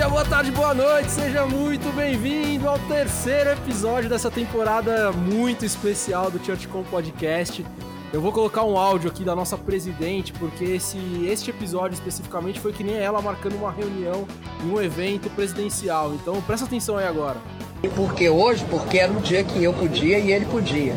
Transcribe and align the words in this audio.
dia, 0.00 0.08
boa 0.08 0.24
tarde, 0.24 0.50
boa 0.50 0.72
noite, 0.72 1.10
seja 1.10 1.44
muito 1.44 1.94
bem-vindo 1.94 2.66
ao 2.66 2.78
terceiro 2.78 3.50
episódio 3.50 4.08
dessa 4.08 4.30
temporada 4.30 5.12
muito 5.12 5.62
especial 5.62 6.30
do 6.30 6.42
ChurchCom 6.42 6.82
Podcast. 6.84 7.66
Eu 8.10 8.22
vou 8.22 8.32
colocar 8.32 8.64
um 8.64 8.78
áudio 8.78 9.10
aqui 9.10 9.22
da 9.22 9.36
nossa 9.36 9.58
presidente, 9.58 10.32
porque 10.32 10.64
esse, 10.64 10.96
este 11.26 11.50
episódio 11.50 11.96
especificamente 11.96 12.58
foi 12.58 12.72
que 12.72 12.82
nem 12.82 12.96
ela 12.96 13.20
marcando 13.20 13.56
uma 13.56 13.70
reunião 13.70 14.26
em 14.64 14.70
um 14.70 14.80
evento 14.80 15.28
presidencial. 15.28 16.14
Então 16.14 16.40
presta 16.40 16.64
atenção 16.64 16.96
aí 16.96 17.06
agora. 17.06 17.36
E 17.82 17.88
por 17.88 18.14
que 18.14 18.26
hoje? 18.26 18.64
Porque 18.70 18.96
era 18.96 19.12
um 19.12 19.20
dia 19.20 19.44
que 19.44 19.62
eu 19.62 19.74
podia 19.74 20.18
e 20.18 20.32
ele 20.32 20.46
podia. 20.46 20.94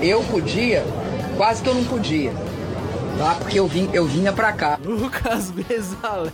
Eu 0.00 0.22
podia, 0.22 0.84
quase 1.36 1.60
que 1.60 1.68
eu 1.68 1.74
não 1.74 1.84
podia. 1.86 2.32
Tá? 3.16 3.36
Porque 3.36 3.58
eu, 3.60 3.66
vim, 3.68 3.88
eu 3.92 4.04
vinha 4.06 4.32
pra 4.32 4.52
cá. 4.52 4.78
Lucas 4.84 5.50
Bezalel, 5.52 6.32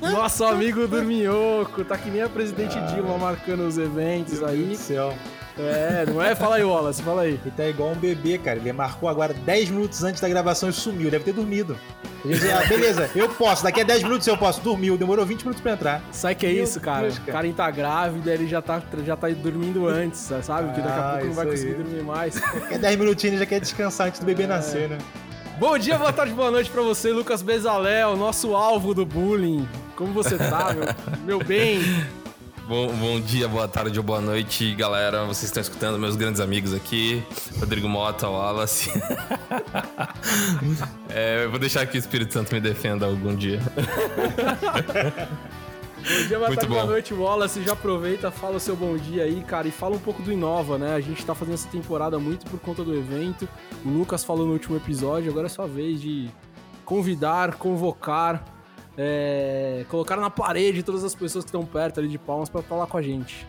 nosso 0.00 0.44
amigo 0.44 0.86
Dorminhoco, 0.88 1.84
tá 1.84 1.96
que 1.98 2.10
nem 2.10 2.22
a 2.22 2.28
presidente 2.28 2.80
Dilma 2.92 3.18
marcando 3.18 3.66
os 3.66 3.76
eventos 3.76 4.40
Meu 4.40 4.48
aí. 4.48 4.64
Deus 4.64 4.78
do 4.78 4.82
céu. 4.82 5.14
É, 5.58 6.04
não 6.06 6.20
é? 6.20 6.34
Fala 6.34 6.56
aí, 6.56 6.64
Wallace, 6.64 7.02
fala 7.02 7.22
aí. 7.22 7.38
Ele 7.44 7.52
tá 7.56 7.64
igual 7.66 7.90
um 7.90 7.94
bebê, 7.94 8.38
cara. 8.38 8.58
Ele 8.58 8.72
marcou 8.72 9.08
agora 9.08 9.32
10 9.32 9.70
minutos 9.70 10.02
antes 10.02 10.20
da 10.20 10.28
gravação 10.28 10.68
e 10.68 10.72
sumiu. 10.72 11.10
Deve 11.10 11.24
ter 11.24 11.32
dormido. 11.32 11.76
Disse, 12.24 12.50
ah, 12.50 12.64
beleza, 12.66 13.08
eu 13.14 13.28
posso. 13.28 13.62
Daqui 13.62 13.82
a 13.82 13.84
10 13.84 14.02
minutos 14.02 14.26
eu 14.26 14.36
posso. 14.36 14.60
Dormiu. 14.62 14.96
Demorou 14.96 15.24
20 15.24 15.42
minutos 15.42 15.60
pra 15.60 15.72
entrar. 15.72 16.02
Sabe 16.10 16.34
que 16.34 16.46
é 16.46 16.50
isso, 16.52 16.80
cara? 16.80 17.02
Deus, 17.02 17.18
O 17.18 17.20
cara. 17.20 17.32
cara 17.32 17.52
tá 17.52 17.70
grávida, 17.70 18.32
ele 18.34 18.48
já 18.48 18.60
tá, 18.60 18.82
já 19.04 19.14
tá 19.16 19.28
dormindo 19.28 19.86
antes, 19.86 20.20
sabe? 20.42 20.68
Porque 20.68 20.80
daqui 20.80 20.98
a 20.98 21.08
Ah, 21.08 21.12
pouco 21.12 21.26
não 21.26 21.34
vai 21.34 21.46
conseguir 21.46 21.72
aí. 21.72 21.82
dormir 21.82 22.02
mais. 22.02 22.34
Daqui 22.34 22.74
a 22.74 22.78
10 22.78 22.96
minutinhos 22.98 23.34
ele 23.34 23.38
já 23.44 23.46
quer 23.46 23.60
descansar 23.60 24.08
antes 24.08 24.18
do 24.20 24.26
bebê 24.26 24.46
nascer, 24.46 24.88
né? 24.88 24.98
Bom 25.58 25.78
dia, 25.78 25.96
boa 25.96 26.12
tarde, 26.12 26.32
boa 26.32 26.50
noite 26.50 26.68
pra 26.68 26.82
você, 26.82 27.12
Lucas 27.12 27.40
Bezalel, 27.42 28.16
nosso 28.16 28.56
alvo 28.56 28.92
do 28.92 29.06
bullying. 29.06 29.68
Como 29.94 30.12
você 30.12 30.36
tá, 30.36 30.74
meu, 30.74 31.38
meu 31.38 31.46
bem? 31.46 31.80
Bom, 32.66 32.88
bom 32.96 33.20
dia, 33.20 33.46
boa 33.46 33.68
tarde 33.68 33.98
ou 33.98 34.04
boa 34.04 34.22
noite, 34.22 34.74
galera. 34.74 35.24
Vocês 35.26 35.44
estão 35.44 35.60
escutando 35.60 35.98
meus 35.98 36.16
grandes 36.16 36.40
amigos 36.40 36.72
aqui, 36.72 37.22
Rodrigo 37.60 37.88
Mota, 37.88 38.28
Wallace. 38.28 38.90
É, 41.16 41.44
eu 41.44 41.50
vou 41.50 41.60
deixar 41.60 41.86
que 41.86 41.96
o 41.96 42.00
Espírito 42.00 42.32
Santo 42.32 42.52
me 42.52 42.60
defenda 42.60 43.06
algum 43.06 43.36
dia. 43.36 43.60
Bom 45.96 46.26
dia, 46.26 46.38
boa 46.38 46.48
Muito 46.48 46.60
tarde, 46.60 46.66
boa 46.66 46.82
bom. 46.82 46.90
noite, 46.90 47.14
Wallace. 47.14 47.62
Já 47.62 47.74
aproveita, 47.74 48.30
fala 48.32 48.56
o 48.56 48.60
seu 48.60 48.74
bom 48.74 48.96
dia 48.96 49.22
aí, 49.22 49.42
cara, 49.42 49.68
e 49.68 49.70
fala 49.70 49.94
um 49.94 49.98
pouco 50.00 50.22
do 50.22 50.32
Inova, 50.32 50.76
né? 50.76 50.94
A 50.94 51.00
gente 51.00 51.24
tá 51.24 51.34
fazendo 51.34 51.54
essa 51.54 51.68
temporada 51.68 52.18
muito 52.18 52.46
por 52.50 52.58
conta 52.58 52.82
do 52.82 52.96
evento. 52.96 53.48
O 53.84 53.88
Lucas 53.90 54.24
falou 54.24 54.44
no 54.44 54.54
último 54.54 54.76
episódio, 54.76 55.30
agora 55.30 55.46
é 55.46 55.50
sua 55.50 55.68
vez 55.68 56.00
de 56.00 56.28
convidar, 56.84 57.54
convocar, 57.54 58.44
é, 58.96 59.84
colocar 59.88 60.16
na 60.16 60.30
parede 60.30 60.82
todas 60.82 61.04
as 61.04 61.14
pessoas 61.14 61.44
que 61.44 61.48
estão 61.48 61.64
perto 61.64 62.00
ali 62.00 62.08
de 62.08 62.18
Palmas 62.18 62.48
pra 62.48 62.62
falar 62.62 62.86
com 62.86 62.96
a 62.96 63.02
gente. 63.02 63.46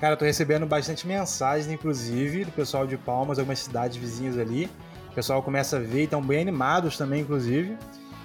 Cara, 0.00 0.14
eu 0.14 0.16
tô 0.16 0.24
recebendo 0.24 0.64
bastante 0.64 1.06
mensagens, 1.06 1.70
inclusive, 1.70 2.44
do 2.44 2.52
pessoal 2.52 2.86
de 2.86 2.96
Palmas, 2.96 3.38
algumas 3.38 3.58
cidades 3.58 3.96
vizinhas 3.96 4.38
ali. 4.38 4.70
O 5.10 5.14
pessoal 5.14 5.42
começa 5.42 5.76
a 5.76 5.80
ver 5.80 6.00
e 6.00 6.04
estão 6.04 6.22
bem 6.22 6.40
animados 6.40 6.96
também, 6.96 7.20
inclusive. 7.20 7.76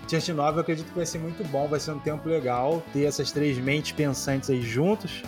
Church 0.08 0.32
Nova 0.34 0.58
eu 0.58 0.62
acredito 0.62 0.88
que 0.88 0.96
vai 0.96 1.06
ser 1.06 1.18
muito 1.18 1.44
bom, 1.50 1.68
vai 1.68 1.80
ser 1.80 1.92
um 1.92 2.00
tempo 2.00 2.30
legal 2.30 2.82
ter 2.94 3.06
essas 3.06 3.32
três 3.32 3.58
mentes 3.58 3.92
pensantes 3.92 4.50
aí 4.50 4.62
juntos. 4.62 5.24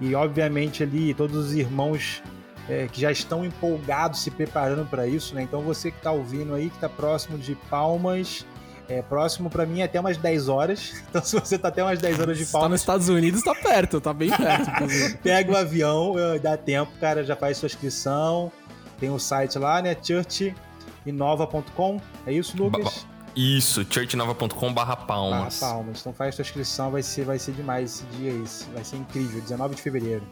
E 0.00 0.14
obviamente 0.14 0.82
ali 0.82 1.12
todos 1.12 1.36
os 1.36 1.52
irmãos 1.52 2.22
é, 2.68 2.86
que 2.86 3.00
já 3.00 3.10
estão 3.10 3.44
empolgados, 3.44 4.22
se 4.22 4.30
preparando 4.30 4.88
para 4.88 5.06
isso, 5.06 5.34
né? 5.34 5.42
Então 5.42 5.60
você 5.62 5.90
que 5.90 6.00
tá 6.00 6.12
ouvindo 6.12 6.54
aí, 6.54 6.70
que 6.70 6.78
tá 6.78 6.88
próximo 6.88 7.36
de 7.36 7.54
Palmas, 7.68 8.46
é, 8.88 9.02
próximo 9.02 9.48
para 9.48 9.64
mim 9.64 9.80
é 9.80 9.84
até 9.84 10.00
umas 10.00 10.16
10 10.16 10.48
horas. 10.48 11.02
Então 11.12 11.22
se 11.22 11.38
você 11.38 11.58
tá 11.58 11.68
até 11.68 11.82
umas 11.82 11.98
10 11.98 12.20
horas 12.20 12.38
de 12.38 12.46
Se 12.46 12.52
tá 12.52 12.58
nos 12.58 12.62
Palmas, 12.62 12.80
Estados 12.80 13.08
Unidos, 13.08 13.42
tá 13.42 13.54
perto, 13.54 14.00
tá 14.00 14.14
bem 14.14 14.30
perto, 14.30 14.70
pega 15.22 15.52
o 15.52 15.56
avião, 15.56 16.14
dá 16.40 16.56
tempo, 16.56 16.90
cara, 16.98 17.22
já 17.22 17.36
faz 17.36 17.58
sua 17.58 17.66
inscrição. 17.66 18.50
Tem 18.98 19.10
o 19.10 19.18
site 19.18 19.58
lá, 19.58 19.82
né? 19.82 19.96
churchinova.com. 20.00 22.00
É 22.24 22.32
isso, 22.32 22.56
Lucas? 22.56 23.06
Isso, 23.34 23.84
churchnova.com 23.88 24.72
barra 24.72 24.94
Barra 24.94 25.06
palmas. 25.06 25.58
Palmas. 25.58 26.00
Então 26.00 26.12
faz 26.12 26.34
sua 26.34 26.42
inscrição, 26.42 26.90
vai 26.90 27.02
ser, 27.02 27.24
vai 27.24 27.38
ser 27.38 27.52
demais 27.52 27.96
esse 27.96 28.04
dia 28.16 28.30
aí. 28.30 28.44
Vai 28.72 28.84
ser 28.84 28.96
incrível, 28.96 29.40
19 29.40 29.74
de 29.74 29.82
fevereiro. 29.82 30.22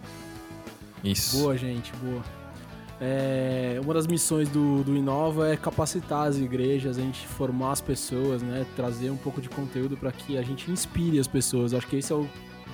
Isso. 1.02 1.38
Boa, 1.38 1.56
gente, 1.56 1.92
boa. 1.96 2.22
É, 3.00 3.80
uma 3.82 3.94
das 3.94 4.06
missões 4.06 4.48
do, 4.50 4.84
do 4.84 4.94
Inova 4.94 5.48
é 5.48 5.56
capacitar 5.56 6.28
as 6.28 6.36
igrejas, 6.36 6.98
a 6.98 7.00
gente 7.00 7.26
formar 7.26 7.72
as 7.72 7.80
pessoas, 7.80 8.42
né? 8.42 8.66
Trazer 8.76 9.10
um 9.10 9.16
pouco 9.16 9.40
de 9.40 9.48
conteúdo 9.48 9.96
para 9.96 10.12
que 10.12 10.36
a 10.36 10.42
gente 10.42 10.70
inspire 10.70 11.18
as 11.18 11.26
pessoas. 11.26 11.72
Acho 11.72 11.86
que 11.86 11.96
esse 11.96 12.12
é 12.12 12.16
o. 12.16 12.28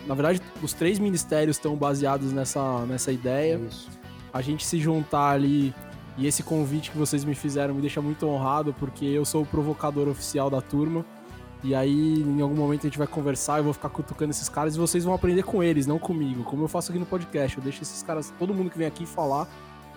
Na 0.07 0.15
verdade, 0.15 0.41
os 0.63 0.73
três 0.73 0.99
ministérios 0.99 1.57
estão 1.57 1.77
baseados 1.77 2.33
nessa, 2.33 2.85
nessa 2.87 3.13
ideia. 3.13 3.55
É 3.55 3.69
isso. 3.69 3.89
A 4.33 4.43
gente 4.43 4.67
se 4.67 4.79
juntar 4.79 5.31
ali 5.31 5.73
e 6.19 6.27
esse 6.27 6.43
convite 6.43 6.91
que 6.91 6.99
vocês 6.99 7.25
me 7.25 7.35
fizeram 7.35 7.75
me 7.75 7.81
deixa 7.81 8.01
muito 8.01 8.27
honrado, 8.27 8.75
porque 8.79 9.05
eu 9.05 9.25
sou 9.25 9.43
o 9.43 9.47
provocador 9.47 10.09
oficial 10.09 10.51
da 10.51 10.61
turma. 10.61 11.05
E 11.63 11.75
aí, 11.75 12.21
em 12.23 12.41
algum 12.41 12.55
momento, 12.55 12.83
a 12.83 12.89
gente 12.89 12.99
vai 12.99 13.07
conversar, 13.07 13.59
eu 13.59 13.65
vou 13.65 13.73
ficar 13.73 13.89
cutucando 13.89 14.31
esses 14.31 14.49
caras 14.49 14.77
e 14.77 14.79
vocês 14.79 15.05
vão 15.05 15.15
aprender 15.15 15.43
com 15.43 15.63
eles, 15.63 15.87
não 15.87 15.99
comigo, 15.99 16.45
como 16.45 16.63
eu 16.63 16.69
faço 16.69 16.91
aqui 16.91 16.99
no 16.99 17.07
podcast. 17.07 17.57
Eu 17.57 17.63
deixo 17.63 17.83
esses 17.83 18.03
caras, 18.03 18.33
todo 18.39 18.55
mundo 18.55 18.71
que 18.71 18.79
vem 18.79 18.87
aqui 18.87 19.05
falar, 19.05 19.49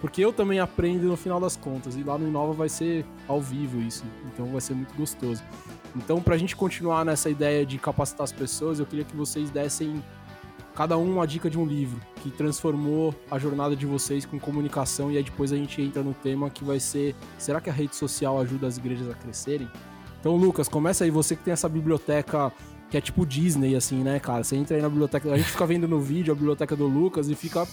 porque 0.01 0.23
eu 0.23 0.31
também 0.31 0.59
aprendo 0.59 1.07
no 1.07 1.17
final 1.17 1.39
das 1.39 1.55
contas. 1.55 1.95
E 1.95 2.03
lá 2.03 2.17
no 2.17 2.27
Inova 2.27 2.53
vai 2.53 2.69
ser 2.69 3.05
ao 3.27 3.41
vivo 3.41 3.81
isso, 3.81 4.03
então 4.25 4.47
vai 4.47 4.61
ser 4.61 4.73
muito 4.73 4.93
gostoso. 4.95 5.43
Então, 5.95 6.21
pra 6.21 6.37
gente 6.37 6.55
continuar 6.55 7.03
nessa 7.03 7.29
ideia 7.29 7.65
de 7.65 7.77
capacitar 7.77 8.23
as 8.23 8.31
pessoas, 8.31 8.79
eu 8.79 8.85
queria 8.85 9.03
que 9.03 9.15
vocês 9.15 9.49
dessem 9.49 10.03
cada 10.75 10.97
um 10.97 11.13
uma 11.15 11.27
dica 11.27 11.49
de 11.49 11.59
um 11.59 11.65
livro 11.65 11.99
que 12.21 12.31
transformou 12.31 13.13
a 13.29 13.37
jornada 13.37 13.75
de 13.75 13.85
vocês 13.85 14.25
com 14.25 14.39
comunicação 14.39 15.11
e 15.11 15.17
aí 15.17 15.23
depois 15.23 15.51
a 15.51 15.57
gente 15.57 15.81
entra 15.81 16.01
no 16.01 16.13
tema 16.13 16.49
que 16.49 16.63
vai 16.63 16.79
ser 16.79 17.15
será 17.37 17.59
que 17.59 17.69
a 17.69 17.73
rede 17.73 17.97
social 17.97 18.39
ajuda 18.39 18.65
as 18.67 18.77
igrejas 18.77 19.09
a 19.09 19.13
crescerem? 19.13 19.69
Então, 20.19 20.35
Lucas, 20.35 20.69
começa 20.69 21.03
aí, 21.03 21.11
você 21.11 21.35
que 21.35 21.43
tem 21.43 21.51
essa 21.51 21.67
biblioteca 21.67 22.51
que 22.89 22.97
é 22.97 23.01
tipo 23.01 23.25
Disney, 23.25 23.75
assim, 23.75 24.03
né, 24.03 24.19
cara? 24.19 24.43
Você 24.43 24.55
entra 24.55 24.75
aí 24.75 24.81
na 24.81 24.89
biblioteca, 24.89 25.31
a 25.31 25.37
gente 25.37 25.51
fica 25.51 25.65
vendo 25.65 25.87
no 25.87 25.99
vídeo 25.99 26.31
a 26.31 26.35
biblioteca 26.35 26.75
do 26.75 26.87
Lucas 26.87 27.29
e 27.29 27.35
fica. 27.35 27.67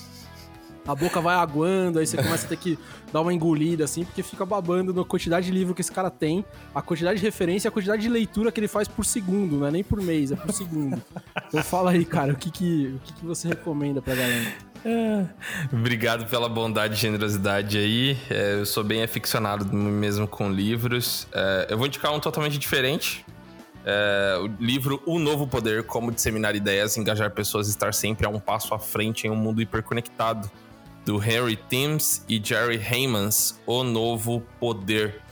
A 0.86 0.94
boca 0.94 1.20
vai 1.20 1.34
aguando, 1.36 1.98
aí 1.98 2.06
você 2.06 2.16
começa 2.16 2.46
a 2.46 2.48
ter 2.48 2.56
que 2.56 2.78
dar 3.12 3.20
uma 3.20 3.32
engolida, 3.32 3.84
assim, 3.84 4.04
porque 4.04 4.22
fica 4.22 4.46
babando 4.46 4.92
na 4.92 5.04
quantidade 5.04 5.46
de 5.46 5.52
livro 5.52 5.74
que 5.74 5.80
esse 5.80 5.92
cara 5.92 6.10
tem, 6.10 6.44
a 6.74 6.80
quantidade 6.82 7.18
de 7.18 7.24
referência 7.24 7.68
a 7.68 7.72
quantidade 7.72 8.02
de 8.02 8.08
leitura 8.08 8.52
que 8.52 8.60
ele 8.60 8.68
faz 8.68 8.86
por 8.86 9.04
segundo, 9.04 9.56
não 9.56 9.66
é 9.66 9.70
nem 9.70 9.82
por 9.82 10.00
mês, 10.00 10.30
é 10.30 10.36
por 10.36 10.52
segundo. 10.52 11.02
Então 11.48 11.62
fala 11.62 11.90
aí, 11.90 12.04
cara, 12.04 12.32
o 12.32 12.36
que, 12.36 12.50
que, 12.50 12.94
o 12.96 13.00
que, 13.00 13.12
que 13.14 13.26
você 13.26 13.48
recomenda 13.48 14.00
pra 14.00 14.14
galera? 14.14 14.52
Obrigado 15.72 16.26
pela 16.26 16.48
bondade 16.48 16.94
e 16.94 16.96
generosidade 16.96 17.76
aí. 17.76 18.16
É, 18.30 18.54
eu 18.54 18.66
sou 18.66 18.84
bem 18.84 19.02
aficionado 19.02 19.66
mesmo 19.74 20.28
com 20.28 20.50
livros. 20.50 21.26
É, 21.32 21.66
eu 21.70 21.78
vou 21.78 21.86
indicar 21.86 22.12
um 22.14 22.20
totalmente 22.20 22.56
diferente. 22.56 23.24
É, 23.84 24.38
o 24.40 24.46
livro 24.62 25.02
O 25.04 25.18
Novo 25.18 25.46
Poder: 25.46 25.84
Como 25.84 26.12
Disseminar 26.12 26.54
Ideias, 26.54 26.96
Engajar 26.96 27.30
Pessoas 27.32 27.66
e 27.66 27.70
Estar 27.70 27.92
Sempre 27.94 28.26
a 28.26 28.28
um 28.28 28.38
Passo 28.38 28.74
à 28.74 28.78
Frente 28.78 29.26
em 29.26 29.30
um 29.30 29.36
Mundo 29.36 29.60
Hiperconectado, 29.60 30.50
do 31.06 31.22
Henry 31.22 31.56
Timms 31.68 32.24
e 32.28 32.42
Jerry 32.44 32.76
Heymans, 32.76 33.58
O 33.64 33.84
Novo 33.84 34.42
Poder. 34.58 35.22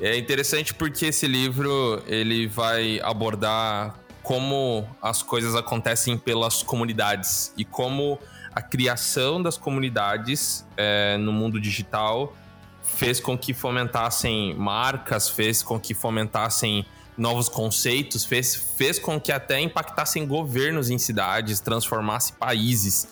É 0.00 0.18
interessante 0.18 0.74
porque 0.74 1.06
esse 1.06 1.28
livro 1.28 2.02
ele 2.08 2.48
vai 2.48 3.00
abordar 3.00 3.94
como 4.24 4.84
as 5.00 5.22
coisas 5.22 5.54
acontecem 5.54 6.18
pelas 6.18 6.64
comunidades 6.64 7.54
e 7.56 7.64
como 7.64 8.18
a 8.52 8.60
criação 8.60 9.40
das 9.40 9.56
comunidades 9.56 10.66
é, 10.76 11.16
no 11.16 11.32
mundo 11.32 11.60
digital 11.60 12.36
fez 12.82 13.20
com 13.20 13.38
que 13.38 13.54
fomentassem 13.54 14.52
marcas, 14.54 15.28
fez 15.28 15.62
com 15.62 15.78
que 15.78 15.94
fomentassem 15.94 16.84
novos 17.16 17.48
conceitos, 17.48 18.24
fez, 18.24 18.54
fez 18.76 18.98
com 18.98 19.20
que 19.20 19.30
até 19.30 19.60
impactassem 19.60 20.26
governos 20.26 20.90
em 20.90 20.98
cidades, 20.98 21.60
transformasse 21.60 22.32
países. 22.32 23.08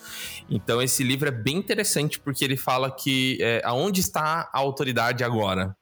Então 0.50 0.82
esse 0.82 1.02
livro 1.04 1.28
é 1.28 1.32
bem 1.32 1.56
interessante 1.56 2.18
porque 2.18 2.44
ele 2.44 2.56
fala 2.56 2.90
que 2.90 3.38
é, 3.40 3.62
aonde 3.64 4.00
está 4.00 4.50
a 4.52 4.58
autoridade 4.58 5.22
agora? 5.22 5.76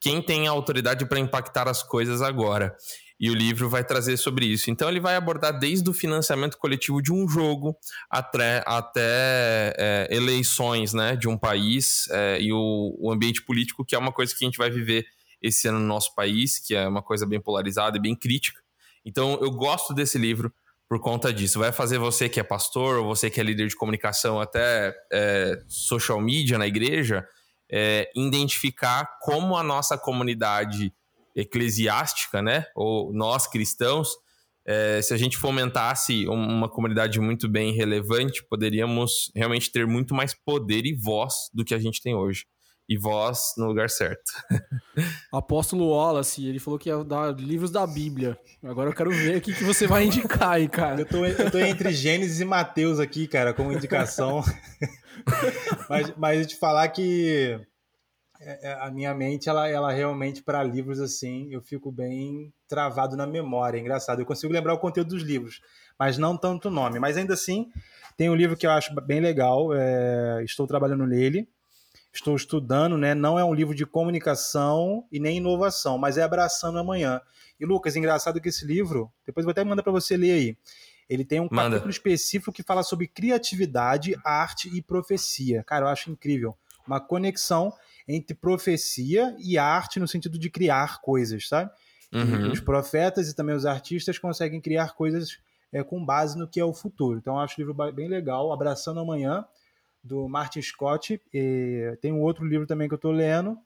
Quem 0.00 0.20
tem 0.22 0.46
a 0.46 0.50
autoridade 0.50 1.06
para 1.06 1.18
impactar 1.18 1.68
as 1.68 1.82
coisas 1.82 2.20
agora? 2.20 2.76
E 3.18 3.30
o 3.30 3.34
livro 3.34 3.70
vai 3.70 3.82
trazer 3.82 4.18
sobre 4.18 4.44
isso. 4.44 4.70
Então 4.70 4.90
ele 4.90 5.00
vai 5.00 5.16
abordar 5.16 5.58
desde 5.58 5.88
o 5.88 5.94
financiamento 5.94 6.58
coletivo 6.58 7.00
de 7.00 7.10
um 7.10 7.26
jogo 7.26 7.74
até, 8.10 8.62
até 8.66 9.74
é, 9.78 10.08
eleições 10.10 10.92
né, 10.92 11.16
de 11.16 11.26
um 11.26 11.38
país 11.38 12.06
é, 12.10 12.38
e 12.38 12.52
o, 12.52 12.94
o 12.98 13.10
ambiente 13.10 13.42
político, 13.42 13.86
que 13.86 13.94
é 13.94 13.98
uma 13.98 14.12
coisa 14.12 14.34
que 14.34 14.44
a 14.44 14.46
gente 14.46 14.58
vai 14.58 14.70
viver 14.70 15.06
esse 15.46 15.68
ano 15.68 15.78
no 15.78 15.86
nosso 15.86 16.14
país, 16.14 16.58
que 16.58 16.74
é 16.74 16.86
uma 16.86 17.02
coisa 17.02 17.26
bem 17.26 17.40
polarizada 17.40 17.96
e 17.96 18.00
bem 18.00 18.14
crítica. 18.14 18.60
Então 19.04 19.38
eu 19.40 19.50
gosto 19.50 19.94
desse 19.94 20.18
livro 20.18 20.52
por 20.88 21.00
conta 21.00 21.32
disso. 21.32 21.58
Vai 21.58 21.72
fazer 21.72 21.98
você 21.98 22.28
que 22.28 22.40
é 22.40 22.42
pastor 22.42 22.98
ou 22.98 23.06
você 23.06 23.30
que 23.30 23.40
é 23.40 23.42
líder 23.44 23.68
de 23.68 23.76
comunicação, 23.76 24.40
até 24.40 24.94
é, 25.12 25.62
social 25.66 26.20
media 26.20 26.58
na 26.58 26.66
igreja, 26.66 27.26
é, 27.70 28.10
identificar 28.14 29.18
como 29.20 29.56
a 29.56 29.62
nossa 29.62 29.98
comunidade 29.98 30.92
eclesiástica, 31.34 32.40
né, 32.40 32.64
ou 32.74 33.12
nós 33.12 33.46
cristãos, 33.46 34.08
é, 34.64 35.00
se 35.00 35.14
a 35.14 35.16
gente 35.16 35.36
fomentasse 35.36 36.26
uma 36.26 36.68
comunidade 36.68 37.20
muito 37.20 37.48
bem 37.48 37.72
relevante, 37.72 38.42
poderíamos 38.42 39.30
realmente 39.34 39.70
ter 39.70 39.86
muito 39.86 40.12
mais 40.14 40.34
poder 40.34 40.84
e 40.86 40.92
voz 40.92 41.48
do 41.54 41.64
que 41.64 41.74
a 41.74 41.78
gente 41.78 42.02
tem 42.02 42.14
hoje. 42.16 42.46
E 42.88 42.96
voz 42.96 43.54
no 43.58 43.66
lugar 43.66 43.90
certo. 43.90 44.30
Apóstolo 45.32 45.90
Wallace, 45.90 46.46
ele 46.46 46.60
falou 46.60 46.78
que 46.78 46.88
ia 46.88 47.02
dar 47.02 47.34
livros 47.34 47.70
da 47.70 47.84
Bíblia. 47.84 48.38
Agora 48.62 48.88
eu 48.88 48.94
quero 48.94 49.10
ver 49.10 49.38
o 49.38 49.40
que 49.40 49.52
você 49.64 49.88
vai 49.88 50.04
indicar 50.04 50.50
aí, 50.50 50.68
cara. 50.68 51.00
Eu 51.00 51.06
tô, 51.06 51.24
eu 51.24 51.50
tô 51.50 51.58
entre 51.58 51.92
Gênesis 51.92 52.40
e 52.40 52.44
Mateus 52.44 53.00
aqui, 53.00 53.26
cara, 53.26 53.52
como 53.52 53.72
indicação. 53.72 54.40
mas, 55.90 56.14
mas 56.16 56.46
te 56.46 56.56
falar 56.56 56.88
que 56.88 57.60
é, 58.40 58.70
é, 58.70 58.72
a 58.80 58.90
minha 58.90 59.14
mente, 59.14 59.48
ela, 59.48 59.68
ela 59.68 59.92
realmente, 59.92 60.42
para 60.42 60.62
livros 60.62 61.00
assim, 61.00 61.48
eu 61.50 61.62
fico 61.62 61.90
bem 61.90 62.52
travado 62.68 63.16
na 63.16 63.26
memória. 63.26 63.78
É 63.78 63.80
engraçado. 63.80 64.20
Eu 64.20 64.26
consigo 64.26 64.52
lembrar 64.52 64.74
o 64.74 64.78
conteúdo 64.78 65.08
dos 65.08 65.22
livros, 65.22 65.60
mas 65.98 66.18
não 66.18 66.36
tanto 66.36 66.68
o 66.68 66.70
nome. 66.70 66.98
Mas 66.98 67.16
ainda 67.16 67.34
assim, 67.34 67.68
tem 68.16 68.28
um 68.30 68.34
livro 68.34 68.56
que 68.56 68.66
eu 68.66 68.70
acho 68.70 68.94
bem 69.02 69.20
legal. 69.20 69.74
É, 69.74 70.42
estou 70.44 70.66
trabalhando 70.66 71.06
nele. 71.06 71.48
Estou 72.16 72.34
estudando, 72.34 72.96
né? 72.96 73.14
Não 73.14 73.38
é 73.38 73.44
um 73.44 73.52
livro 73.52 73.74
de 73.74 73.84
comunicação 73.84 75.04
e 75.12 75.20
nem 75.20 75.36
inovação, 75.36 75.98
mas 75.98 76.16
é 76.16 76.22
Abraçando 76.22 76.78
Amanhã. 76.78 77.20
E 77.60 77.66
Lucas, 77.66 77.94
engraçado 77.94 78.40
que 78.40 78.48
esse 78.48 78.64
livro, 78.64 79.12
depois 79.26 79.44
vou 79.44 79.50
até 79.50 79.62
mandar 79.62 79.82
para 79.82 79.92
você 79.92 80.16
ler 80.16 80.32
aí. 80.32 80.56
Ele 81.10 81.26
tem 81.26 81.40
um 81.40 81.48
Manda. 81.50 81.68
capítulo 81.68 81.90
específico 81.90 82.52
que 82.52 82.62
fala 82.62 82.82
sobre 82.82 83.06
criatividade, 83.06 84.16
arte 84.24 84.74
e 84.74 84.80
profecia. 84.80 85.62
Cara, 85.62 85.84
eu 85.84 85.88
acho 85.90 86.10
incrível. 86.10 86.56
Uma 86.86 87.00
conexão 87.00 87.70
entre 88.08 88.34
profecia 88.34 89.36
e 89.38 89.58
arte 89.58 90.00
no 90.00 90.08
sentido 90.08 90.38
de 90.38 90.48
criar 90.48 91.02
coisas, 91.02 91.46
sabe? 91.46 91.70
Uhum. 92.14 92.50
Os 92.50 92.60
profetas 92.60 93.28
e 93.28 93.36
também 93.36 93.54
os 93.54 93.66
artistas 93.66 94.18
conseguem 94.18 94.58
criar 94.58 94.94
coisas 94.94 95.38
é, 95.70 95.84
com 95.84 96.02
base 96.02 96.38
no 96.38 96.48
que 96.48 96.58
é 96.58 96.64
o 96.64 96.72
futuro. 96.72 97.18
Então, 97.18 97.34
eu 97.34 97.40
acho 97.40 97.60
o 97.60 97.60
livro 97.60 97.92
bem 97.92 98.08
legal, 98.08 98.50
Abraçando 98.52 99.00
Amanhã, 99.00 99.44
do 100.06 100.28
Martin 100.28 100.62
Scott. 100.62 101.20
E 101.32 101.96
tem 102.00 102.12
um 102.12 102.20
outro 102.20 102.44
livro 102.44 102.66
também 102.66 102.88
que 102.88 102.94
eu 102.94 102.96
estou 102.96 103.12
lendo, 103.12 103.58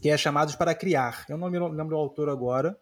que 0.00 0.08
é 0.08 0.16
Chamados 0.16 0.54
para 0.54 0.74
Criar. 0.74 1.26
Eu 1.28 1.36
não 1.36 1.50
me 1.50 1.58
lembro 1.58 1.88
do 1.88 1.96
autor 1.96 2.28
agora, 2.28 2.78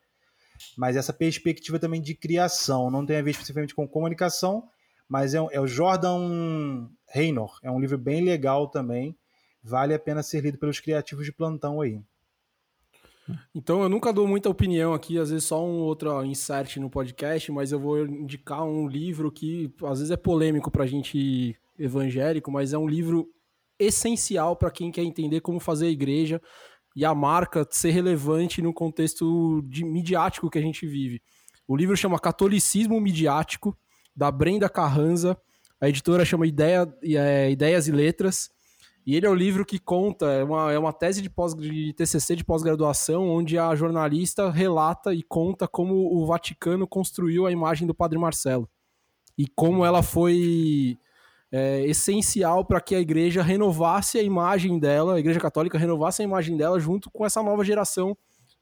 mas 0.76 0.96
essa 0.96 1.12
perspectiva 1.12 1.78
também 1.78 2.00
de 2.00 2.14
criação. 2.14 2.90
Não 2.90 3.04
tem 3.04 3.16
a 3.16 3.22
ver 3.22 3.30
especificamente 3.30 3.74
com 3.74 3.88
comunicação, 3.88 4.68
mas 5.08 5.34
é, 5.34 5.38
é 5.50 5.60
o 5.60 5.66
Jordan 5.66 6.88
Reynor. 7.08 7.58
É 7.62 7.70
um 7.70 7.80
livro 7.80 7.98
bem 7.98 8.22
legal 8.22 8.68
também. 8.68 9.16
Vale 9.62 9.94
a 9.94 9.98
pena 9.98 10.22
ser 10.22 10.42
lido 10.42 10.58
pelos 10.58 10.78
criativos 10.78 11.24
de 11.24 11.32
plantão 11.32 11.80
aí. 11.80 12.00
Então 13.52 13.82
eu 13.82 13.88
nunca 13.88 14.12
dou 14.12 14.26
muita 14.26 14.48
opinião 14.48 14.94
aqui, 14.94 15.18
às 15.18 15.30
vezes 15.30 15.44
só 15.44 15.64
um 15.64 15.80
outro 15.80 16.24
insert 16.24 16.76
no 16.76 16.88
podcast, 16.88 17.50
mas 17.50 17.72
eu 17.72 17.80
vou 17.80 18.06
indicar 18.06 18.62
um 18.62 18.86
livro 18.86 19.32
que 19.32 19.74
às 19.82 19.98
vezes 19.98 20.12
é 20.12 20.16
polêmico 20.16 20.70
pra 20.70 20.86
gente 20.86 21.56
evangélico, 21.78 22.50
mas 22.50 22.72
é 22.72 22.78
um 22.78 22.88
livro 22.88 23.28
essencial 23.78 24.56
para 24.56 24.70
quem 24.70 24.90
quer 24.90 25.02
entender 25.02 25.40
como 25.40 25.60
fazer 25.60 25.86
a 25.86 25.90
igreja 25.90 26.40
e 26.94 27.04
a 27.04 27.14
marca 27.14 27.66
ser 27.70 27.90
relevante 27.90 28.62
no 28.62 28.72
contexto 28.72 29.62
de, 29.66 29.84
midiático 29.84 30.48
que 30.48 30.58
a 30.58 30.62
gente 30.62 30.86
vive. 30.86 31.20
O 31.68 31.76
livro 31.76 31.96
chama 31.96 32.18
Catolicismo 32.18 32.98
Midiático, 33.00 33.76
da 34.14 34.30
Brenda 34.30 34.68
Carranza. 34.68 35.36
A 35.78 35.88
editora 35.88 36.24
chama 36.24 36.46
Ideia, 36.46 36.90
é, 37.02 37.50
Ideias 37.50 37.86
e 37.86 37.92
Letras. 37.92 38.48
E 39.04 39.14
ele 39.14 39.26
é 39.26 39.30
o 39.30 39.34
livro 39.34 39.64
que 39.64 39.78
conta, 39.78 40.26
é 40.32 40.42
uma, 40.42 40.72
é 40.72 40.78
uma 40.78 40.92
tese 40.92 41.22
de, 41.22 41.30
pós, 41.30 41.54
de 41.54 41.92
TCC 41.92 42.34
de 42.34 42.44
pós-graduação, 42.44 43.28
onde 43.28 43.56
a 43.58 43.72
jornalista 43.74 44.50
relata 44.50 45.14
e 45.14 45.22
conta 45.22 45.68
como 45.68 45.94
o 45.94 46.26
Vaticano 46.26 46.88
construiu 46.88 47.46
a 47.46 47.52
imagem 47.52 47.86
do 47.86 47.94
Padre 47.94 48.18
Marcelo. 48.18 48.68
E 49.38 49.46
como 49.46 49.84
ela 49.84 50.02
foi 50.02 50.98
é, 51.52 51.84
essencial 51.86 52.64
para 52.64 52.80
que 52.80 52.94
a 52.94 53.00
igreja 53.00 53.42
renovasse 53.42 54.18
a 54.18 54.22
imagem 54.22 54.78
dela, 54.78 55.14
a 55.14 55.20
igreja 55.20 55.40
católica 55.40 55.78
renovasse 55.78 56.22
a 56.22 56.24
imagem 56.24 56.56
dela 56.56 56.78
junto 56.78 57.10
com 57.10 57.24
essa 57.24 57.42
nova 57.42 57.64
geração 57.64 58.16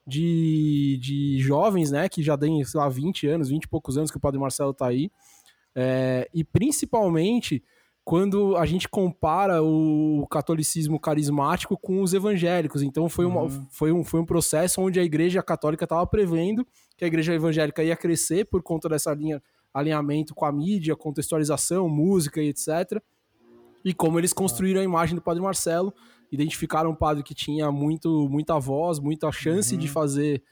de, 0.07 0.99
de 1.01 1.39
jovens, 1.39 1.91
né, 1.91 2.09
que 2.09 2.23
já 2.23 2.37
tem, 2.37 2.63
sei 2.65 2.79
lá, 2.79 2.89
20 2.89 3.27
anos, 3.27 3.49
20 3.49 3.65
e 3.65 3.69
poucos 3.69 3.97
anos 3.97 4.11
que 4.11 4.17
o 4.17 4.21
Padre 4.21 4.39
Marcelo 4.39 4.73
está 4.73 4.89
aí. 4.89 5.11
É, 5.75 6.29
e 6.33 6.45
principalmente 6.45 7.63
quando 8.05 8.55
a 8.59 8.67
gente 8.67 8.87
compara 8.87 9.63
o 9.63 10.27
catolicismo 10.31 11.01
carismático 11.01 11.77
com 11.79 12.03
os 12.03 12.13
evangélicos. 12.13 12.83
Então 12.83 13.09
foi, 13.09 13.25
uma, 13.25 13.43
uhum. 13.45 13.67
foi, 13.71 13.93
um, 13.93 14.05
foi 14.05 14.21
um 14.21 14.27
processo 14.27 14.83
onde 14.83 15.01
a 15.01 15.03
igreja 15.03 15.43
católica 15.43 15.85
estava 15.85 16.07
prevendo 16.07 16.67
que 16.99 17.05
a 17.05 17.09
igreja 17.09 17.33
evangélica 17.33 17.83
ia 17.83 17.97
crescer 17.97 18.45
por 18.45 18.63
conta 18.63 18.91
dessa 18.91 19.13
linha 19.15 19.43
alinhamento 19.75 20.35
com 20.35 20.47
a 20.47 20.53
mídia, 20.53 20.95
contextualização, 20.95 21.89
música 21.89 22.41
e 22.41 22.49
etc. 22.49 23.03
E 23.85 23.93
como 23.93 24.19
eles 24.19 24.33
construíram 24.33 24.81
a 24.81 24.85
imagem 24.85 25.17
do 25.17 25.21
Padre 25.21 25.43
Marcelo, 25.43 25.93
identificaram 26.31 26.91
um 26.91 26.95
padre 26.95 27.23
que 27.23 27.35
tinha 27.35 27.71
muito, 27.71 28.29
muita 28.31 28.59
voz, 28.59 28.99
muita 28.99 29.31
chance 29.31 29.75
uhum. 29.75 29.81
de 29.81 29.89
fazer 29.89 30.43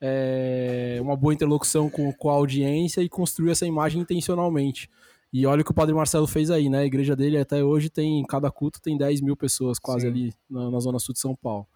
é, 0.00 0.98
uma 1.00 1.16
boa 1.16 1.34
interlocução 1.34 1.90
com, 1.90 2.12
com 2.12 2.30
a 2.30 2.32
audiência 2.32 3.02
e 3.02 3.08
construiu 3.08 3.52
essa 3.52 3.66
imagem 3.66 4.00
intencionalmente. 4.00 4.88
E 5.32 5.46
olha 5.46 5.62
o 5.62 5.64
que 5.64 5.70
o 5.70 5.74
Padre 5.74 5.94
Marcelo 5.94 6.26
fez 6.26 6.50
aí, 6.50 6.68
né? 6.68 6.80
A 6.80 6.84
igreja 6.84 7.14
dele 7.14 7.38
até 7.38 7.62
hoje 7.62 7.88
tem, 7.88 8.24
cada 8.24 8.50
culto 8.50 8.80
tem 8.80 8.96
10 8.96 9.20
mil 9.20 9.36
pessoas 9.36 9.78
quase 9.78 10.02
Sim. 10.02 10.08
ali 10.08 10.34
na, 10.48 10.70
na, 10.70 10.80
Zona 10.80 10.98
Sul 10.98 11.12
de 11.12 11.20
São 11.20 11.36
Paulo. 11.36 11.66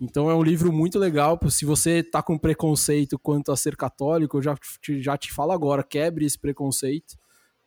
Então 0.00 0.30
é 0.30 0.34
um 0.34 0.42
livro 0.42 0.72
muito 0.72 0.98
legal. 0.98 1.38
Se 1.48 1.64
você 1.64 2.02
tá 2.02 2.22
com 2.22 2.38
preconceito 2.38 3.18
quanto 3.18 3.50
a 3.50 3.56
ser 3.56 3.76
católico, 3.76 4.38
eu 4.38 4.42
já 4.42 4.54
te, 4.80 5.00
já 5.00 5.16
te 5.16 5.32
falo 5.32 5.52
agora, 5.52 5.82
quebre 5.82 6.24
esse 6.24 6.38
preconceito, 6.38 7.16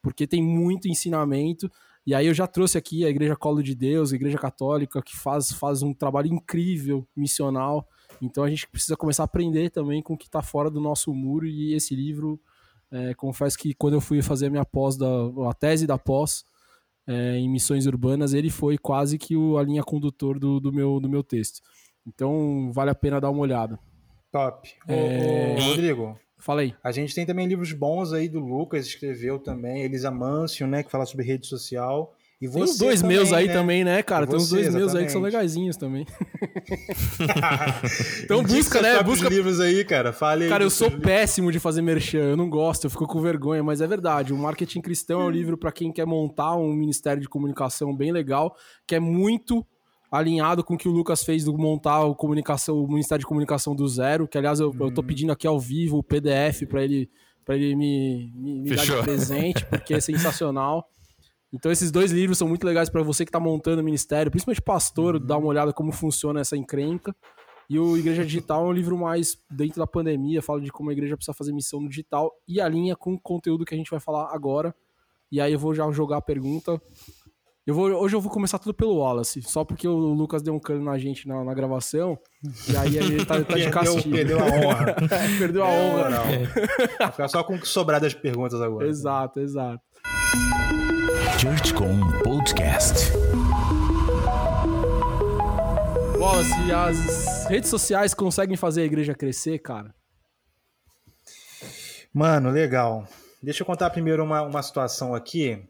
porque 0.01 0.27
tem 0.27 0.44
muito 0.44 0.88
ensinamento. 0.88 1.69
E 2.06 2.15
aí 2.15 2.27
eu 2.27 2.33
já 2.33 2.47
trouxe 2.47 2.77
aqui 2.77 3.06
a 3.06 3.09
Igreja 3.09 3.35
Colo 3.35 3.62
de 3.62 3.75
Deus, 3.75 4.12
a 4.12 4.15
Igreja 4.15 4.38
Católica, 4.38 5.01
que 5.01 5.15
faz, 5.15 5.51
faz 5.51 5.83
um 5.83 5.94
trabalho 5.94 6.27
incrível, 6.27 7.07
missional. 7.15 7.88
Então 8.21 8.44
a 8.44 8.50
gente 8.50 8.67
precisa 8.67 8.97
começar 8.97 9.24
a 9.24 9.25
aprender 9.25 9.69
também 9.69 10.01
com 10.01 10.13
o 10.13 10.17
que 10.17 10.25
está 10.25 10.41
fora 10.41 10.69
do 10.69 10.81
nosso 10.81 11.13
muro 11.13 11.45
e 11.45 11.74
esse 11.74 11.95
livro 11.95 12.39
é, 12.91 13.13
confesso 13.13 13.57
que 13.57 13.74
quando 13.74 13.94
eu 13.94 14.01
fui 14.01 14.21
fazer 14.21 14.47
a 14.47 14.50
minha 14.50 14.65
pós, 14.65 14.97
da, 14.97 15.07
a 15.50 15.53
tese 15.53 15.88
da 15.88 15.97
pós 15.97 16.44
é, 17.07 17.38
em 17.38 17.50
missões 17.50 17.85
urbanas, 17.85 18.33
ele 18.33 18.50
foi 18.50 18.77
quase 18.77 19.17
que 19.17 19.35
o, 19.35 19.57
a 19.57 19.63
linha 19.63 19.81
condutor 19.81 20.38
do, 20.38 20.59
do, 20.59 20.74
meu, 20.74 21.00
do 21.00 21.09
meu 21.09 21.24
texto. 21.24 21.62
Então 22.08 22.72
vale 22.74 22.89
a 22.89 22.96
pena 22.96 23.22
dar 23.22 23.29
uma 23.29 23.41
olhada. 23.41 23.77
Top. 24.31 24.70
É... 24.88 25.55
Ô, 25.58 25.62
ô, 25.62 25.70
Rodrigo. 25.70 26.20
Fala 26.41 26.62
aí. 26.62 26.74
A 26.84 26.91
gente 26.91 27.13
tem 27.13 27.24
também 27.25 27.48
livros 27.48 27.72
bons 27.72 28.13
aí 28.13 28.27
do 28.27 28.39
Lucas, 28.39 28.88
escreveu 28.88 29.38
também, 29.38 29.84
Elisa 29.84 30.10
Mancio, 30.10 30.65
né, 30.65 30.81
que 30.81 30.89
fala 30.89 31.05
sobre 31.05 31.25
rede 31.25 31.46
social. 31.46 32.15
E 32.41 32.48
você 32.48 32.55
tem 32.55 32.63
os 32.63 32.77
dois 32.79 33.01
também, 33.01 33.17
meus 33.17 33.31
aí 33.31 33.46
né? 33.46 33.53
também, 33.53 33.84
né, 33.84 34.01
cara? 34.01 34.25
Você, 34.25 34.31
tem 34.31 34.38
os 34.38 34.50
dois 34.50 34.65
exatamente. 34.65 34.84
meus 34.84 34.96
aí 34.96 35.05
que 35.05 35.12
são 35.12 35.22
legaisinhos 35.22 35.77
também. 35.77 36.08
então 38.24 38.41
busca, 38.41 38.81
né? 38.81 39.03
Busca 39.03 39.29
livros 39.29 39.60
aí, 39.60 39.86
cara. 39.86 40.12
Fale 40.12 40.50
Cara, 40.50 40.63
eu 40.63 40.72
sou 40.72 40.88
livros. 40.88 41.05
péssimo 41.05 41.51
de 41.51 41.60
fazer 41.60 41.84
merchan, 41.84 42.17
eu 42.17 42.36
não 42.36 42.50
gosto, 42.50 42.86
eu 42.86 42.89
fico 42.89 43.05
com 43.05 43.22
vergonha, 43.22 43.63
mas 43.63 43.79
é 43.79 43.86
verdade. 43.86 44.34
O 44.34 44.38
Marketing 44.39 44.81
Cristão 44.81 45.22
é 45.22 45.25
um 45.25 45.29
livro 45.29 45.55
para 45.55 45.72
quem 45.72 45.91
quer 45.91 46.08
montar 46.08 46.55
um 46.55 46.74
ministério 46.74 47.22
de 47.22 47.29
comunicação 47.29 47.96
bem 47.96 48.12
legal, 48.12 48.55
que 48.88 48.96
é 48.96 49.00
muito 49.00 49.63
alinhado 50.12 50.63
com 50.63 50.74
o 50.74 50.77
que 50.77 50.89
o 50.89 50.91
Lucas 50.91 51.24
fez 51.24 51.46
do 51.46 51.58
montar 51.58 52.03
o, 52.03 52.13
comunicação, 52.13 52.84
o 52.84 52.88
Ministério 52.88 53.22
de 53.22 53.25
Comunicação 53.25 53.74
do 53.74 53.88
zero, 53.88 54.27
que 54.27 54.38
aliás 54.38 54.60
eu, 54.60 54.75
eu 54.77 54.94
tô 54.94 55.01
uhum. 55.01 55.08
pedindo 55.08 55.32
aqui 55.32 55.48
ao 55.48 55.58
vivo 55.58 55.98
o 55.98 56.03
PDF 56.03 56.68
para 56.68 56.84
ele 56.84 57.10
para 57.44 57.56
ele 57.56 57.75
me, 57.75 58.32
me, 58.36 58.62
me 58.62 58.75
dar 58.75 58.86
de 58.86 59.01
presente, 59.01 59.65
porque 59.65 59.96
é 59.96 60.00
sensacional. 60.01 60.88
Então 61.51 61.72
esses 61.72 61.89
dois 61.89 62.12
livros 62.12 62.38
são 62.38 62.48
muito 62.48 62.65
legais 62.65 62.88
para 62.88 63.01
você 63.01 63.25
que 63.25 63.30
está 63.30 63.39
montando 63.39 63.82
o 63.82 63.84
ministério, 63.84 64.30
principalmente 64.30 64.62
pastor, 64.62 65.15
uhum. 65.15 65.25
dar 65.25 65.38
uma 65.38 65.48
olhada 65.48 65.74
como 65.74 65.91
funciona 65.91 66.41
essa 66.41 66.56
encrenca. 66.56 67.15
E 67.70 67.80
o 67.80 67.98
Igreja 67.98 68.25
Digital 68.25 68.65
é 68.65 68.70
um 68.70 68.74
livro 68.74 68.98
mais 68.98 69.38
dentro 69.50 69.80
da 69.80 69.88
pandemia, 69.88 70.41
fala 70.41 70.60
de 70.60 70.70
como 70.70 70.89
a 70.89 70.94
igreja 70.94 71.15
precisa 71.15 71.34
fazer 71.34 71.53
missão 71.53 71.80
no 71.80 71.88
digital 71.88 72.30
e 72.46 72.60
alinha 72.60 72.98
com 72.98 73.13
o 73.13 73.20
conteúdo 73.20 73.63
que 73.63 73.74
a 73.74 73.77
gente 73.77 73.89
vai 73.89 74.00
falar 74.00 74.30
agora. 74.36 74.75
E 75.32 75.39
aí 75.39 75.53
eu 75.53 75.60
vou 75.60 75.74
já 75.74 75.89
jogar 75.91 76.18
a 76.18 76.22
pergunta. 76.22 76.82
Eu 77.65 77.75
vou, 77.75 77.91
hoje 77.91 78.15
eu 78.15 78.20
vou 78.20 78.32
começar 78.32 78.58
tudo 78.58 78.74
pelo 78.74 78.98
Wallace, 78.98 79.39
só 79.44 79.63
porque 79.63 79.88
o 79.88 79.96
Lucas 79.96 80.41
deu 80.41 80.51
um 80.51 80.60
cano 80.60 80.84
na 80.84 80.98
gente 80.98 81.27
na, 81.27 81.44
na 81.44 81.53
gravação, 81.53 82.18
e 82.68 82.75
aí 82.75 82.98
ele 82.98 83.24
tá, 83.24 83.39
tá 83.44 83.56
de 83.56 83.70
castigo. 83.70 84.10
Perdeu, 84.10 84.39
perdeu 84.39 84.39
a 84.39 84.68
honra. 84.68 84.96
perdeu 85.38 85.63
a 85.63 85.68
honra. 85.68 86.10
Não. 86.10 86.24
Vai 86.98 87.12
ficar 87.12 87.27
só 87.27 87.44
com 87.44 87.53
o 87.53 87.60
que 87.60 87.68
sobrar 87.68 88.01
das 88.01 88.15
perguntas 88.15 88.60
agora. 88.60 88.88
Exato, 88.88 89.39
exato. 89.39 89.80
ChurchCom 91.39 92.00
Podcast. 92.24 93.12
Wallace, 96.18 96.72
as 96.72 97.46
redes 97.48 97.70
sociais 97.70 98.15
conseguem 98.15 98.58
fazer 98.58 98.82
a 98.82 98.86
igreja 98.86 99.13
crescer, 99.13 99.60
cara? 99.60 99.94
Mano, 102.12 102.50
legal. 102.50 103.06
Deixa 103.41 103.62
eu 103.62 103.68
contar 103.68 103.91
primeiro 103.91 104.24
uma, 104.24 104.41
uma 104.41 104.63
situação 104.63 105.13
aqui. 105.13 105.63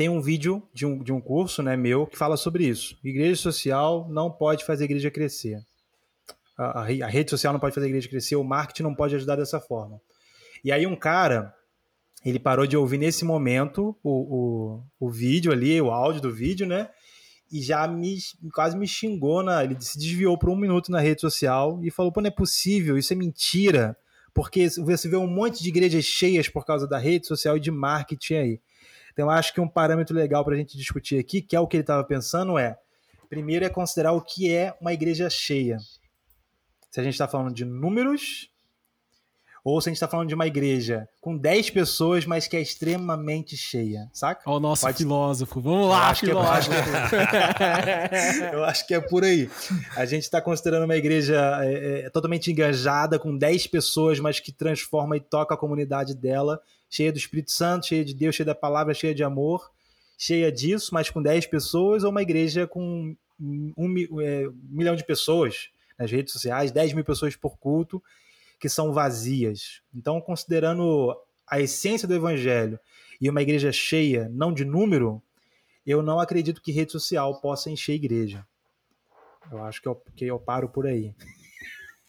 Tem 0.00 0.08
um 0.08 0.22
vídeo 0.22 0.66
de 0.72 0.86
um, 0.86 1.04
de 1.04 1.12
um 1.12 1.20
curso 1.20 1.62
né, 1.62 1.76
meu 1.76 2.06
que 2.06 2.16
fala 2.16 2.34
sobre 2.34 2.66
isso. 2.66 2.96
Igreja 3.04 3.36
social 3.36 4.08
não 4.08 4.30
pode 4.30 4.64
fazer 4.64 4.84
a 4.84 4.86
igreja 4.86 5.10
crescer. 5.10 5.62
A, 6.56 6.80
a, 6.80 6.82
a 6.84 7.06
rede 7.06 7.28
social 7.28 7.52
não 7.52 7.60
pode 7.60 7.74
fazer 7.74 7.84
a 7.84 7.90
igreja 7.90 8.08
crescer, 8.08 8.34
o 8.34 8.42
marketing 8.42 8.84
não 8.84 8.94
pode 8.94 9.14
ajudar 9.14 9.36
dessa 9.36 9.60
forma. 9.60 10.00
E 10.64 10.72
aí 10.72 10.86
um 10.86 10.96
cara, 10.96 11.54
ele 12.24 12.38
parou 12.38 12.66
de 12.66 12.78
ouvir 12.78 12.96
nesse 12.96 13.26
momento 13.26 13.94
o, 14.02 14.80
o, 14.98 15.06
o 15.06 15.10
vídeo 15.10 15.52
ali, 15.52 15.78
o 15.82 15.90
áudio 15.90 16.22
do 16.22 16.32
vídeo, 16.32 16.66
né? 16.66 16.88
E 17.52 17.60
já 17.60 17.86
me, 17.86 18.16
quase 18.54 18.78
me 18.78 18.88
xingou, 18.88 19.42
na, 19.42 19.62
ele 19.62 19.78
se 19.80 19.98
desviou 19.98 20.38
por 20.38 20.48
um 20.48 20.56
minuto 20.56 20.90
na 20.90 21.00
rede 21.00 21.20
social 21.20 21.78
e 21.84 21.90
falou: 21.90 22.10
pô, 22.10 22.22
não 22.22 22.28
é 22.28 22.30
possível, 22.30 22.96
isso 22.96 23.12
é 23.12 23.16
mentira. 23.16 23.94
Porque 24.32 24.66
você 24.70 25.10
vê 25.10 25.16
um 25.16 25.26
monte 25.26 25.62
de 25.62 25.68
igrejas 25.68 26.06
cheias 26.06 26.48
por 26.48 26.64
causa 26.64 26.88
da 26.88 26.96
rede 26.96 27.26
social 27.26 27.58
e 27.58 27.60
de 27.60 27.70
marketing 27.70 28.34
aí. 28.36 28.60
Então, 29.12 29.26
eu 29.26 29.30
acho 29.30 29.52
que 29.52 29.60
um 29.60 29.68
parâmetro 29.68 30.14
legal 30.14 30.44
para 30.44 30.54
a 30.54 30.56
gente 30.56 30.76
discutir 30.76 31.18
aqui, 31.18 31.42
que 31.42 31.56
é 31.56 31.60
o 31.60 31.66
que 31.66 31.76
ele 31.76 31.82
estava 31.82 32.04
pensando, 32.04 32.58
é: 32.58 32.78
primeiro 33.28 33.64
é 33.64 33.68
considerar 33.68 34.12
o 34.12 34.20
que 34.20 34.52
é 34.52 34.76
uma 34.80 34.92
igreja 34.92 35.28
cheia. 35.30 35.78
Se 36.90 37.00
a 37.00 37.02
gente 37.02 37.14
está 37.14 37.28
falando 37.28 37.54
de 37.54 37.64
números 37.64 38.50
ou 39.64 39.80
se 39.80 39.88
a 39.88 39.90
gente 39.90 39.96
está 39.96 40.08
falando 40.08 40.28
de 40.28 40.34
uma 40.34 40.46
igreja 40.46 41.08
com 41.20 41.36
10 41.36 41.70
pessoas, 41.70 42.24
mas 42.24 42.48
que 42.48 42.56
é 42.56 42.60
extremamente 42.60 43.56
cheia, 43.56 44.08
saca? 44.12 44.42
Ó, 44.46 44.56
o 44.56 44.60
nosso 44.60 44.82
Pode... 44.82 44.98
filósofo. 44.98 45.60
Vamos 45.60 45.88
lá, 45.88 45.96
eu 45.96 46.02
acho 46.04 46.26
filósofo. 46.26 46.70
Que 47.08 47.64
é, 47.64 48.54
eu 48.54 48.64
acho 48.64 48.86
que 48.86 48.94
é 48.94 49.00
por 49.00 49.24
aí. 49.24 49.50
A 49.96 50.06
gente 50.06 50.22
está 50.22 50.40
considerando 50.40 50.84
uma 50.84 50.96
igreja 50.96 51.58
é, 51.62 52.06
é, 52.06 52.10
totalmente 52.10 52.50
engajada, 52.50 53.18
com 53.18 53.36
10 53.36 53.66
pessoas, 53.66 54.18
mas 54.18 54.40
que 54.40 54.50
transforma 54.50 55.16
e 55.16 55.20
toca 55.20 55.54
a 55.54 55.58
comunidade 55.58 56.14
dela, 56.14 56.60
cheia 56.88 57.12
do 57.12 57.18
Espírito 57.18 57.52
Santo, 57.52 57.86
cheia 57.86 58.04
de 58.04 58.14
Deus, 58.14 58.34
cheia 58.34 58.46
da 58.46 58.54
palavra, 58.54 58.94
cheia 58.94 59.14
de 59.14 59.22
amor, 59.22 59.70
cheia 60.16 60.50
disso, 60.50 60.94
mas 60.94 61.10
com 61.10 61.22
10 61.22 61.46
pessoas, 61.46 62.02
ou 62.02 62.10
uma 62.10 62.22
igreja 62.22 62.66
com 62.66 63.14
um, 63.38 63.72
um, 63.76 64.20
é, 64.20 64.48
um 64.48 64.54
milhão 64.70 64.96
de 64.96 65.04
pessoas 65.04 65.68
nas 65.98 66.10
redes 66.10 66.32
sociais, 66.32 66.72
10 66.72 66.94
mil 66.94 67.04
pessoas 67.04 67.36
por 67.36 67.58
culto 67.58 68.02
que 68.60 68.68
são 68.68 68.92
vazias. 68.92 69.80
Então, 69.94 70.20
considerando 70.20 71.16
a 71.48 71.58
essência 71.58 72.06
do 72.06 72.14
evangelho 72.14 72.78
e 73.20 73.28
uma 73.28 73.42
igreja 73.42 73.72
cheia, 73.72 74.28
não 74.30 74.52
de 74.52 74.64
número, 74.64 75.20
eu 75.86 76.02
não 76.02 76.20
acredito 76.20 76.62
que 76.62 76.70
rede 76.70 76.92
social 76.92 77.40
possa 77.40 77.70
encher 77.70 77.94
igreja. 77.94 78.46
Eu 79.50 79.64
acho 79.64 79.80
que 79.80 79.88
eu, 79.88 80.02
que 80.14 80.26
eu 80.26 80.38
paro 80.38 80.68
por 80.68 80.86
aí. 80.86 81.14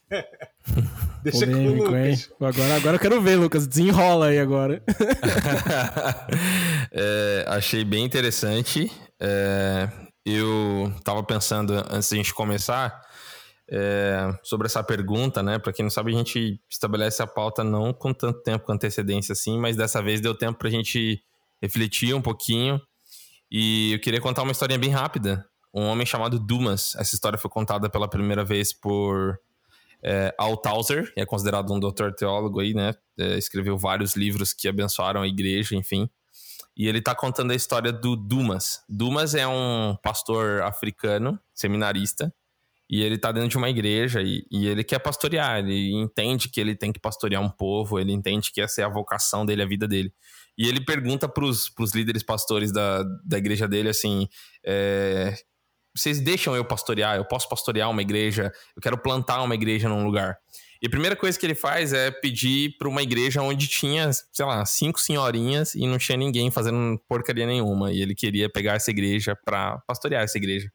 Deixa 1.23 1.45
Polêmico, 1.45 1.85
com 1.85 1.91
o 1.91 1.95
Lucas. 1.97 2.31
Agora, 2.39 2.75
agora 2.75 2.95
eu 2.95 2.99
quero 2.99 3.21
ver, 3.21 3.35
Lucas. 3.35 3.65
Desenrola 3.65 4.27
aí 4.27 4.39
agora. 4.39 4.83
é, 6.91 7.45
achei 7.47 7.85
bem 7.85 8.03
interessante. 8.03 8.91
É, 9.19 9.89
eu 10.25 10.91
tava 11.03 11.23
pensando, 11.23 11.73
antes 11.89 12.09
de 12.09 12.15
a 12.15 12.17
gente 12.17 12.33
começar, 12.33 13.01
é, 13.71 14.37
sobre 14.43 14.67
essa 14.67 14.83
pergunta, 14.83 15.41
né? 15.41 15.57
Para 15.57 15.71
quem 15.71 15.83
não 15.83 15.89
sabe, 15.89 16.13
a 16.13 16.17
gente 16.17 16.59
estabelece 16.69 17.23
a 17.23 17.27
pauta 17.27 17.63
não 17.63 17.93
com 17.93 18.13
tanto 18.13 18.43
tempo 18.43 18.65
com 18.65 18.73
antecedência 18.73 19.31
assim, 19.31 19.57
mas 19.57 19.77
dessa 19.77 20.01
vez 20.03 20.19
deu 20.19 20.35
tempo 20.35 20.59
para 20.59 20.67
a 20.67 20.71
gente 20.71 21.23
refletir 21.61 22.13
um 22.13 22.21
pouquinho. 22.21 22.81
E 23.49 23.93
eu 23.93 23.99
queria 23.99 24.19
contar 24.19 24.43
uma 24.43 24.51
historinha 24.51 24.77
bem 24.77 24.89
rápida. 24.89 25.45
Um 25.73 25.85
homem 25.85 26.05
chamado 26.05 26.37
Dumas. 26.37 26.95
Essa 26.97 27.15
história 27.15 27.39
foi 27.39 27.49
contada 27.49 27.89
pela 27.89 28.09
primeira 28.09 28.43
vez 28.43 28.73
por 28.73 29.39
é, 30.03 30.35
Althusser, 30.37 31.13
que 31.13 31.21
é 31.21 31.25
considerado 31.25 31.73
um 31.73 31.79
doutor 31.79 32.13
teólogo 32.13 32.59
aí, 32.59 32.73
né? 32.73 32.93
É, 33.17 33.37
escreveu 33.37 33.77
vários 33.77 34.17
livros 34.17 34.51
que 34.51 34.67
abençoaram 34.67 35.21
a 35.21 35.27
igreja, 35.27 35.75
enfim. 35.75 36.09
E 36.75 36.87
ele 36.89 36.99
está 36.99 37.15
contando 37.15 37.51
a 37.51 37.55
história 37.55 37.91
do 37.91 38.17
Dumas. 38.17 38.83
Dumas 38.89 39.33
é 39.33 39.47
um 39.47 39.95
pastor 40.01 40.61
africano, 40.61 41.39
seminarista, 41.53 42.33
e 42.91 43.01
ele 43.01 43.17
tá 43.17 43.31
dentro 43.31 43.47
de 43.47 43.57
uma 43.57 43.69
igreja 43.69 44.21
e, 44.21 44.45
e, 44.51 44.67
ele 44.67 44.83
quer 44.83 44.99
pastorear, 44.99 45.59
ele 45.59 45.93
entende 45.93 46.49
que 46.49 46.59
ele 46.59 46.75
tem 46.75 46.91
que 46.91 46.99
pastorear 46.99 47.41
um 47.41 47.49
povo, 47.49 47.97
ele 47.97 48.11
entende 48.11 48.51
que 48.51 48.59
essa 48.59 48.81
é 48.81 48.83
a 48.83 48.89
vocação 48.89 49.45
dele, 49.45 49.61
a 49.61 49.65
vida 49.65 49.87
dele. 49.87 50.13
E 50.57 50.67
ele 50.67 50.83
pergunta 50.83 51.29
pros, 51.29 51.69
pros 51.69 51.93
líderes 51.95 52.21
pastores 52.21 52.69
da, 52.73 53.01
da 53.25 53.37
igreja 53.37 53.65
dele 53.65 53.87
assim: 53.87 54.27
é, 54.65 55.33
vocês 55.95 56.19
deixam 56.19 56.53
eu 56.53 56.65
pastorear? 56.65 57.15
Eu 57.15 57.23
posso 57.23 57.47
pastorear 57.47 57.89
uma 57.89 58.01
igreja? 58.01 58.51
Eu 58.75 58.81
quero 58.81 58.97
plantar 58.97 59.41
uma 59.41 59.55
igreja 59.55 59.87
num 59.87 60.03
lugar. 60.03 60.37
E 60.81 60.87
a 60.87 60.89
primeira 60.89 61.15
coisa 61.15 61.39
que 61.39 61.45
ele 61.45 61.55
faz 61.55 61.93
é 61.93 62.11
pedir 62.11 62.75
para 62.77 62.89
uma 62.89 63.03
igreja 63.03 63.41
onde 63.41 63.67
tinha, 63.67 64.11
sei 64.11 64.45
lá, 64.45 64.65
cinco 64.65 64.99
senhorinhas 64.99 65.75
e 65.75 65.87
não 65.87 65.97
tinha 65.97 66.17
ninguém 66.17 66.51
fazendo 66.51 66.99
porcaria 67.07 67.45
nenhuma. 67.45 67.93
E 67.93 68.01
ele 68.01 68.15
queria 68.15 68.49
pegar 68.49 68.73
essa 68.73 68.91
igreja 68.91 69.37
para 69.45 69.77
pastorear 69.87 70.23
essa 70.23 70.37
igreja. 70.37 70.69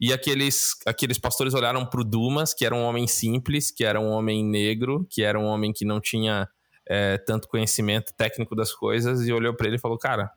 E 0.00 0.12
aqueles, 0.12 0.74
aqueles 0.86 1.18
pastores 1.18 1.54
olharam 1.54 1.86
para 1.86 2.00
o 2.00 2.04
Dumas, 2.04 2.52
que 2.52 2.64
era 2.64 2.74
um 2.74 2.82
homem 2.82 3.06
simples, 3.06 3.70
que 3.70 3.84
era 3.84 4.00
um 4.00 4.08
homem 4.08 4.44
negro, 4.44 5.06
que 5.08 5.22
era 5.22 5.38
um 5.38 5.44
homem 5.44 5.72
que 5.72 5.84
não 5.84 6.00
tinha 6.00 6.48
é, 6.86 7.16
tanto 7.18 7.48
conhecimento 7.48 8.12
técnico 8.14 8.54
das 8.54 8.72
coisas, 8.72 9.26
e 9.26 9.32
olhou 9.32 9.54
para 9.54 9.66
ele 9.66 9.76
e 9.76 9.80
falou: 9.80 9.96
Cara, 9.96 10.30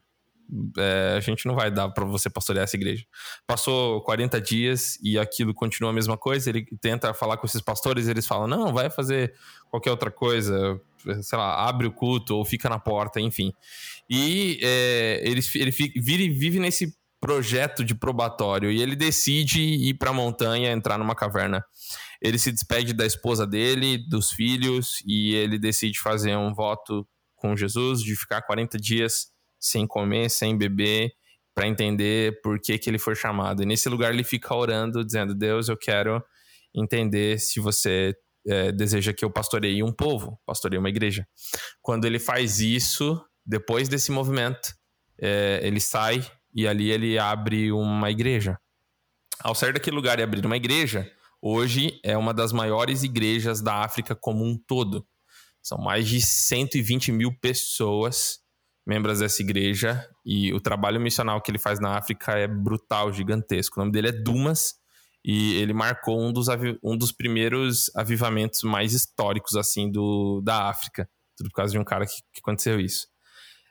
é, 0.77 1.15
a 1.17 1.19
gente 1.19 1.45
não 1.45 1.55
vai 1.55 1.69
dar 1.69 1.89
para 1.89 2.05
você 2.05 2.29
pastorear 2.29 2.63
essa 2.63 2.75
igreja. 2.75 3.05
Passou 3.45 4.01
40 4.01 4.39
dias 4.39 4.97
e 5.03 5.17
aquilo 5.19 5.53
continua 5.53 5.89
a 5.89 5.93
mesma 5.93 6.17
coisa. 6.17 6.49
Ele 6.49 6.65
tenta 6.79 7.13
falar 7.13 7.37
com 7.37 7.45
esses 7.45 7.61
pastores, 7.61 8.07
eles 8.07 8.25
falam: 8.25 8.47
Não, 8.47 8.73
vai 8.73 8.89
fazer 8.89 9.33
qualquer 9.69 9.91
outra 9.91 10.11
coisa, 10.11 10.79
sei 11.21 11.37
lá, 11.37 11.67
abre 11.67 11.87
o 11.87 11.91
culto 11.91 12.35
ou 12.35 12.45
fica 12.45 12.69
na 12.69 12.79
porta, 12.79 13.19
enfim. 13.19 13.53
E 14.09 14.59
é, 14.63 15.21
ele, 15.23 15.41
ele 15.55 15.71
vive, 15.71 16.29
vive 16.29 16.59
nesse 16.59 16.95
projeto 17.19 17.83
de 17.83 17.95
probatório 17.95 18.71
e 18.71 18.81
ele 18.81 18.95
decide 18.95 19.61
ir 19.61 19.95
para 19.95 20.11
a 20.11 20.13
montanha, 20.13 20.71
entrar 20.71 20.97
numa 20.97 21.15
caverna. 21.15 21.63
Ele 22.21 22.37
se 22.37 22.51
despede 22.51 22.93
da 22.93 23.05
esposa 23.05 23.45
dele, 23.45 23.97
dos 23.97 24.31
filhos 24.31 25.01
e 25.05 25.35
ele 25.35 25.57
decide 25.57 25.99
fazer 25.99 26.35
um 26.35 26.53
voto 26.53 27.07
com 27.35 27.55
Jesus 27.55 28.01
de 28.01 28.15
ficar 28.15 28.41
40 28.41 28.77
dias 28.77 29.27
sem 29.59 29.87
comer, 29.87 30.29
sem 30.29 30.57
beber, 30.57 31.11
para 31.55 31.67
entender 31.67 32.39
por 32.41 32.59
que, 32.59 32.77
que 32.77 32.89
ele 32.89 32.99
foi 32.99 33.15
chamado. 33.15 33.63
E 33.63 33.65
nesse 33.65 33.89
lugar 33.89 34.13
ele 34.13 34.23
fica 34.23 34.53
orando, 34.55 35.03
dizendo: 35.03 35.33
Deus, 35.33 35.69
eu 35.69 35.77
quero 35.77 36.23
entender 36.73 37.39
se 37.39 37.59
você 37.59 38.15
é, 38.47 38.71
deseja 38.71 39.13
que 39.13 39.25
eu 39.25 39.31
pastoreie 39.31 39.81
um 39.83 39.91
povo, 39.91 40.39
pastoreie 40.45 40.77
uma 40.77 40.89
igreja. 40.89 41.27
Quando 41.81 42.05
ele 42.05 42.19
faz 42.19 42.59
isso, 42.59 43.19
depois 43.45 43.89
desse 43.89 44.11
movimento, 44.11 44.73
é, 45.19 45.59
ele 45.63 45.79
sai 45.79 46.23
e 46.57 46.67
ali 46.67 46.89
ele 46.89 47.19
abre 47.19 47.71
uma 47.71 48.09
igreja. 48.09 48.57
Ao 49.39 49.53
sair 49.53 49.73
daquele 49.73 49.95
lugar 49.95 50.19
e 50.19 50.23
abrir 50.23 50.43
uma 50.43 50.57
igreja, 50.57 51.07
hoje 51.39 52.01
é 52.03 52.17
uma 52.17 52.33
das 52.33 52.51
maiores 52.51 53.03
igrejas 53.03 53.61
da 53.61 53.75
África 53.83 54.15
como 54.15 54.43
um 54.43 54.57
todo. 54.57 55.05
São 55.61 55.77
mais 55.77 56.07
de 56.07 56.19
120 56.19 57.11
mil 57.11 57.31
pessoas 57.39 58.39
membros 58.87 59.19
dessa 59.19 59.39
igreja 59.43 60.09
e 60.25 60.51
o 60.51 60.59
trabalho 60.59 60.99
missional 60.99 61.39
que 61.41 61.51
ele 61.51 61.59
faz 61.59 61.79
na 61.79 61.95
África 61.95 62.31
é 62.31 62.47
brutal, 62.47 63.13
gigantesco. 63.13 63.79
O 63.79 63.83
nome 63.83 63.91
dele 63.91 64.07
é 64.07 64.11
Dumas 64.11 64.73
e 65.23 65.57
ele 65.57 65.73
marcou 65.73 66.19
um 66.19 66.33
dos, 66.33 66.47
um 66.83 66.97
dos 66.97 67.11
primeiros 67.11 67.91
avivamentos 67.95 68.63
mais 68.63 68.93
históricos 68.93 69.55
assim 69.55 69.91
do, 69.91 70.41
da 70.41 70.69
África. 70.69 71.07
Tudo 71.37 71.51
por 71.51 71.57
causa 71.57 71.71
de 71.71 71.77
um 71.77 71.83
cara 71.83 72.07
que, 72.07 72.15
que 72.33 72.39
aconteceu 72.39 72.79
isso. 72.79 73.05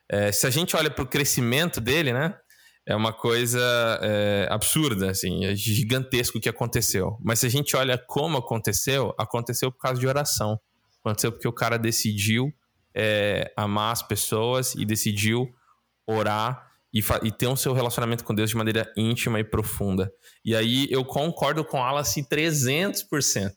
É, 0.08 0.30
se 0.30 0.46
a 0.46 0.50
gente 0.50 0.76
olha 0.76 0.88
para 0.88 1.02
o 1.02 1.08
crescimento 1.08 1.80
dele, 1.80 2.12
né? 2.12 2.38
É 2.86 2.94
uma 2.94 3.12
coisa 3.12 3.60
é, 4.00 4.46
absurda, 4.50 5.10
assim, 5.10 5.44
é 5.44 5.56
gigantesco 5.56 6.38
o 6.38 6.40
que 6.40 6.48
aconteceu. 6.48 7.18
Mas 7.20 7.40
se 7.40 7.46
a 7.46 7.50
gente 7.50 7.76
olha 7.76 7.98
como 7.98 8.38
aconteceu, 8.38 9.12
aconteceu 9.18 9.72
por 9.72 9.78
causa 9.78 10.00
de 10.00 10.06
oração. 10.06 10.58
Aconteceu 11.04 11.32
porque 11.32 11.48
o 11.48 11.52
cara 11.52 11.78
decidiu 11.78 12.52
é, 12.94 13.52
amar 13.56 13.92
as 13.92 14.02
pessoas 14.02 14.74
e 14.74 14.84
decidiu 14.84 15.48
orar 16.06 16.70
e, 16.94 17.00
e, 17.24 17.32
ter 17.32 17.48
um 17.48 17.56
seu 17.56 17.72
relacionamento 17.72 18.24
com 18.24 18.34
Deus 18.34 18.50
de 18.50 18.56
maneira 18.56 18.90
íntima 18.96 19.40
e 19.40 19.44
profunda. 19.44 20.10
E 20.44 20.54
aí 20.54 20.86
eu 20.88 21.04
concordo 21.04 21.64
com 21.64 21.84
Alice 21.84 22.22
300% 22.22 23.52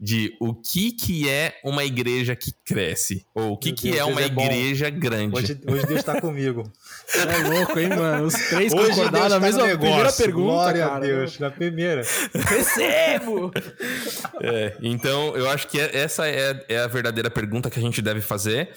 de 0.00 0.36
o 0.40 0.54
que, 0.54 0.92
que 0.92 1.28
é 1.28 1.58
uma 1.64 1.84
igreja 1.84 2.36
que 2.36 2.52
cresce. 2.64 3.26
Ou 3.34 3.52
o 3.52 3.56
que, 3.56 3.72
Deus, 3.72 3.80
que 3.80 3.98
é 3.98 4.04
uma 4.04 4.20
é 4.20 4.26
igreja 4.26 4.88
grande. 4.90 5.36
Hoje, 5.36 5.60
hoje 5.66 5.86
Deus 5.86 5.98
está 5.98 6.20
comigo. 6.20 6.70
É 7.14 7.48
louco, 7.48 7.78
hein, 7.78 7.88
mano? 7.88 8.26
Os 8.26 8.34
três 8.34 8.72
hoje 8.72 8.90
concordaram 8.90 9.28
na 9.30 9.40
mesma 9.40 9.64
primeira 9.64 10.12
pergunta, 10.12 10.52
Glória 10.52 10.86
cara. 10.86 10.96
a 10.96 11.00
Deus, 11.00 11.38
na 11.38 11.50
primeira. 11.50 12.02
Recebo! 12.34 13.50
É, 14.40 14.76
então, 14.82 15.36
eu 15.36 15.50
acho 15.50 15.66
que 15.66 15.80
é, 15.80 15.96
essa 15.96 16.28
é, 16.28 16.64
é, 16.68 16.78
a 16.78 16.86
verdadeira 16.86 17.30
pergunta 17.30 17.68
que 17.68 17.78
a 17.78 17.82
gente 17.82 18.00
deve 18.00 18.20
fazer. 18.20 18.70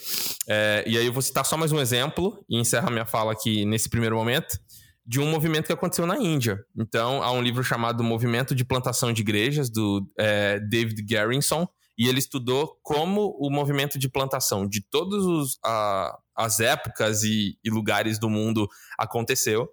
É, 0.48 0.84
e 0.88 0.98
aí 0.98 1.06
eu 1.06 1.14
vou 1.14 1.22
citar 1.22 1.46
só 1.46 1.56
mais 1.56 1.72
um 1.72 1.80
exemplo 1.80 2.44
e 2.50 2.60
encerrar 2.60 2.90
minha 2.90 3.06
fala 3.06 3.32
aqui 3.32 3.64
nesse 3.66 3.90
primeiro 3.90 4.16
momento 4.16 4.58
de 5.12 5.20
um 5.20 5.30
movimento 5.30 5.66
que 5.66 5.74
aconteceu 5.74 6.06
na 6.06 6.18
Índia. 6.18 6.64
Então, 6.74 7.22
há 7.22 7.30
um 7.34 7.42
livro 7.42 7.62
chamado 7.66 8.02
Movimento 8.02 8.56
de 8.56 8.64
Plantação 8.64 9.12
de 9.12 9.22
Igrejas, 9.22 9.70
do 9.70 10.08
é, 10.18 10.58
David 10.58 11.04
Garrison, 11.04 11.68
e 11.98 12.08
ele 12.08 12.20
estudou 12.20 12.80
como 12.82 13.36
o 13.38 13.50
movimento 13.50 14.00
de 14.00 14.08
plantação 14.08 14.66
de 14.66 14.80
todas 14.80 15.58
as 16.34 16.62
épocas 16.62 17.24
e, 17.24 17.60
e 17.62 17.70
lugares 17.70 18.18
do 18.18 18.30
mundo 18.30 18.70
aconteceu. 18.98 19.68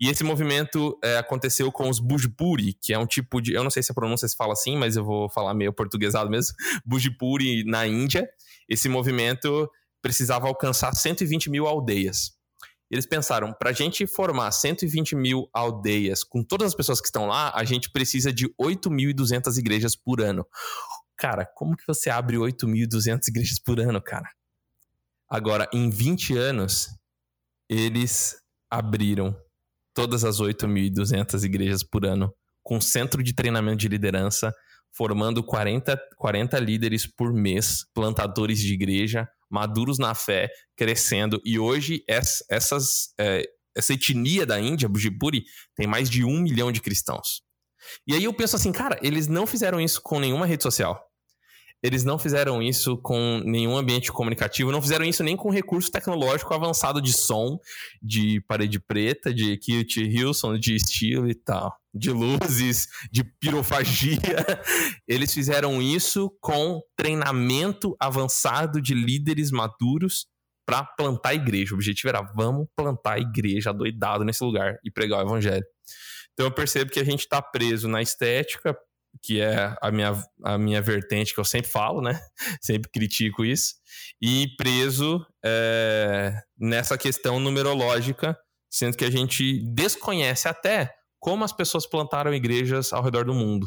E 0.00 0.08
esse 0.08 0.24
movimento 0.24 0.98
é, 1.04 1.18
aconteceu 1.18 1.70
com 1.70 1.90
os 1.90 1.98
Bujpuri, 1.98 2.72
que 2.80 2.94
é 2.94 2.98
um 2.98 3.06
tipo 3.06 3.42
de. 3.42 3.52
Eu 3.52 3.62
não 3.62 3.70
sei 3.70 3.82
se 3.82 3.92
a 3.92 3.94
pronúncia 3.94 4.26
se 4.26 4.36
fala 4.36 4.54
assim, 4.54 4.74
mas 4.74 4.96
eu 4.96 5.04
vou 5.04 5.28
falar 5.28 5.52
meio 5.52 5.70
portuguesado 5.70 6.30
mesmo. 6.30 6.54
Bujpuri 6.86 7.62
na 7.64 7.86
Índia. 7.86 8.26
Esse 8.66 8.88
movimento 8.88 9.70
precisava 10.00 10.48
alcançar 10.48 10.94
120 10.94 11.50
mil 11.50 11.66
aldeias. 11.66 12.37
Eles 12.90 13.06
pensaram, 13.06 13.52
para 13.52 13.70
a 13.70 13.72
gente 13.72 14.06
formar 14.06 14.50
120 14.50 15.14
mil 15.14 15.48
aldeias 15.52 16.24
com 16.24 16.42
todas 16.42 16.68
as 16.68 16.74
pessoas 16.74 17.00
que 17.00 17.06
estão 17.06 17.26
lá, 17.26 17.52
a 17.54 17.64
gente 17.64 17.90
precisa 17.90 18.32
de 18.32 18.48
8.200 18.58 19.58
igrejas 19.58 19.94
por 19.94 20.20
ano. 20.22 20.46
Cara, 21.16 21.44
como 21.44 21.76
que 21.76 21.84
você 21.86 22.08
abre 22.08 22.36
8.200 22.36 23.28
igrejas 23.28 23.58
por 23.58 23.78
ano, 23.78 24.00
cara? 24.00 24.30
Agora, 25.28 25.68
em 25.72 25.90
20 25.90 26.36
anos, 26.36 26.88
eles 27.68 28.36
abriram 28.70 29.36
todas 29.92 30.24
as 30.24 30.40
8.200 30.40 31.44
igrejas 31.44 31.82
por 31.82 32.06
ano 32.06 32.32
com 32.62 32.80
centro 32.80 33.22
de 33.22 33.34
treinamento 33.34 33.78
de 33.78 33.88
liderança, 33.88 34.54
formando 34.96 35.42
40, 35.42 35.98
40 36.16 36.58
líderes 36.58 37.06
por 37.06 37.32
mês, 37.32 37.84
plantadores 37.92 38.58
de 38.58 38.72
igreja, 38.72 39.28
maduros 39.50 39.98
na 39.98 40.14
fé, 40.14 40.48
crescendo. 40.76 41.40
E 41.44 41.58
hoje, 41.58 42.02
essas, 42.08 43.12
é, 43.18 43.44
essa 43.76 43.92
etnia 43.92 44.44
da 44.44 44.60
Índia, 44.60 44.88
Bujipuri, 44.88 45.44
tem 45.76 45.86
mais 45.86 46.10
de 46.10 46.24
um 46.24 46.40
milhão 46.40 46.72
de 46.72 46.80
cristãos. 46.80 47.42
E 48.06 48.14
aí 48.14 48.24
eu 48.24 48.32
penso 48.32 48.56
assim, 48.56 48.72
cara, 48.72 48.98
eles 49.02 49.26
não 49.28 49.46
fizeram 49.46 49.80
isso 49.80 50.00
com 50.02 50.20
nenhuma 50.20 50.46
rede 50.46 50.62
social. 50.62 51.07
Eles 51.82 52.04
não 52.04 52.18
fizeram 52.18 52.60
isso 52.60 52.96
com 52.98 53.40
nenhum 53.44 53.76
ambiente 53.76 54.10
comunicativo, 54.10 54.72
não 54.72 54.82
fizeram 54.82 55.04
isso 55.04 55.22
nem 55.22 55.36
com 55.36 55.50
recurso 55.50 55.90
tecnológico 55.90 56.52
avançado 56.52 57.00
de 57.00 57.12
som, 57.12 57.58
de 58.02 58.40
parede 58.48 58.80
preta, 58.80 59.32
de 59.32 59.56
Kit 59.58 60.00
Hilson, 60.00 60.58
de 60.58 60.74
estilo 60.74 61.30
e 61.30 61.34
tal, 61.34 61.72
de 61.94 62.10
luzes, 62.10 62.88
de 63.12 63.22
pirofagia. 63.22 64.18
Eles 65.06 65.32
fizeram 65.32 65.80
isso 65.80 66.30
com 66.40 66.80
treinamento 66.96 67.96
avançado 68.00 68.82
de 68.82 68.92
líderes 68.92 69.52
maduros 69.52 70.26
para 70.66 70.84
plantar 70.84 71.32
igreja. 71.34 71.72
O 71.72 71.76
objetivo 71.76 72.08
era 72.08 72.22
vamos 72.34 72.66
plantar 72.76 73.18
igreja 73.18 73.72
doidado 73.72 74.24
nesse 74.24 74.42
lugar 74.42 74.78
e 74.84 74.90
pregar 74.90 75.20
o 75.20 75.28
evangelho. 75.28 75.64
Então 76.34 76.46
eu 76.46 76.52
percebo 76.52 76.90
que 76.90 77.00
a 77.00 77.04
gente 77.04 77.20
está 77.20 77.40
preso 77.40 77.88
na 77.88 78.02
estética, 78.02 78.76
que 79.22 79.40
é 79.40 79.76
a 79.82 79.90
minha, 79.90 80.12
a 80.44 80.58
minha 80.58 80.80
vertente 80.80 81.34
que 81.34 81.40
eu 81.40 81.44
sempre 81.44 81.70
falo, 81.70 82.00
né? 82.00 82.20
Sempre 82.62 82.90
critico 82.90 83.44
isso, 83.44 83.74
e 84.20 84.48
preso 84.56 85.24
é, 85.44 86.34
nessa 86.58 86.96
questão 86.96 87.40
numerológica, 87.40 88.38
sendo 88.70 88.96
que 88.96 89.04
a 89.04 89.10
gente 89.10 89.62
desconhece 89.74 90.48
até 90.48 90.92
como 91.18 91.44
as 91.44 91.52
pessoas 91.52 91.86
plantaram 91.86 92.32
igrejas 92.32 92.92
ao 92.92 93.02
redor 93.02 93.24
do 93.24 93.34
mundo. 93.34 93.66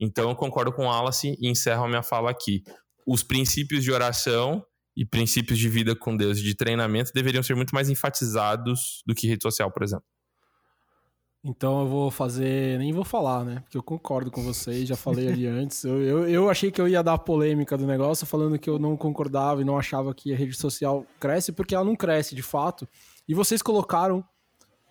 Então 0.00 0.30
eu 0.30 0.36
concordo 0.36 0.72
com 0.72 0.82
o 0.82 0.86
Wallace 0.86 1.36
e 1.40 1.48
encerro 1.48 1.84
a 1.84 1.88
minha 1.88 2.02
fala 2.02 2.30
aqui. 2.30 2.62
Os 3.06 3.22
princípios 3.22 3.84
de 3.84 3.92
oração 3.92 4.64
e 4.96 5.04
princípios 5.04 5.58
de 5.58 5.68
vida 5.68 5.94
com 5.94 6.16
Deus 6.16 6.40
de 6.40 6.54
treinamento 6.54 7.12
deveriam 7.14 7.42
ser 7.42 7.54
muito 7.54 7.74
mais 7.74 7.88
enfatizados 7.88 9.02
do 9.06 9.14
que 9.14 9.26
rede 9.26 9.42
social, 9.42 9.70
por 9.70 9.82
exemplo. 9.82 10.04
Então 11.42 11.80
eu 11.80 11.88
vou 11.88 12.10
fazer. 12.10 12.78
Nem 12.78 12.92
vou 12.92 13.04
falar, 13.04 13.44
né? 13.44 13.60
Porque 13.60 13.76
eu 13.76 13.82
concordo 13.82 14.30
com 14.30 14.42
vocês, 14.42 14.86
já 14.86 14.96
falei 14.96 15.28
ali 15.28 15.46
antes. 15.48 15.84
Eu, 15.84 16.02
eu, 16.02 16.28
eu, 16.28 16.50
achei 16.50 16.70
que 16.70 16.80
eu 16.80 16.86
ia 16.86 17.02
dar 17.02 17.14
a 17.14 17.18
polêmica 17.18 17.78
do 17.78 17.86
negócio, 17.86 18.26
falando 18.26 18.58
que 18.58 18.68
eu 18.68 18.78
não 18.78 18.96
concordava 18.96 19.62
e 19.62 19.64
não 19.64 19.78
achava 19.78 20.14
que 20.14 20.32
a 20.32 20.36
rede 20.36 20.54
social 20.54 21.04
cresce, 21.18 21.52
porque 21.52 21.74
ela 21.74 21.84
não 21.84 21.96
cresce 21.96 22.34
de 22.34 22.42
fato. 22.42 22.86
E 23.26 23.34
vocês 23.34 23.62
colocaram 23.62 24.22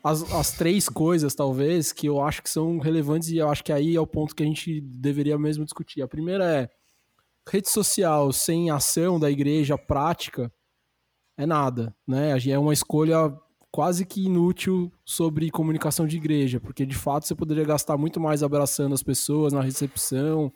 as, 0.03 0.23
as 0.33 0.51
três 0.51 0.89
coisas, 0.89 1.35
talvez, 1.35 1.91
que 1.91 2.07
eu 2.07 2.21
acho 2.21 2.41
que 2.41 2.49
são 2.49 2.79
relevantes 2.79 3.29
e 3.29 3.37
eu 3.37 3.49
acho 3.49 3.63
que 3.63 3.71
aí 3.71 3.95
é 3.95 4.01
o 4.01 4.07
ponto 4.07 4.35
que 4.35 4.41
a 4.41 4.45
gente 4.45 4.81
deveria 4.81 5.37
mesmo 5.37 5.63
discutir. 5.63 6.01
A 6.01 6.07
primeira 6.07 6.45
é 6.45 6.69
rede 7.47 7.69
social 7.69 8.31
sem 8.31 8.71
ação 8.71 9.19
da 9.19 9.29
igreja 9.29 9.77
prática 9.77 10.51
é 11.37 11.45
nada, 11.45 11.95
né? 12.07 12.35
É 12.49 12.59
uma 12.59 12.73
escolha 12.73 13.31
quase 13.71 14.05
que 14.05 14.25
inútil 14.25 14.91
sobre 15.05 15.51
comunicação 15.51 16.07
de 16.07 16.17
igreja, 16.17 16.59
porque 16.59 16.85
de 16.85 16.95
fato 16.95 17.25
você 17.25 17.35
poderia 17.35 17.63
gastar 17.63 17.97
muito 17.97 18.19
mais 18.19 18.41
abraçando 18.41 18.93
as 18.93 19.03
pessoas 19.03 19.53
na 19.53 19.61
recepção, 19.61 20.51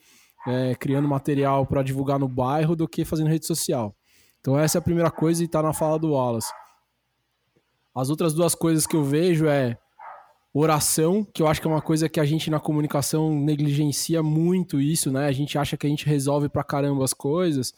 é, 0.47 0.75
criando 0.75 1.07
material 1.07 1.65
para 1.65 1.83
divulgar 1.83 2.19
no 2.19 2.27
bairro 2.27 2.75
do 2.75 2.87
que 2.87 3.05
fazendo 3.05 3.29
rede 3.29 3.45
social. 3.45 3.95
Então 4.39 4.57
essa 4.57 4.77
é 4.77 4.79
a 4.79 4.83
primeira 4.83 5.11
coisa 5.11 5.41
e 5.41 5.45
está 5.45 5.61
na 5.61 5.73
fala 5.73 5.99
do 5.99 6.11
Wallace. 6.11 6.51
As 7.95 8.09
outras 8.09 8.33
duas 8.33 8.55
coisas 8.55 8.87
que 8.87 8.95
eu 8.95 9.03
vejo 9.03 9.47
é 9.47 9.77
oração, 10.53 11.23
que 11.23 11.41
eu 11.41 11.47
acho 11.47 11.61
que 11.61 11.67
é 11.67 11.71
uma 11.71 11.81
coisa 11.81 12.09
que 12.09 12.19
a 12.19 12.25
gente 12.25 12.49
na 12.49 12.59
comunicação 12.59 13.33
negligencia 13.33 14.21
muito 14.21 14.79
isso, 14.79 15.11
né? 15.11 15.27
A 15.27 15.31
gente 15.31 15.57
acha 15.57 15.77
que 15.77 15.87
a 15.87 15.89
gente 15.89 16.05
resolve 16.05 16.49
pra 16.49 16.63
caramba 16.63 17.03
as 17.03 17.13
coisas, 17.13 17.73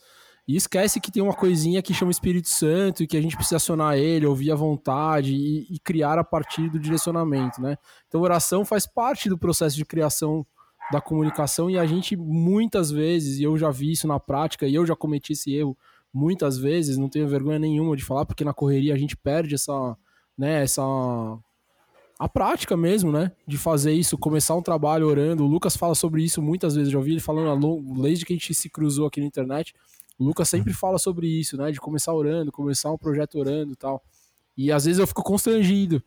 e 0.48 0.56
esquece 0.56 1.00
que 1.00 1.12
tem 1.12 1.24
uma 1.24 1.34
coisinha 1.34 1.82
que 1.82 1.94
chama 1.94 2.12
Espírito 2.12 2.50
Santo 2.50 3.02
e 3.02 3.08
que 3.08 3.18
a 3.18 3.22
gente 3.22 3.36
precisa 3.36 3.56
acionar 3.56 3.98
ele, 3.98 4.28
ouvir 4.28 4.52
a 4.52 4.56
vontade 4.56 5.34
e, 5.34 5.66
e 5.74 5.80
criar 5.80 6.20
a 6.20 6.24
partir 6.24 6.70
do 6.70 6.80
direcionamento, 6.80 7.60
né? 7.60 7.78
Então, 8.08 8.22
oração 8.22 8.64
faz 8.64 8.86
parte 8.86 9.28
do 9.28 9.38
processo 9.38 9.76
de 9.76 9.84
criação 9.84 10.46
da 10.92 11.02
comunicação 11.02 11.70
e 11.70 11.80
a 11.80 11.86
gente 11.86 12.16
muitas 12.16 12.92
vezes, 12.92 13.40
e 13.40 13.44
eu 13.44 13.58
já 13.58 13.72
vi 13.72 13.92
isso 13.92 14.08
na 14.08 14.20
prática, 14.20 14.68
e 14.68 14.76
eu 14.76 14.86
já 14.86 14.96
cometi 14.96 15.34
esse 15.34 15.52
erro 15.52 15.76
muitas 16.14 16.58
vezes, 16.58 16.98
não 16.98 17.10
tenho 17.10 17.28
vergonha 17.28 17.60
nenhuma 17.60 17.96
de 17.96 18.06
falar, 18.06 18.26
porque 18.26 18.46
na 18.46 18.54
correria 18.54 18.94
a 18.94 18.98
gente 18.98 19.18
perde 19.18 19.56
essa, 19.56 19.98
né, 20.38 20.62
essa 20.62 20.84
a 22.18 22.30
prática 22.30 22.78
mesmo, 22.78 23.12
né, 23.12 23.32
de 23.46 23.58
fazer 23.58 23.92
isso, 23.92 24.18
começar 24.18 24.56
um 24.56 24.62
trabalho 24.62 25.08
orando. 25.08 25.44
O 25.44 25.48
Lucas 25.48 25.76
fala 25.76 25.94
sobre 25.94 26.24
isso 26.24 26.42
muitas 26.42 26.76
vezes, 26.76 26.92
já 26.92 26.98
ouvi 26.98 27.12
ele 27.12 27.20
falando 27.20 27.82
desde 28.02 28.26
que 28.26 28.32
a 28.32 28.36
gente 28.36 28.54
se 28.54 28.70
cruzou 28.70 29.08
aqui 29.08 29.20
na 29.20 29.26
internet. 29.26 29.74
O 30.18 30.24
Lucas 30.24 30.50
sempre 30.50 30.72
uhum. 30.72 30.78
fala 30.78 30.98
sobre 30.98 31.28
isso, 31.28 31.58
né? 31.58 31.72
De 31.72 31.80
começar 31.80 32.14
orando, 32.14 32.52
começar 32.52 32.92
um 32.92 32.98
projeto 32.98 33.38
orando 33.38 33.74
e 33.74 33.76
tal. 33.76 34.04
E 34.58 34.72
às 34.72 34.86
vezes 34.86 35.00
eu 35.00 35.08
fico 35.08 35.24
constrangido. 35.24 36.02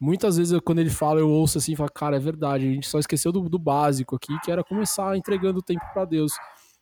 Muitas 0.00 0.36
vezes 0.36 0.52
eu, 0.52 0.62
quando 0.62 0.78
ele 0.78 0.90
fala, 0.90 1.18
eu 1.18 1.28
ouço 1.28 1.58
assim 1.58 1.72
e 1.72 1.76
falo, 1.76 1.90
cara, 1.90 2.16
é 2.16 2.20
verdade, 2.20 2.68
a 2.68 2.72
gente 2.72 2.86
só 2.86 3.00
esqueceu 3.00 3.32
do, 3.32 3.48
do 3.48 3.58
básico 3.58 4.14
aqui, 4.14 4.32
que 4.44 4.50
era 4.50 4.62
começar 4.62 5.16
entregando 5.16 5.58
o 5.58 5.62
tempo 5.62 5.84
para 5.92 6.04
Deus. 6.04 6.32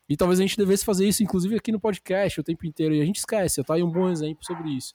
E 0.06 0.16
talvez 0.16 0.38
a 0.38 0.42
gente 0.42 0.56
devesse 0.56 0.84
fazer 0.84 1.08
isso, 1.08 1.22
inclusive 1.22 1.56
aqui 1.56 1.72
no 1.72 1.80
podcast, 1.80 2.38
o 2.38 2.44
tempo 2.44 2.66
inteiro. 2.66 2.94
E 2.94 3.00
a 3.00 3.04
gente 3.04 3.16
esquece, 3.16 3.62
tá 3.64 3.74
aí 3.74 3.82
um 3.82 3.90
bom 3.90 4.08
exemplo 4.10 4.44
sobre 4.44 4.70
isso. 4.70 4.94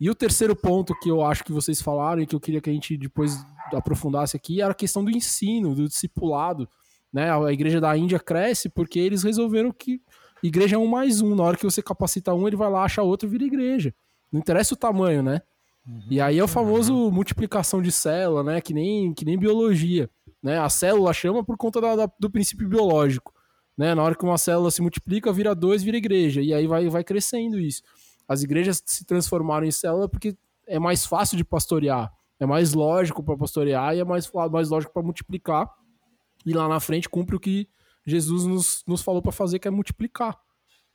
E 0.00 0.10
o 0.10 0.14
terceiro 0.14 0.56
ponto 0.56 0.98
que 0.98 1.10
eu 1.10 1.22
acho 1.22 1.44
que 1.44 1.52
vocês 1.52 1.80
falaram 1.80 2.22
e 2.22 2.26
que 2.26 2.34
eu 2.34 2.40
queria 2.40 2.60
que 2.60 2.68
a 2.68 2.72
gente 2.72 2.96
depois 2.96 3.44
aprofundasse 3.72 4.36
aqui 4.36 4.60
era 4.60 4.72
a 4.72 4.74
questão 4.74 5.04
do 5.04 5.10
ensino, 5.10 5.74
do 5.74 5.88
discipulado. 5.88 6.68
Né? 7.12 7.30
A 7.30 7.52
igreja 7.52 7.80
da 7.80 7.96
Índia 7.96 8.18
cresce 8.18 8.68
porque 8.68 8.98
eles 8.98 9.22
resolveram 9.22 9.72
que 9.72 10.02
Igreja 10.46 10.76
é 10.76 10.78
um 10.78 10.86
mais 10.86 11.20
um. 11.20 11.34
Na 11.34 11.42
hora 11.42 11.56
que 11.56 11.64
você 11.64 11.82
capacita 11.82 12.34
um, 12.34 12.46
ele 12.46 12.56
vai 12.56 12.70
lá, 12.70 12.84
acha 12.84 13.02
outro 13.02 13.28
e 13.28 13.30
vira 13.30 13.44
igreja. 13.44 13.94
Não 14.30 14.40
interessa 14.40 14.74
o 14.74 14.76
tamanho, 14.76 15.22
né? 15.22 15.40
Uhum, 15.86 16.02
e 16.10 16.20
aí 16.20 16.38
é 16.38 16.44
o 16.44 16.48
famoso 16.48 16.94
uhum. 16.94 17.10
multiplicação 17.10 17.80
de 17.80 17.92
célula, 17.92 18.42
né? 18.42 18.60
Que 18.60 18.74
nem, 18.74 19.14
que 19.14 19.24
nem 19.24 19.38
biologia. 19.38 20.10
Né? 20.42 20.58
A 20.58 20.68
célula 20.68 21.12
chama 21.12 21.44
por 21.44 21.56
conta 21.56 21.80
da, 21.80 21.96
da, 21.96 22.12
do 22.18 22.30
princípio 22.30 22.68
biológico. 22.68 23.32
Né? 23.76 23.94
Na 23.94 24.02
hora 24.02 24.14
que 24.14 24.24
uma 24.24 24.38
célula 24.38 24.70
se 24.70 24.80
multiplica, 24.80 25.32
vira 25.32 25.54
dois, 25.54 25.82
vira 25.82 25.96
igreja. 25.96 26.40
E 26.40 26.54
aí 26.54 26.66
vai, 26.66 26.88
vai 26.88 27.04
crescendo 27.04 27.58
isso. 27.58 27.82
As 28.28 28.42
igrejas 28.42 28.82
se 28.84 29.04
transformaram 29.04 29.66
em 29.66 29.70
célula 29.70 30.08
porque 30.08 30.36
é 30.66 30.78
mais 30.78 31.04
fácil 31.06 31.36
de 31.36 31.44
pastorear. 31.44 32.12
É 32.38 32.46
mais 32.46 32.74
lógico 32.74 33.22
para 33.22 33.36
pastorear 33.36 33.94
e 33.96 34.00
é 34.00 34.04
mais, 34.04 34.30
mais 34.50 34.68
lógico 34.68 34.92
para 34.92 35.02
multiplicar. 35.02 35.70
E 36.44 36.52
lá 36.52 36.68
na 36.68 36.80
frente 36.80 37.08
cumpre 37.08 37.36
o 37.36 37.40
que 37.40 37.68
Jesus 38.06 38.44
nos, 38.44 38.84
nos 38.86 39.02
falou 39.02 39.20
para 39.20 39.32
fazer, 39.32 39.58
que 39.58 39.66
é 39.66 39.70
multiplicar. 39.70 40.38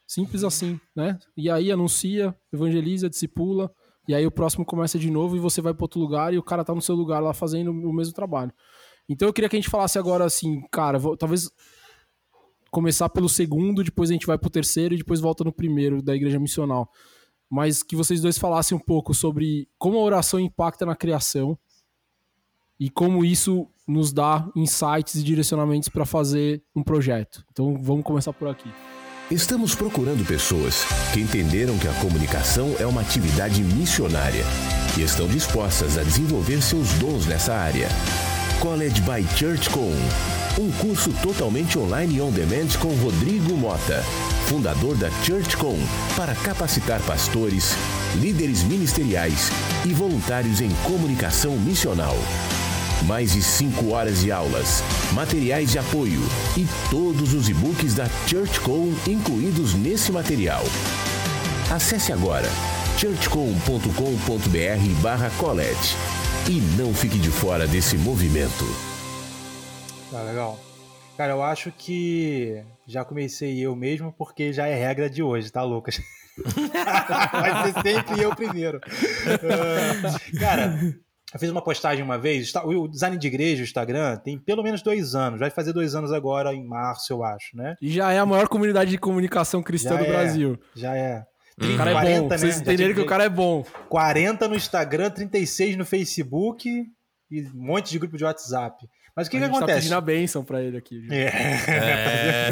Simples 0.08 0.44
assim, 0.44 0.80
né? 0.96 1.20
E 1.36 1.50
aí 1.50 1.72
anuncia, 1.72 2.36
evangeliza, 2.52 3.10
discipula, 3.10 3.74
e 4.08 4.16
aí 4.16 4.26
o 4.26 4.32
próximo 4.32 4.66
começa 4.66 4.98
de 4.98 5.10
novo 5.12 5.36
e 5.36 5.40
você 5.40 5.62
vai 5.62 5.74
para 5.74 5.84
outro 5.84 6.00
lugar 6.00 6.34
e 6.34 6.38
o 6.38 6.44
cara 6.44 6.64
tá 6.64 6.74
no 6.74 6.82
seu 6.82 6.96
lugar 6.96 7.22
lá 7.22 7.34
fazendo 7.34 7.72
o 7.72 7.94
mesmo 7.94 8.14
trabalho. 8.14 8.52
Então 9.08 9.28
eu 9.28 9.34
queria 9.34 9.50
que 9.50 9.56
a 9.56 9.60
gente 9.60 9.70
falasse 9.70 10.00
agora 10.00 10.26
assim, 10.26 10.62
cara, 10.72 10.98
vou, 10.98 11.16
talvez 11.16 11.50
começar 12.70 13.10
pelo 13.10 13.30
segundo, 13.30 13.84
depois 13.84 14.10
a 14.10 14.14
gente 14.14 14.26
vai 14.26 14.38
pro 14.38 14.50
terceiro 14.50 14.94
e 14.94 14.98
depois 14.98 15.20
volta 15.20 15.44
no 15.44 15.52
primeiro 15.52 16.02
da 16.02 16.16
igreja 16.16 16.40
missional. 16.40 16.90
Mas 17.50 17.84
que 17.84 17.96
vocês 17.96 18.22
dois 18.22 18.38
falassem 18.38 18.76
um 18.76 18.80
pouco 18.80 19.14
sobre 19.14 19.68
como 19.78 19.98
a 19.98 20.02
oração 20.02 20.40
impacta 20.40 20.86
na 20.86 20.96
criação 20.96 21.58
e 22.80 22.90
como 22.90 23.26
isso 23.26 23.68
nos 23.92 24.14
dá 24.14 24.48
insights 24.56 25.16
e 25.16 25.24
direcionamentos 25.24 25.90
para 25.90 26.06
fazer 26.06 26.64
um 26.76 26.82
projeto. 26.82 27.44
Então 27.52 27.78
vamos 27.82 28.04
começar 28.04 28.34
por 28.34 28.48
aqui. 28.48 28.70
Estamos 29.30 29.74
procurando 29.74 30.26
pessoas 30.26 30.84
que 31.14 31.22
entenderam 31.22 31.78
que 31.78 31.88
a 31.88 31.94
comunicação 31.94 32.76
é 32.80 32.86
uma 32.86 33.02
atividade 33.02 33.64
missionária 33.64 34.44
e 34.98 35.04
estão 35.04 35.28
dispostas 35.28 35.98
a 35.98 36.04
desenvolver 36.04 36.62
seus 36.62 36.92
dons 36.94 37.26
nessa 37.26 37.54
área. 37.54 37.88
College 38.60 39.02
by 39.02 39.26
Church 39.38 39.70
Com 39.70 39.92
um 40.60 40.72
curso 40.74 41.14
totalmente 41.24 41.80
online 41.80 42.18
e 42.18 42.22
on 42.22 42.30
demand 42.30 42.78
com 42.80 42.94
Rodrigo 42.96 43.56
Mota, 43.56 44.04
fundador 44.48 44.98
da 44.98 45.10
ChurchCom, 45.24 45.78
para 46.16 46.36
capacitar 46.36 47.02
pastores, 47.04 47.74
líderes 48.16 48.64
ministeriais 48.64 49.50
e 49.86 49.94
voluntários 49.94 50.60
em 50.60 50.70
comunicação 50.86 51.58
missional. 51.58 52.16
Mais 53.06 53.34
de 53.34 53.42
5 53.42 53.92
horas 53.92 54.22
de 54.22 54.32
aulas, 54.32 54.84
materiais 55.14 55.72
de 55.72 55.80
apoio 55.80 56.22
e 56.58 56.66
todos 56.90 57.34
os 57.34 57.50
e-books 57.50 57.96
da 57.96 58.06
ChurchCom 58.28 58.94
incluídos 59.08 59.74
nesse 59.74 60.12
material. 60.12 60.64
Acesse 61.70 62.14
agora 62.14 62.48
churchcom.com.br 62.98 65.02
barra 65.02 65.30
colete 65.38 65.96
e 66.50 66.60
não 66.78 66.94
fique 66.94 67.18
de 67.18 67.30
fora 67.30 67.66
desse 67.66 67.98
movimento. 67.98 68.66
Tá 70.12 70.22
legal. 70.22 70.60
Cara, 71.18 71.34
eu 71.34 71.44
acho 71.44 71.72
que 71.72 72.64
já 72.88 73.06
comecei 73.06 73.60
eu 73.60 73.76
mesmo 73.76 74.14
porque 74.18 74.52
já 74.52 74.68
é 74.68 74.76
regra 74.76 75.10
de 75.10 75.24
hoje, 75.24 75.52
tá, 75.52 75.64
Lucas? 75.64 76.02
Vai 77.32 77.72
ser 77.72 77.82
sempre 77.82 78.22
eu 78.22 78.36
primeiro. 78.36 78.78
Uh, 78.78 80.40
cara, 80.40 80.78
eu 81.34 81.40
fiz 81.40 81.50
uma 81.50 81.62
postagem 81.62 82.04
uma 82.04 82.18
vez, 82.18 82.54
o 82.56 82.88
design 82.88 83.18
de 83.18 83.28
igreja, 83.28 83.62
o 83.62 83.64
Instagram, 83.64 84.18
tem 84.18 84.38
pelo 84.38 84.62
menos 84.64 84.82
dois 84.82 85.16
anos, 85.16 85.40
vai 85.40 85.50
fazer 85.50 85.72
dois 85.74 85.96
anos 85.96 86.12
agora 86.12 86.54
em 86.54 86.66
março, 86.66 87.14
eu 87.14 87.24
acho, 87.24 87.56
né? 87.56 87.76
E 87.82 87.90
já 87.90 88.12
é 88.12 88.20
a 88.20 88.26
maior 88.26 88.48
comunidade 88.48 88.92
de 88.92 88.98
comunicação 88.98 89.64
cristã 89.64 89.92
já 89.92 89.98
do 89.98 90.06
é, 90.06 90.08
Brasil. 90.08 90.60
Já 90.76 90.96
é. 90.96 91.26
Hum. 91.62 91.74
O 91.74 91.78
cara 91.78 91.92
40, 91.92 92.10
é 92.10 92.20
bom, 92.20 92.28
né? 92.28 92.38
vocês 92.38 92.60
entenderam 92.60 92.94
que 92.94 93.02
o 93.02 93.06
cara 93.06 93.24
é 93.24 93.30
bom. 93.30 93.64
40 93.90 94.48
no 94.48 94.56
Instagram, 94.56 95.10
36 95.10 95.78
no 95.78 95.86
Facebook 95.86 96.86
e 97.30 97.42
um 97.42 97.52
monte 97.54 97.92
de 97.92 98.00
grupo 98.00 98.18
de 98.18 98.24
WhatsApp. 98.24 98.88
Mas 99.16 99.28
o 99.28 99.30
que, 99.30 99.38
a 99.38 99.40
que 99.40 99.46
gente 99.46 99.56
acontece? 99.56 99.74
Tá 99.74 99.82
pedindo 99.82 99.96
a 99.96 100.02
bênção 100.02 100.44
pra 100.44 100.62
ele 100.62 100.78
aqui. 100.78 101.06
É. 101.12 101.32
é. 101.68 102.50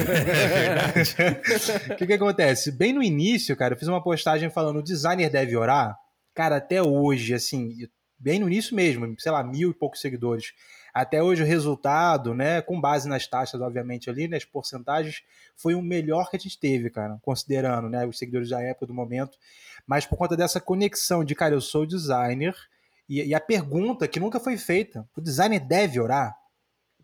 o 1.93 1.95
que, 1.95 2.05
que 2.05 2.13
acontece? 2.13 2.71
Bem 2.71 2.93
no 2.93 3.01
início, 3.01 3.55
cara, 3.55 3.73
eu 3.73 3.77
fiz 3.77 3.87
uma 3.87 4.03
postagem 4.03 4.49
falando 4.49 4.79
o 4.79 4.83
designer 4.83 5.29
deve 5.29 5.55
orar. 5.55 5.95
Cara, 6.35 6.57
até 6.57 6.81
hoje, 6.81 7.33
assim, 7.33 7.69
bem 8.19 8.39
no 8.39 8.47
início 8.47 8.75
mesmo, 8.75 9.15
sei 9.19 9.31
lá, 9.31 9.43
mil 9.43 9.71
e 9.71 9.73
poucos 9.73 10.01
seguidores. 10.01 10.53
Até 10.93 11.21
hoje 11.21 11.43
o 11.43 11.45
resultado, 11.45 12.33
né, 12.33 12.61
com 12.61 12.79
base 12.79 13.07
nas 13.07 13.27
taxas, 13.27 13.61
obviamente, 13.61 14.09
ali, 14.09 14.27
nas 14.27 14.43
porcentagens, 14.43 15.23
foi 15.55 15.75
o 15.75 15.81
melhor 15.81 16.29
que 16.29 16.35
a 16.35 16.39
gente 16.39 16.59
teve, 16.59 16.89
cara, 16.89 17.17
considerando, 17.21 17.89
né, 17.89 18.05
os 18.05 18.17
seguidores 18.17 18.49
da 18.49 18.61
época, 18.61 18.87
do 18.87 18.93
momento. 18.93 19.37
Mas 19.85 20.05
por 20.05 20.17
conta 20.17 20.35
dessa 20.35 20.59
conexão 20.59 21.23
de, 21.23 21.35
cara, 21.35 21.53
eu 21.53 21.61
sou 21.61 21.85
designer, 21.85 22.55
e, 23.07 23.23
e 23.23 23.33
a 23.33 23.39
pergunta 23.39 24.07
que 24.07 24.19
nunca 24.19 24.39
foi 24.39 24.57
feita, 24.57 25.07
o 25.15 25.21
designer 25.21 25.59
deve 25.59 25.99
orar? 25.99 26.35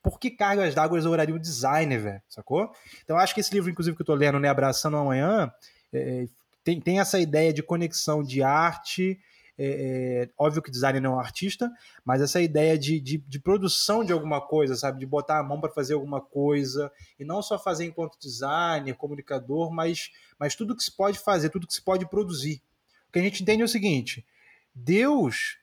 por 0.06 0.20
que 0.20 0.30
cargas 0.30 0.76
d'água 0.76 1.00
eu 1.00 1.10
oraria 1.10 1.34
o 1.34 1.40
designer, 1.40 2.00
velho? 2.00 2.22
Sacou? 2.30 2.72
Então 3.04 3.18
acho 3.18 3.34
que 3.34 3.42
esse 3.42 3.52
livro, 3.52 3.72
inclusive, 3.72 3.96
que 3.96 4.04
eu 4.04 4.06
tô 4.06 4.14
lendo, 4.14 4.40
né, 4.40 4.48
Abraçando 4.48 4.98
Amanhã, 4.98 5.52
é, 5.92 6.26
tem, 6.64 6.80
tem 6.80 7.00
essa 7.00 7.20
ideia 7.20 7.52
de 7.52 7.64
conexão 7.64 8.22
de 8.22 8.44
arte. 8.44 9.20
É, 9.58 10.28
é, 10.28 10.30
óbvio 10.38 10.62
que 10.62 10.70
designer 10.70 11.02
não 11.02 11.14
é 11.14 11.16
um 11.16 11.20
artista, 11.20 11.72
mas 12.04 12.22
essa 12.22 12.42
ideia 12.42 12.78
de, 12.78 13.00
de, 13.00 13.18
de 13.18 13.40
produção 13.40 14.04
de 14.04 14.12
alguma 14.12 14.42
coisa, 14.42 14.76
sabe? 14.76 15.00
De 15.00 15.06
botar 15.06 15.40
a 15.40 15.44
mão 15.44 15.62
para 15.62 15.72
fazer 15.72 15.94
alguma 15.94 16.20
coisa, 16.20 16.92
e 17.18 17.24
não 17.24 17.42
só 17.42 17.58
fazer 17.58 17.86
enquanto 17.86 18.20
designer, 18.20 18.96
comunicador, 18.96 19.72
mas, 19.72 20.12
mas 20.38 20.56
tudo 20.56 20.76
que 20.76 20.84
se 20.84 20.92
pode 20.92 21.18
fazer, 21.18 21.50
tudo 21.50 21.68
que 21.68 21.74
se 21.74 21.82
pode 21.82 22.08
produzir. 22.10 22.62
O 23.08 23.12
que 23.14 23.20
a 23.20 23.22
gente 23.22 23.42
entende 23.42 23.62
é 23.62 23.66
o 23.66 23.70
seguinte: 23.70 24.26
Deus 24.74 25.58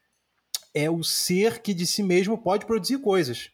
é 0.75 0.91
o 0.91 1.03
ser 1.03 1.61
que 1.61 1.75
de 1.75 1.87
si 1.87 2.03
mesmo 2.03 2.39
pode 2.39 2.65
produzir 2.65 2.99
coisas. 2.99 3.51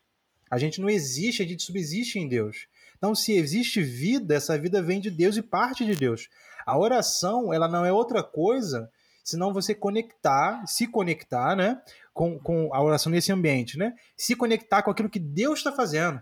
A 0.51 0.57
gente 0.57 0.81
não 0.81 0.89
existe, 0.89 1.43
a 1.43 1.47
gente 1.47 1.63
subsiste 1.63 2.19
em 2.19 2.29
Deus. 2.29 2.69
Então, 2.97 3.15
se 3.15 3.33
existe 3.33 3.83
vida, 3.83 4.35
essa 4.35 4.59
vida 4.59 4.81
vem 4.83 5.01
de 5.01 5.11
Deus 5.11 5.37
e 5.37 5.43
parte 5.43 5.85
de 5.85 5.95
Deus. 5.95 6.29
A 6.65 6.79
oração, 6.79 7.53
ela 7.53 7.69
não 7.69 7.85
é 7.85 7.93
outra 7.93 8.23
coisa 8.23 8.91
senão 9.25 9.53
você 9.53 9.75
conectar, 9.75 10.67
se 10.67 10.87
conectar, 10.87 11.57
né, 11.57 11.81
com, 12.13 12.39
com 12.39 12.75
a 12.75 12.83
oração 12.83 13.11
nesse 13.13 13.31
ambiente, 13.33 13.79
né? 13.79 13.95
Se 14.17 14.35
conectar 14.35 14.83
com 14.83 14.91
aquilo 14.91 15.11
que 15.11 15.19
Deus 15.19 15.61
está 15.61 15.73
fazendo. 15.73 16.21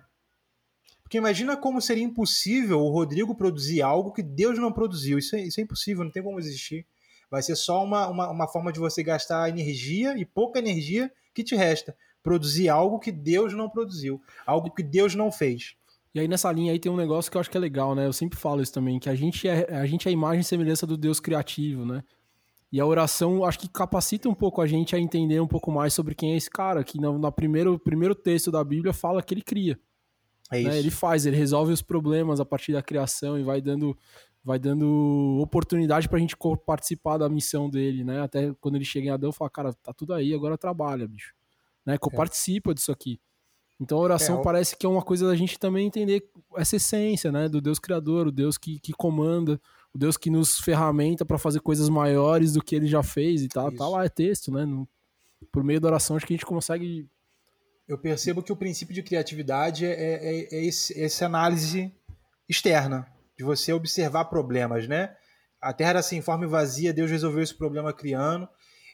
Porque 1.02 1.18
imagina 1.18 1.56
como 1.56 1.80
seria 1.80 2.02
impossível 2.04 2.80
o 2.80 2.90
Rodrigo 2.90 3.34
produzir 3.34 3.80
algo 3.80 4.12
que 4.12 4.22
Deus 4.22 4.58
não 4.58 4.72
produziu. 4.72 5.18
Isso 5.18 5.36
é, 5.36 5.40
isso 5.40 5.60
é 5.60 5.62
impossível, 5.62 6.04
não 6.04 6.10
tem 6.10 6.22
como 6.22 6.38
existir. 6.38 6.84
Vai 7.30 7.42
ser 7.42 7.56
só 7.56 7.84
uma, 7.84 8.08
uma, 8.08 8.30
uma 8.30 8.48
forma 8.48 8.72
de 8.72 8.80
você 8.80 9.02
gastar 9.02 9.48
energia 9.48 10.18
e 10.18 10.24
pouca 10.24 10.58
energia 10.58 11.10
que 11.32 11.44
te 11.44 11.54
resta 11.54 11.96
produzir 12.26 12.68
algo 12.68 12.98
que 12.98 13.12
Deus 13.12 13.52
não 13.52 13.70
produziu, 13.70 14.20
algo 14.44 14.68
que 14.72 14.82
Deus 14.82 15.14
não 15.14 15.30
fez. 15.30 15.76
E 16.12 16.18
aí 16.18 16.26
nessa 16.26 16.50
linha 16.50 16.72
aí 16.72 16.78
tem 16.80 16.90
um 16.90 16.96
negócio 16.96 17.30
que 17.30 17.36
eu 17.36 17.40
acho 17.40 17.48
que 17.48 17.56
é 17.56 17.60
legal, 17.60 17.94
né? 17.94 18.04
Eu 18.04 18.12
sempre 18.12 18.36
falo 18.36 18.60
isso 18.60 18.72
também, 18.72 18.98
que 18.98 19.08
a 19.08 19.14
gente 19.14 19.46
é 19.46 19.72
a, 19.72 19.86
gente 19.86 20.08
é 20.08 20.10
a 20.10 20.12
imagem 20.12 20.40
e 20.40 20.44
semelhança 20.44 20.84
do 20.88 20.96
Deus 20.96 21.20
criativo, 21.20 21.86
né? 21.86 22.02
E 22.72 22.80
a 22.80 22.86
oração 22.86 23.44
acho 23.44 23.58
que 23.58 23.68
capacita 23.68 24.28
um 24.28 24.34
pouco 24.34 24.60
a 24.60 24.66
gente 24.66 24.94
a 24.94 24.98
entender 24.98 25.40
um 25.40 25.46
pouco 25.46 25.70
mais 25.70 25.94
sobre 25.94 26.14
quem 26.14 26.32
é 26.32 26.36
esse 26.36 26.50
cara, 26.50 26.82
que 26.82 27.00
no, 27.00 27.18
no 27.18 27.32
primeiro, 27.32 27.78
primeiro 27.78 28.14
texto 28.14 28.50
da 28.50 28.62
Bíblia 28.62 28.92
fala 28.92 29.22
que 29.22 29.34
ele 29.34 29.42
cria. 29.42 29.78
É 30.50 30.62
né? 30.62 30.78
Ele 30.78 30.90
faz, 30.90 31.26
ele 31.26 31.36
resolve 31.36 31.72
os 31.72 31.82
problemas 31.82 32.40
a 32.40 32.44
partir 32.44 32.72
da 32.72 32.82
criação 32.82 33.38
e 33.38 33.42
vai 33.42 33.60
dando 33.60 33.96
vai 34.44 34.60
dando 34.60 35.40
oportunidade 35.42 36.08
pra 36.08 36.20
gente 36.20 36.36
participar 36.64 37.18
da 37.18 37.28
missão 37.28 37.68
dele, 37.68 38.04
né? 38.04 38.20
Até 38.22 38.54
quando 38.60 38.76
ele 38.76 38.84
chega 38.84 39.08
em 39.08 39.10
Adão, 39.10 39.32
fala, 39.32 39.50
cara, 39.50 39.72
tá 39.72 39.92
tudo 39.92 40.14
aí, 40.14 40.32
agora 40.32 40.56
trabalha, 40.56 41.08
bicho 41.08 41.34
né? 41.86 41.96
Que 41.96 42.08
é. 42.12 42.16
participa 42.16 42.74
disso 42.74 42.90
aqui. 42.90 43.20
Então 43.80 43.98
a 43.98 44.02
oração 44.02 44.40
é, 44.40 44.42
parece 44.42 44.76
que 44.76 44.84
é 44.84 44.88
uma 44.88 45.02
coisa 45.02 45.26
da 45.26 45.36
gente 45.36 45.58
também 45.58 45.86
entender 45.86 46.28
essa 46.56 46.76
essência, 46.76 47.30
né? 47.30 47.48
Do 47.48 47.60
Deus 47.60 47.78
Criador, 47.78 48.26
o 48.26 48.32
Deus 48.32 48.58
que, 48.58 48.80
que 48.80 48.92
comanda, 48.92 49.60
o 49.96 49.98
Deus 49.98 50.18
que 50.18 50.30
nos 50.30 50.60
ferramenta 50.60 51.24
para 51.24 51.38
fazer 51.38 51.60
coisas 51.60 51.88
maiores 51.88 52.52
do 52.52 52.62
que 52.62 52.76
ele 52.76 52.86
já 52.86 53.02
fez 53.02 53.42
e 53.42 53.48
tal. 53.48 53.70
Tá, 53.72 53.78
tá 53.78 53.88
lá, 53.88 54.04
é 54.04 54.08
texto, 54.10 54.52
né? 54.52 54.66
No, 54.66 54.86
por 55.50 55.64
meio 55.64 55.80
da 55.80 55.88
oração, 55.88 56.16
acho 56.16 56.26
que 56.26 56.34
a 56.34 56.36
gente 56.36 56.44
consegue. 56.44 57.08
Eu 57.88 57.96
percebo 57.96 58.42
que 58.42 58.52
o 58.52 58.56
princípio 58.56 58.94
de 58.94 59.02
criatividade 59.02 59.86
é, 59.86 59.90
é, 59.90 60.54
é 60.54 60.64
esse, 60.66 61.00
essa 61.00 61.24
análise 61.24 61.90
externa, 62.46 63.06
de 63.38 63.44
você 63.44 63.72
observar 63.72 64.26
problemas, 64.26 64.86
né? 64.86 65.16
A 65.60 65.72
terra 65.72 65.90
era 65.90 66.02
sem 66.02 66.20
forma 66.20 66.44
e 66.44 66.48
vazia, 66.48 66.92
Deus 66.92 67.10
resolveu 67.10 67.42
esse 67.42 67.56
problema 67.56 67.92
criando. 67.92 68.46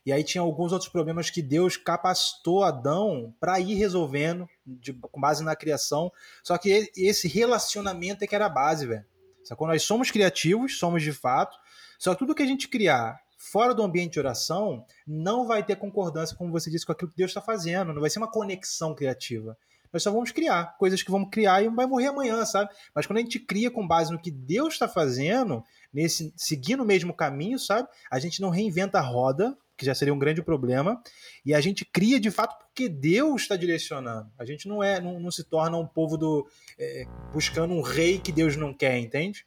E 0.07 0.13
aí 0.13 0.23
tinha 0.23 0.43
alguns 0.43 0.73
outros 0.73 0.91
problemas 0.91 1.31
que 1.31 1.43
Deus 1.43 1.77
capacitou 1.77 2.63
Adão 2.63 3.35
para 3.41 3.59
ir 3.59 3.75
resolvendo 3.75 4.49
de, 4.65 4.93
com 4.93 5.21
base 5.21 5.43
na 5.43 5.57
criação. 5.57 6.13
Só 6.45 6.57
que 6.59 6.91
esse 6.97 7.27
relacionamento 7.27 8.23
é 8.23 8.27
que 8.27 8.35
era 8.35 8.47
a 8.47 8.49
base, 8.49 8.87
velho. 8.87 9.05
Sacou? 9.45 9.67
Nós 9.67 9.83
somos 9.83 10.11
criativos, 10.11 10.79
somos 10.79 11.03
de 11.03 11.13
fato. 11.13 11.57
Só 11.99 12.13
que 12.13 12.19
tudo 12.19 12.35
que 12.35 12.43
a 12.43 12.47
gente 12.47 12.69
criar 12.69 13.21
fora 13.37 13.75
do 13.75 13.83
ambiente 13.83 14.13
de 14.13 14.21
oração 14.21 14.85
não 15.07 15.47
vai 15.47 15.65
ter 15.65 15.77
concordância, 15.77 16.37
como 16.37 16.53
você 16.53 16.71
disse, 16.71 16.87
com 16.87 16.93
aquilo 16.93 17.11
que 17.11 17.17
Deus 17.17 17.31
está 17.31 17.41
fazendo. 17.41 17.93
Não 17.93 18.01
vai 18.01 18.11
ser 18.11 18.19
uma 18.19 18.31
conexão 18.31 18.95
criativa. 18.95 19.57
Nós 19.93 20.03
só 20.03 20.11
vamos 20.11 20.31
criar 20.31 20.77
coisas 20.79 21.03
que 21.03 21.11
vamos 21.11 21.29
criar 21.31 21.63
e 21.63 21.69
vai 21.69 21.85
morrer 21.87 22.07
amanhã, 22.07 22.45
sabe? 22.47 22.71
Mas 22.95 23.07
quando 23.07 23.19
a 23.19 23.21
gente 23.21 23.39
cria 23.39 23.71
com 23.71 23.87
base 23.87 24.11
no 24.11 24.19
que 24.19 24.31
Deus 24.31 24.75
está 24.75 24.89
fazendo, 24.89 25.63
nesse 25.93 26.33
seguindo 26.35 26.83
o 26.83 26.87
mesmo 26.87 27.13
caminho, 27.13 27.59
sabe? 27.59 27.89
A 28.11 28.19
gente 28.19 28.41
não 28.41 28.49
reinventa 28.49 28.99
a 28.99 29.03
roda, 29.03 29.57
que 29.77 29.87
já 29.87 29.95
seria 29.95 30.15
um 30.15 30.19
grande 30.19 30.43
problema, 30.43 31.01
e 31.45 31.55
a 31.55 31.61
gente 31.61 31.85
cria 31.85 32.21
de 32.21 32.31
fato 32.31 32.57
porque 32.59 32.89
Deus 32.89 33.43
está 33.43 33.57
direcionando. 33.57 34.31
A 34.39 34.45
gente 34.45 34.69
não 34.69 34.83
é, 34.83 35.01
não, 35.01 35.19
não 35.19 35.31
se 35.31 35.45
torna 35.45 35.77
um 35.77 35.87
povo 35.87 36.17
do 36.17 36.47
é, 36.79 37.05
buscando 37.33 37.75
um 37.75 37.83
rei 37.83 38.19
que 38.19 38.33
Deus 38.33 38.57
não 38.57 38.73
quer, 38.73 38.99
entende? 38.99 39.45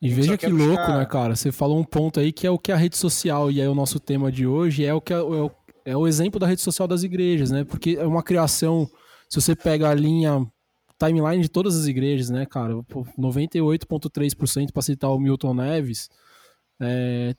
E 0.00 0.10
veja 0.10 0.36
que 0.36 0.46
louco, 0.46 0.76
buscar... 0.76 0.98
né, 0.98 1.06
cara? 1.06 1.34
Você 1.34 1.50
falou 1.50 1.78
um 1.78 1.84
ponto 1.84 2.20
aí 2.20 2.32
que 2.32 2.46
é 2.46 2.50
o 2.50 2.58
que 2.58 2.70
a 2.70 2.76
rede 2.76 2.96
social, 2.96 3.50
e 3.50 3.60
é 3.60 3.68
o 3.68 3.74
nosso 3.74 3.98
tema 3.98 4.30
de 4.30 4.46
hoje, 4.46 4.84
é 4.84 4.92
o 4.92 5.00
que 5.00 5.12
é, 5.12 5.16
é 5.16 5.20
o, 5.20 5.50
é 5.84 5.96
o 5.96 6.06
exemplo 6.06 6.38
da 6.38 6.46
rede 6.46 6.60
social 6.60 6.86
das 6.86 7.02
igrejas, 7.02 7.50
né? 7.50 7.64
Porque 7.64 7.96
é 7.98 8.06
uma 8.06 8.22
criação, 8.22 8.88
se 9.28 9.40
você 9.40 9.54
pega 9.54 9.88
a 9.88 9.94
linha 9.94 10.46
timeline 10.98 11.42
de 11.42 11.48
todas 11.48 11.78
as 11.78 11.86
igrejas, 11.86 12.30
né, 12.30 12.46
cara? 12.46 12.74
98,3% 13.18 14.72
para 14.72 14.82
citar 14.82 15.10
o 15.10 15.18
Milton 15.18 15.54
Neves, 15.54 16.08
é, 16.80 17.34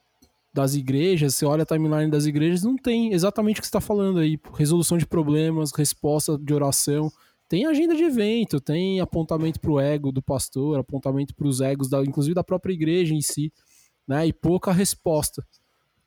das 0.58 0.74
igrejas, 0.74 1.36
você 1.36 1.46
olha 1.46 1.62
a 1.62 1.66
timeline 1.68 2.10
das 2.10 2.26
igrejas, 2.26 2.64
não 2.64 2.76
tem 2.76 3.14
exatamente 3.14 3.60
o 3.60 3.62
que 3.62 3.68
você 3.68 3.70
está 3.70 3.80
falando 3.80 4.18
aí. 4.18 4.40
Resolução 4.56 4.98
de 4.98 5.06
problemas, 5.06 5.72
resposta 5.72 6.36
de 6.36 6.52
oração. 6.52 7.12
Tem 7.48 7.68
agenda 7.68 7.96
de 7.96 8.04
evento, 8.04 8.60
tem 8.60 9.00
apontamento 9.00 9.60
para 9.60 9.70
o 9.70 9.80
ego 9.80 10.12
do 10.12 10.20
pastor, 10.20 10.80
apontamento 10.80 11.36
para 11.36 11.48
os 11.48 11.62
egos, 11.62 11.88
da, 11.88 12.04
inclusive 12.04 12.34
da 12.34 12.44
própria 12.44 12.74
igreja 12.74 13.14
em 13.14 13.22
si, 13.22 13.54
né? 14.08 14.26
E 14.26 14.34
pouca 14.34 14.72
resposta, 14.72 15.46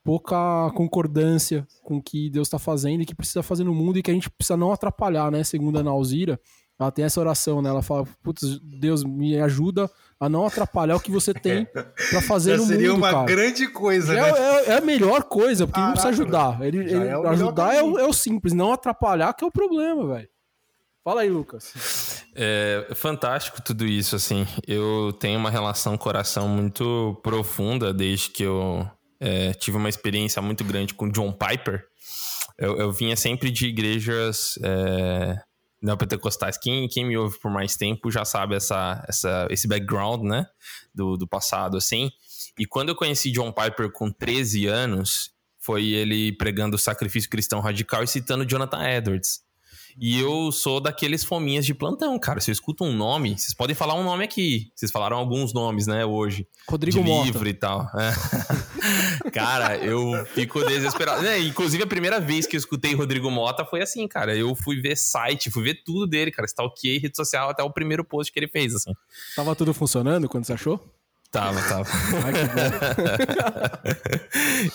pouca 0.02 0.68
concordância 0.74 1.64
com 1.84 1.98
o 1.98 2.02
que 2.02 2.28
Deus 2.28 2.48
está 2.48 2.58
fazendo 2.58 3.02
e 3.02 3.06
que 3.06 3.14
precisa 3.14 3.44
fazer 3.44 3.62
no 3.62 3.72
mundo 3.72 4.00
e 4.00 4.02
que 4.02 4.10
a 4.10 4.14
gente 4.14 4.28
precisa 4.28 4.56
não 4.56 4.72
atrapalhar, 4.72 5.30
né? 5.30 5.44
Segundo 5.44 5.78
a 5.78 5.82
Nauzira, 5.84 6.40
ela 6.80 6.90
tem 6.90 7.04
essa 7.04 7.20
oração, 7.20 7.60
né? 7.60 7.68
Ela 7.68 7.82
fala, 7.82 8.06
putz, 8.22 8.58
Deus, 8.62 9.04
me 9.04 9.38
ajuda 9.38 9.90
a 10.18 10.28
não 10.28 10.46
atrapalhar 10.46 10.96
o 10.96 11.00
que 11.00 11.10
você 11.10 11.34
tem 11.34 11.66
para 12.10 12.22
fazer 12.22 12.52
Já 12.52 12.56
no 12.56 12.62
mundo, 12.62 12.72
seria 12.72 12.94
uma 12.94 13.10
cara. 13.10 13.26
grande 13.26 13.68
coisa, 13.68 14.12
é, 14.14 14.16
né? 14.16 14.38
É, 14.38 14.70
é, 14.70 14.78
a 14.78 14.80
melhor 14.80 15.24
coisa, 15.24 15.66
porque 15.66 15.78
Caraca, 15.78 15.98
ele 16.00 16.08
não 16.08 16.12
precisa 16.12 16.22
ajudar. 16.22 16.66
Ele, 16.66 16.78
ele 16.78 17.06
é 17.06 17.28
ajudar 17.28 17.74
é 17.74 17.82
o, 17.82 17.98
é 17.98 18.06
o, 18.06 18.12
simples, 18.12 18.54
não 18.54 18.72
atrapalhar 18.72 19.34
que 19.34 19.44
é 19.44 19.46
o 19.46 19.50
problema, 19.50 20.14
velho. 20.14 20.28
Fala 21.04 21.22
aí, 21.22 21.30
Lucas. 21.30 22.24
É 22.34 22.88
fantástico 22.94 23.60
tudo 23.62 23.86
isso, 23.86 24.16
assim. 24.16 24.46
Eu 24.66 25.14
tenho 25.18 25.38
uma 25.38 25.50
relação 25.50 25.96
coração 25.98 26.48
muito 26.48 27.18
profunda 27.22 27.92
desde 27.92 28.30
que 28.30 28.42
eu 28.42 28.86
é, 29.18 29.52
tive 29.52 29.76
uma 29.76 29.88
experiência 29.88 30.40
muito 30.40 30.64
grande 30.64 30.94
com 30.94 31.10
John 31.10 31.32
Piper. 31.32 31.84
Eu, 32.58 32.76
eu 32.78 32.92
vinha 32.92 33.16
sempre 33.16 33.50
de 33.50 33.66
igrejas 33.66 34.58
é, 34.62 35.38
neopentecostais. 35.82 36.58
Quem, 36.58 36.88
quem 36.88 37.04
me 37.06 37.16
ouve 37.16 37.38
por 37.38 37.50
mais 37.50 37.76
tempo 37.76 38.10
já 38.10 38.24
sabe 38.24 38.54
essa, 38.54 39.04
essa, 39.08 39.46
esse 39.50 39.66
background, 39.66 40.22
né? 40.22 40.46
Do, 40.94 41.16
do 41.16 41.26
passado, 41.26 41.76
assim. 41.76 42.10
E 42.58 42.66
quando 42.66 42.90
eu 42.90 42.94
conheci 42.94 43.30
John 43.30 43.52
Piper 43.52 43.90
com 43.92 44.10
13 44.10 44.66
anos, 44.66 45.30
foi 45.58 45.86
ele 45.86 46.32
pregando 46.32 46.76
o 46.76 46.78
sacrifício 46.78 47.30
cristão 47.30 47.60
radical 47.60 48.02
e 48.02 48.06
citando 48.06 48.44
Jonathan 48.44 48.82
Edwards. 48.82 49.40
E 49.98 50.18
eu 50.18 50.50
sou 50.52 50.80
daqueles 50.80 51.24
fominhas 51.24 51.66
de 51.66 51.74
plantão, 51.74 52.18
cara. 52.18 52.40
Se 52.40 52.50
eu 52.50 52.52
escuto 52.52 52.84
um 52.84 52.92
nome, 52.92 53.38
vocês 53.38 53.54
podem 53.54 53.74
falar 53.74 53.94
um 53.94 54.04
nome 54.04 54.24
aqui. 54.24 54.70
Vocês 54.74 54.90
falaram 54.90 55.16
alguns 55.16 55.52
nomes, 55.52 55.86
né, 55.86 56.04
hoje. 56.04 56.46
Rodrigo 56.68 56.98
de 56.98 57.04
Mota. 57.04 57.24
livro 57.26 57.48
e 57.48 57.54
tal. 57.54 57.88
É. 57.98 59.30
cara, 59.30 59.76
eu 59.78 60.24
fico 60.26 60.64
desesperado. 60.64 61.26
É, 61.26 61.38
inclusive, 61.40 61.82
a 61.82 61.86
primeira 61.86 62.20
vez 62.20 62.46
que 62.46 62.56
eu 62.56 62.58
escutei 62.58 62.94
Rodrigo 62.94 63.30
Mota 63.30 63.64
foi 63.64 63.82
assim, 63.82 64.06
cara. 64.06 64.36
Eu 64.36 64.54
fui 64.54 64.80
ver 64.80 64.96
site, 64.96 65.50
fui 65.50 65.62
ver 65.62 65.82
tudo 65.84 66.06
dele, 66.06 66.30
cara. 66.30 66.46
Stalkeei 66.46 66.98
rede 66.98 67.16
social 67.16 67.50
até 67.50 67.62
o 67.62 67.70
primeiro 67.70 68.04
post 68.04 68.32
que 68.32 68.38
ele 68.38 68.48
fez, 68.48 68.74
assim. 68.74 68.92
Tava 69.34 69.54
tudo 69.54 69.72
funcionando 69.74 70.28
quando 70.28 70.44
você 70.44 70.52
achou? 70.52 70.80
Tava, 71.30 71.60
tava. 71.62 71.86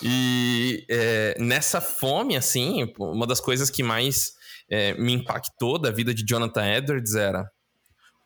E 0.02 0.84
é, 0.88 1.36
nessa 1.38 1.80
fome, 1.80 2.36
assim, 2.36 2.92
uma 2.98 3.26
das 3.26 3.40
coisas 3.40 3.70
que 3.70 3.82
mais 3.82 4.32
é, 4.70 4.94
me 4.94 5.12
impactou 5.12 5.78
da 5.78 5.90
vida 5.90 6.12
de 6.14 6.24
Jonathan 6.24 6.66
Edwards 6.66 7.14
era. 7.14 7.50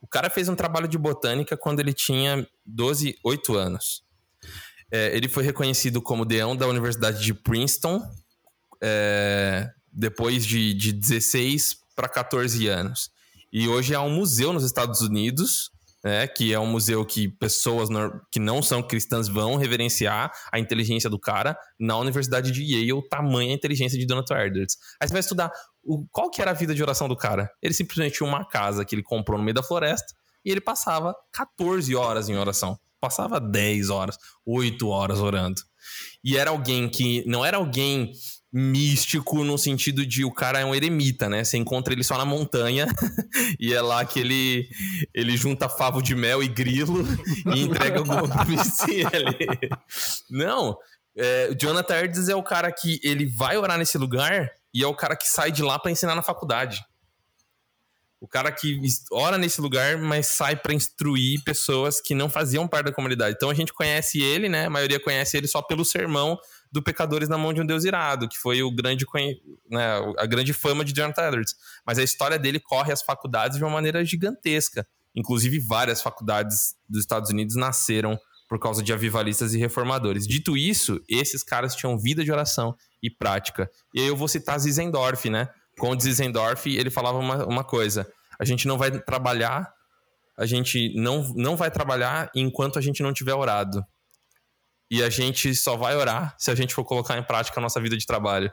O 0.00 0.06
cara 0.06 0.30
fez 0.30 0.48
um 0.48 0.56
trabalho 0.56 0.88
de 0.88 0.96
botânica 0.96 1.56
quando 1.56 1.80
ele 1.80 1.92
tinha 1.92 2.46
12, 2.64 3.18
8 3.22 3.56
anos. 3.56 4.02
É, 4.90 5.14
ele 5.16 5.28
foi 5.28 5.44
reconhecido 5.44 6.00
como 6.00 6.24
deão 6.24 6.56
da 6.56 6.66
Universidade 6.66 7.22
de 7.22 7.34
Princeton 7.34 8.02
é, 8.82 9.70
depois 9.92 10.44
de, 10.44 10.72
de 10.74 10.92
16 10.92 11.76
para 11.94 12.08
14 12.08 12.66
anos. 12.66 13.10
E 13.52 13.68
hoje 13.68 13.94
há 13.94 14.00
um 14.00 14.10
museu 14.10 14.52
nos 14.52 14.64
Estados 14.64 15.00
Unidos 15.02 15.70
né, 16.02 16.26
que 16.26 16.52
é 16.52 16.58
um 16.58 16.66
museu 16.66 17.04
que 17.04 17.28
pessoas 17.28 17.88
que 18.32 18.40
não 18.40 18.62
são 18.62 18.82
cristãs 18.82 19.28
vão 19.28 19.56
reverenciar 19.56 20.32
a 20.52 20.58
inteligência 20.58 21.10
do 21.10 21.18
cara 21.18 21.56
na 21.78 21.96
Universidade 21.98 22.50
de 22.50 22.62
Yale, 22.62 23.06
tamanha 23.08 23.52
inteligência 23.52 23.98
de 23.98 24.06
Jonathan 24.06 24.38
Edwards. 24.38 24.76
Aí 25.00 25.08
você 25.08 25.12
vai 25.12 25.20
estudar 25.20 25.52
o, 25.82 26.06
qual 26.10 26.30
que 26.30 26.40
era 26.40 26.50
a 26.50 26.54
vida 26.54 26.74
de 26.74 26.82
oração 26.82 27.08
do 27.08 27.16
cara. 27.16 27.50
Ele 27.62 27.74
simplesmente 27.74 28.16
tinha 28.16 28.28
uma 28.28 28.46
casa 28.46 28.84
que 28.84 28.94
ele 28.94 29.02
comprou 29.02 29.38
no 29.38 29.44
meio 29.44 29.54
da 29.54 29.62
floresta 29.62 30.14
e 30.44 30.50
ele 30.50 30.60
passava 30.60 31.14
14 31.32 31.94
horas 31.94 32.28
em 32.28 32.36
oração. 32.36 32.78
Passava 33.00 33.40
10 33.40 33.90
horas, 33.90 34.16
8 34.44 34.88
horas 34.88 35.20
orando. 35.20 35.60
E 36.22 36.36
era 36.36 36.50
alguém 36.50 36.88
que 36.88 37.24
não 37.26 37.44
era 37.44 37.56
alguém 37.56 38.12
místico 38.52 39.44
no 39.44 39.56
sentido 39.56 40.04
de 40.04 40.24
o 40.24 40.32
cara 40.32 40.58
é 40.58 40.64
um 40.64 40.74
eremita, 40.74 41.28
né? 41.28 41.44
Você 41.44 41.56
encontra 41.56 41.92
ele 41.92 42.02
só 42.02 42.18
na 42.18 42.24
montanha 42.24 42.86
e 43.60 43.72
é 43.72 43.80
lá 43.80 44.04
que 44.04 44.18
ele, 44.18 44.68
ele 45.14 45.36
junta 45.36 45.68
favo 45.68 46.02
de 46.02 46.14
mel 46.14 46.42
e 46.42 46.48
grilo 46.48 47.04
e 47.54 47.60
entrega 47.60 48.02
o 48.02 48.12
ali. 49.06 49.70
Não, 50.28 50.76
é, 51.16 51.54
Jonathan 51.54 51.98
Edwards 51.98 52.28
é 52.28 52.34
o 52.34 52.42
cara 52.42 52.72
que 52.72 53.00
ele 53.04 53.26
vai 53.26 53.56
orar 53.56 53.78
nesse 53.78 53.96
lugar 53.96 54.50
e 54.74 54.82
é 54.82 54.86
o 54.86 54.94
cara 54.94 55.16
que 55.16 55.28
sai 55.28 55.52
de 55.52 55.62
lá 55.62 55.78
para 55.78 55.90
ensinar 55.90 56.14
na 56.14 56.22
faculdade. 56.22 56.84
O 58.20 58.28
cara 58.28 58.52
que 58.52 58.78
ora 59.12 59.38
nesse 59.38 59.60
lugar, 59.62 59.96
mas 59.96 60.26
sai 60.26 60.54
para 60.54 60.74
instruir 60.74 61.42
pessoas 61.42 62.00
que 62.00 62.14
não 62.14 62.28
faziam 62.28 62.68
parte 62.68 62.86
da 62.86 62.92
comunidade. 62.92 63.34
Então 63.34 63.48
a 63.48 63.54
gente 63.54 63.72
conhece 63.72 64.20
ele, 64.20 64.48
né? 64.48 64.66
A 64.66 64.70
maioria 64.70 65.00
conhece 65.00 65.38
ele 65.38 65.46
só 65.46 65.62
pelo 65.62 65.86
sermão 65.86 66.38
do 66.72 66.82
Pecadores 66.82 67.28
na 67.28 67.36
Mão 67.36 67.52
de 67.52 67.60
um 67.60 67.66
Deus 67.66 67.84
Irado, 67.84 68.28
que 68.28 68.38
foi 68.38 68.62
o 68.62 68.70
grande, 68.70 69.04
né, 69.68 69.98
a 70.18 70.26
grande 70.26 70.52
fama 70.52 70.84
de 70.84 70.92
Jonathan 70.94 71.28
Edwards. 71.28 71.54
Mas 71.84 71.98
a 71.98 72.02
história 72.02 72.38
dele 72.38 72.60
corre 72.60 72.92
as 72.92 73.02
faculdades 73.02 73.58
de 73.58 73.64
uma 73.64 73.70
maneira 73.70 74.04
gigantesca. 74.04 74.86
Inclusive, 75.14 75.58
várias 75.58 76.00
faculdades 76.00 76.76
dos 76.88 77.00
Estados 77.00 77.30
Unidos 77.30 77.56
nasceram 77.56 78.18
por 78.48 78.58
causa 78.58 78.82
de 78.82 78.92
avivalistas 78.92 79.54
e 79.54 79.58
reformadores. 79.58 80.26
Dito 80.26 80.56
isso, 80.56 81.00
esses 81.08 81.42
caras 81.42 81.74
tinham 81.74 81.98
vida 81.98 82.24
de 82.24 82.32
oração 82.32 82.74
e 83.02 83.08
prática. 83.10 83.70
E 83.94 84.00
aí 84.00 84.06
eu 84.06 84.16
vou 84.16 84.28
citar 84.28 84.58
Zizendorf, 84.58 85.30
né? 85.30 85.48
Com 85.78 85.98
Zizendorf, 85.98 86.68
ele 86.68 86.90
falava 86.90 87.18
uma, 87.18 87.46
uma 87.46 87.64
coisa: 87.64 88.06
a 88.38 88.44
gente 88.44 88.66
não 88.66 88.76
vai 88.76 88.90
trabalhar, 88.90 89.72
a 90.36 90.46
gente 90.46 90.92
não, 90.96 91.32
não 91.36 91.56
vai 91.56 91.70
trabalhar 91.70 92.30
enquanto 92.34 92.78
a 92.78 92.82
gente 92.82 93.02
não 93.02 93.12
tiver 93.12 93.34
orado. 93.34 93.84
E 94.90 95.02
a 95.02 95.08
gente 95.08 95.54
só 95.54 95.76
vai 95.76 95.96
orar 95.96 96.34
se 96.38 96.50
a 96.50 96.54
gente 96.54 96.74
for 96.74 96.84
colocar 96.84 97.16
em 97.16 97.22
prática 97.22 97.60
a 97.60 97.62
nossa 97.62 97.80
vida 97.80 97.96
de 97.96 98.06
trabalho. 98.06 98.52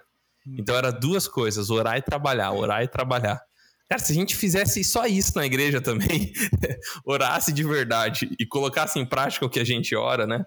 Então 0.58 0.76
era 0.76 0.92
duas 0.92 1.28
coisas, 1.28 1.70
orar 1.70 1.98
e 1.98 2.02
trabalhar, 2.02 2.52
orar 2.52 2.84
e 2.84 2.88
trabalhar. 2.88 3.42
Cara, 3.90 4.02
se 4.02 4.12
a 4.12 4.16
gente 4.16 4.36
fizesse 4.36 4.84
só 4.84 5.06
isso 5.06 5.34
na 5.36 5.46
igreja 5.46 5.82
também, 5.82 6.32
orasse 7.06 7.52
de 7.52 7.64
verdade 7.64 8.30
e 8.40 8.46
colocasse 8.46 9.00
em 9.00 9.06
prática 9.06 9.46
o 9.46 9.50
que 9.50 9.60
a 9.60 9.64
gente 9.64 9.96
ora, 9.96 10.28
né? 10.28 10.46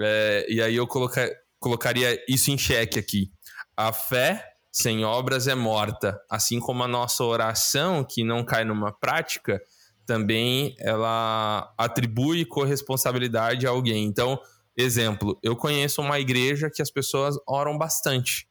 É, 0.00 0.46
e 0.48 0.62
aí 0.62 0.76
eu 0.76 0.86
coloca, 0.86 1.28
colocaria 1.58 2.18
isso 2.28 2.50
em 2.50 2.58
xeque 2.58 2.98
aqui. 2.98 3.30
A 3.76 3.92
fé 3.92 4.44
sem 4.72 5.04
obras 5.04 5.48
é 5.48 5.54
morta, 5.54 6.20
assim 6.30 6.60
como 6.60 6.84
a 6.84 6.88
nossa 6.88 7.24
oração, 7.24 8.04
que 8.04 8.22
não 8.22 8.44
cai 8.44 8.64
numa 8.64 8.92
prática, 8.92 9.60
também 10.06 10.76
ela 10.78 11.72
atribui 11.76 12.44
corresponsabilidade 12.44 13.66
a 13.66 13.70
alguém. 13.70 14.04
Então, 14.04 14.40
Exemplo, 14.80 15.36
eu 15.42 15.56
conheço 15.56 16.00
uma 16.00 16.20
igreja 16.20 16.70
que 16.72 16.80
as 16.80 16.88
pessoas 16.88 17.34
oram 17.48 17.76
bastante, 17.76 18.48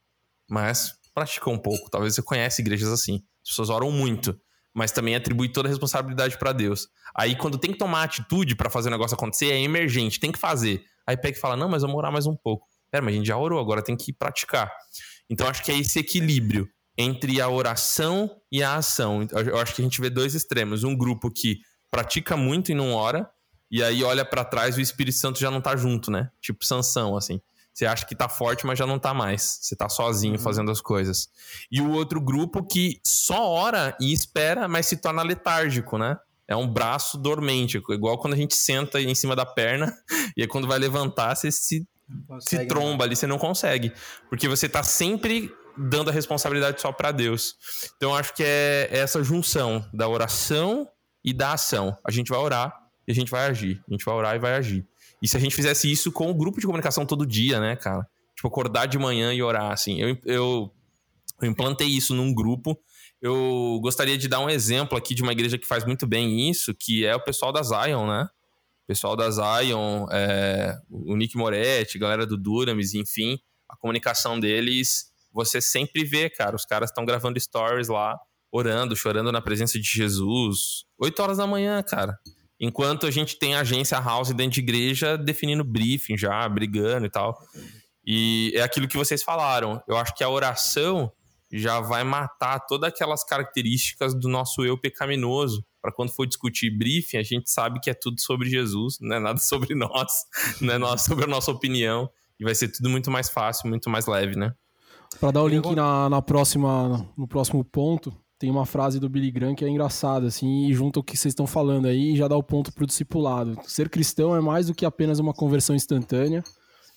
mas 0.50 0.94
praticam 1.14 1.54
um 1.54 1.58
pouco. 1.58 1.90
Talvez 1.90 2.16
você 2.16 2.22
conhece 2.22 2.62
igrejas 2.62 2.90
assim. 2.90 3.24
As 3.42 3.52
pessoas 3.52 3.70
oram 3.70 3.90
muito, 3.90 4.38
mas 4.76 4.92
também 4.92 5.16
atribui 5.16 5.48
toda 5.48 5.70
a 5.70 5.72
responsabilidade 5.72 6.38
para 6.38 6.52
Deus. 6.52 6.90
Aí 7.16 7.34
quando 7.38 7.58
tem 7.58 7.72
que 7.72 7.78
tomar 7.78 8.04
atitude 8.04 8.58
para 8.58 8.70
fazer 8.70 8.90
o 8.90 8.92
negócio 8.92 9.16
acontecer, 9.16 9.54
é 9.54 9.62
emergente, 9.62 10.20
tem 10.20 10.30
que 10.30 10.38
fazer. 10.38 10.84
Aí 11.08 11.16
pega 11.16 11.38
e 11.38 11.40
fala: 11.40 11.56
"Não, 11.56 11.70
mas 11.70 11.82
vamos 11.82 11.96
orar 11.96 12.12
mais 12.12 12.26
um 12.26 12.36
pouco". 12.36 12.68
Pera, 12.92 13.02
mas 13.02 13.14
a 13.14 13.18
gente 13.18 13.28
já 13.28 13.38
orou, 13.38 13.58
agora 13.58 13.82
tem 13.82 13.96
que 13.96 14.12
praticar. 14.12 14.70
Então 15.30 15.48
acho 15.48 15.64
que 15.64 15.72
é 15.72 15.80
esse 15.80 15.98
equilíbrio 15.98 16.70
entre 16.98 17.40
a 17.40 17.48
oração 17.48 18.30
e 18.52 18.62
a 18.62 18.76
ação. 18.76 19.26
Eu 19.32 19.58
acho 19.60 19.74
que 19.74 19.82
a 19.82 19.86
gente 19.86 20.02
vê 20.02 20.10
dois 20.10 20.36
extremos, 20.36 20.84
um 20.84 20.96
grupo 20.96 21.32
que 21.32 21.60
pratica 21.90 22.36
muito 22.36 22.70
e 22.70 22.76
não 22.76 22.94
ora, 22.94 23.30
e 23.70 23.84
aí 23.84 24.04
olha 24.04 24.24
para 24.24 24.46
trás 24.46 24.78
e 24.78 24.80
o 24.80 24.82
Espírito 24.82 25.18
Santo 25.18 25.40
já 25.40 25.52
não 25.52 25.62
tá 25.62 25.76
junto, 25.76 26.10
né? 26.10 26.30
Tipo 26.42 26.66
Sansão, 26.66 27.18
assim. 27.18 27.42
Você 27.74 27.86
acha 27.86 28.08
que 28.08 28.16
tá 28.16 28.28
forte, 28.28 28.66
mas 28.66 28.80
já 28.80 28.88
não 28.88 28.98
tá 28.98 29.14
mais. 29.14 29.60
Você 29.62 29.76
tá 29.76 29.88
sozinho 29.88 30.34
uhum. 30.34 30.40
fazendo 30.40 30.72
as 30.72 30.82
coisas. 30.82 31.30
E 31.72 31.80
o 31.80 31.92
outro 31.92 32.20
grupo 32.20 32.64
que 32.64 33.00
só 33.04 33.48
ora 33.48 33.96
e 34.02 34.12
espera, 34.12 34.68
mas 34.68 34.88
se 34.88 34.98
torna 34.98 35.22
letárgico, 35.22 35.96
né? 35.98 36.18
É 36.48 36.56
um 36.56 36.68
braço 36.68 37.18
dormente, 37.18 37.78
igual 37.78 38.18
quando 38.18 38.34
a 38.34 38.38
gente 38.38 38.56
senta 38.56 39.00
em 39.00 39.14
cima 39.14 39.36
da 39.36 39.46
perna 39.46 39.96
e 40.36 40.42
aí 40.42 40.48
quando 40.48 40.68
vai 40.68 40.80
levantar, 40.80 41.36
você 41.36 41.52
se, 41.52 41.86
se 42.40 42.66
tromba 42.66 43.04
ali, 43.04 43.16
você 43.16 43.28
não 43.28 43.38
consegue. 43.38 43.94
Porque 44.30 44.48
você 44.48 44.68
tá 44.68 44.82
sempre 44.82 45.54
dando 45.78 46.10
a 46.10 46.14
responsabilidade 46.14 46.82
só 46.82 46.92
para 46.92 47.12
Deus. 47.12 47.56
Então 47.98 48.16
acho 48.16 48.34
que 48.34 48.44
é 48.44 48.88
essa 48.90 49.24
junção 49.24 49.88
da 49.94 50.08
oração 50.08 50.90
e 51.24 51.32
da 51.32 51.54
ação. 51.54 51.96
A 52.04 52.10
gente 52.10 52.30
vai 52.30 52.40
orar, 52.40 52.74
e 53.08 53.12
a 53.12 53.16
gente 53.16 53.32
vai 53.32 53.48
agir. 53.48 53.82
A 53.88 53.92
gente 53.92 54.04
vai 54.04 54.14
orar 54.14 54.36
e 54.36 54.40
vai 54.40 54.54
agir. 54.56 54.86
E 55.22 55.28
se 55.28 55.38
a 55.38 55.40
gente 55.40 55.56
fizesse 55.56 55.92
isso 55.92 56.12
com 56.12 56.30
o 56.30 56.34
grupo 56.34 56.60
de 56.60 56.66
comunicação 56.66 57.06
todo 57.06 57.26
dia, 57.26 57.60
né, 57.60 57.76
cara? 57.76 58.08
Tipo, 58.36 58.48
acordar 58.50 58.86
de 58.86 59.00
manhã 59.00 59.34
e 59.34 59.42
orar, 59.42 59.72
assim. 59.72 60.00
Eu, 60.00 60.18
eu, 60.26 60.72
eu 61.42 61.50
implantei 61.50 61.88
isso 61.88 62.14
num 62.14 62.34
grupo. 62.34 62.78
Eu 63.22 63.80
gostaria 63.82 64.18
de 64.18 64.28
dar 64.28 64.40
um 64.40 64.50
exemplo 64.50 64.98
aqui 64.98 65.16
de 65.16 65.24
uma 65.24 65.32
igreja 65.32 65.58
que 65.58 65.66
faz 65.66 65.84
muito 65.86 66.06
bem 66.06 66.50
isso, 66.50 66.74
que 66.76 67.06
é 67.06 67.16
o 67.16 67.24
pessoal 67.24 67.52
da 67.52 67.64
Zion, 67.64 68.06
né? 68.06 68.30
O 68.84 68.88
pessoal 68.88 69.16
da 69.16 69.30
Zion, 69.32 70.06
é, 70.12 70.78
o 70.90 71.16
Nick 71.16 71.36
Moretti, 71.36 71.98
galera 71.98 72.26
do 72.26 72.38
Duramis, 72.38 72.94
enfim, 72.94 73.40
a 73.68 73.76
comunicação 73.76 74.40
deles, 74.40 75.12
você 75.34 75.60
sempre 75.60 76.04
vê, 76.04 76.30
cara. 76.30 76.56
Os 76.56 76.66
caras 76.66 76.90
estão 76.90 77.06
gravando 77.06 77.40
stories 77.40 77.88
lá, 77.88 78.18
orando, 78.52 78.96
chorando 78.96 79.32
na 79.32 79.42
presença 79.42 79.80
de 79.80 79.88
Jesus. 79.88 80.86
8 81.00 81.20
horas 81.22 81.38
da 81.38 81.48
manhã, 81.48 81.82
cara. 81.82 82.18
Enquanto 82.60 83.06
a 83.06 83.12
gente 83.12 83.38
tem 83.38 83.56
agência 83.56 84.00
house 84.00 84.34
dentro 84.34 84.54
de 84.54 84.62
igreja 84.62 85.18
definindo 85.18 85.64
briefing 85.64 86.18
já, 86.18 86.48
brigando 86.50 87.06
e 87.06 87.10
tal. 87.10 87.38
E 88.06 88.52
é 88.56 88.62
aquilo 88.62 88.88
que 88.88 88.98
vocês 88.98 89.22
falaram. 89.22 89.82
Eu 89.88 89.98
acho 89.98 90.16
que 90.16 90.24
a 90.24 90.30
oração 90.30 91.12
já 91.52 91.80
vai 91.80 92.04
matar 92.04 92.60
todas 92.62 92.90
aquelas 92.90 93.24
características 93.24 94.14
do 94.14 94.28
nosso 94.28 94.66
eu 94.66 94.78
pecaminoso. 94.78 95.64
Para 95.82 95.92
quando 95.92 96.12
for 96.12 96.26
discutir 96.26 96.70
briefing, 96.70 97.18
a 97.18 97.24
gente 97.24 97.50
sabe 97.50 97.80
que 97.80 97.90
é 97.90 97.94
tudo 97.94 98.20
sobre 98.20 98.50
Jesus, 98.50 98.98
não 99.00 99.16
é 99.16 99.20
nada 99.20 99.40
sobre 99.40 99.76
nós, 99.76 100.12
não 100.60 100.74
é 100.74 100.78
nada 100.78 100.98
sobre 100.98 101.26
a 101.26 101.28
nossa 101.28 101.52
opinião. 101.52 102.10
E 102.40 102.44
vai 102.44 102.54
ser 102.54 102.70
tudo 102.70 102.90
muito 102.90 103.10
mais 103.10 103.30
fácil, 103.30 103.70
muito 103.70 103.90
mais 103.90 104.06
leve, 104.06 104.38
né? 104.38 104.54
Para 105.20 105.32
dar 105.32 105.44
o 105.44 105.48
link 105.48 105.74
na, 105.74 106.10
na 106.10 106.22
próxima, 106.22 107.08
no 107.18 107.28
próximo 107.28 107.64
ponto, 107.64 108.14
tem 108.40 108.52
uma 108.52 108.66
frase 108.66 109.00
do 109.00 109.10
Billy 109.10 109.32
Graham 109.32 109.56
que 109.56 109.66
é 109.66 109.70
engraçada, 109.70 110.28
assim, 110.28 110.68
e 110.68 110.74
junto 110.74 111.00
ao 111.00 111.04
que 111.04 111.18
vocês 111.18 111.32
estão 111.32 111.48
falando 111.48 111.88
aí, 111.88 112.16
já 112.16 112.28
dá 112.28 112.38
o 112.38 112.44
ponto 112.44 112.72
pro 112.72 112.86
discipulado. 112.86 113.58
Ser 113.66 113.90
cristão 113.90 114.36
é 114.36 114.42
mais 114.42 114.68
do 114.68 114.76
que 114.76 114.86
apenas 114.86 115.20
uma 115.20 115.34
conversão 115.34 115.76
instantânea, 115.76 116.44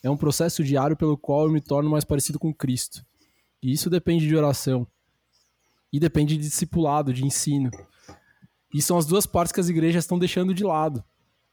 é 0.03 0.11
um 0.11 0.16
processo 0.16 0.62
diário 0.62 0.96
pelo 0.96 1.16
qual 1.16 1.44
eu 1.44 1.50
me 1.50 1.61
torno 1.61 1.90
mais 1.90 2.05
parecido 2.05 2.38
com 2.38 2.53
Cristo. 2.53 3.05
E 3.62 3.72
isso 3.72 3.88
depende 3.88 4.26
de 4.26 4.37
oração. 4.37 4.87
E 5.92 5.98
depende 5.98 6.37
de 6.37 6.42
discipulado, 6.42 7.12
de 7.12 7.24
ensino. 7.24 7.70
E 8.72 8.81
são 8.81 8.96
as 8.96 9.07
duas 9.07 9.26
partes 9.26 9.53
que 9.53 9.61
as 9.61 9.68
igrejas 9.68 10.05
estão 10.05 10.18
deixando 10.18 10.55
de 10.55 10.64
lado. 10.64 11.03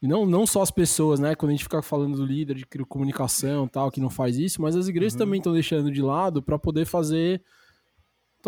E 0.00 0.06
não, 0.06 0.24
não 0.24 0.46
só 0.46 0.62
as 0.62 0.70
pessoas, 0.70 1.18
né? 1.18 1.34
Quando 1.34 1.50
a 1.50 1.54
gente 1.54 1.64
fica 1.64 1.82
falando 1.82 2.16
do 2.16 2.24
líder 2.24 2.54
de 2.54 2.66
comunicação 2.86 3.66
tal, 3.66 3.90
que 3.90 4.00
não 4.00 4.08
faz 4.08 4.38
isso, 4.38 4.62
mas 4.62 4.76
as 4.76 4.86
igrejas 4.86 5.14
uhum. 5.14 5.18
também 5.18 5.38
estão 5.38 5.52
deixando 5.52 5.90
de 5.90 6.00
lado 6.00 6.40
para 6.40 6.58
poder 6.58 6.86
fazer 6.86 7.42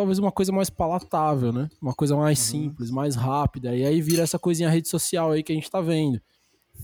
talvez 0.00 0.18
uma 0.18 0.32
coisa 0.32 0.50
mais 0.50 0.70
palatável, 0.70 1.52
né? 1.52 1.68
Uma 1.80 1.92
coisa 1.92 2.16
mais 2.16 2.38
uhum. 2.38 2.44
simples, 2.44 2.90
mais 2.90 3.14
rápida. 3.14 3.76
E 3.76 3.84
aí 3.84 4.00
vira 4.00 4.22
essa 4.22 4.38
coisinha 4.38 4.70
rede 4.70 4.88
social 4.88 5.30
aí 5.30 5.42
que 5.42 5.52
a 5.52 5.54
gente 5.54 5.70
tá 5.70 5.80
vendo. 5.80 6.20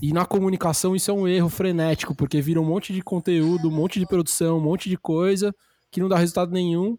E 0.02 0.12
na 0.12 0.26
comunicação 0.26 0.94
isso 0.94 1.10
é 1.10 1.14
um 1.14 1.26
erro 1.26 1.48
frenético, 1.48 2.14
porque 2.14 2.42
vira 2.42 2.60
um 2.60 2.64
monte 2.64 2.92
de 2.92 3.00
conteúdo, 3.00 3.68
um 3.68 3.74
monte 3.74 3.98
de 3.98 4.04
produção, 4.06 4.58
um 4.58 4.60
monte 4.60 4.90
de 4.90 4.98
coisa 4.98 5.54
que 5.90 5.98
não 5.98 6.08
dá 6.08 6.18
resultado 6.18 6.52
nenhum. 6.52 6.98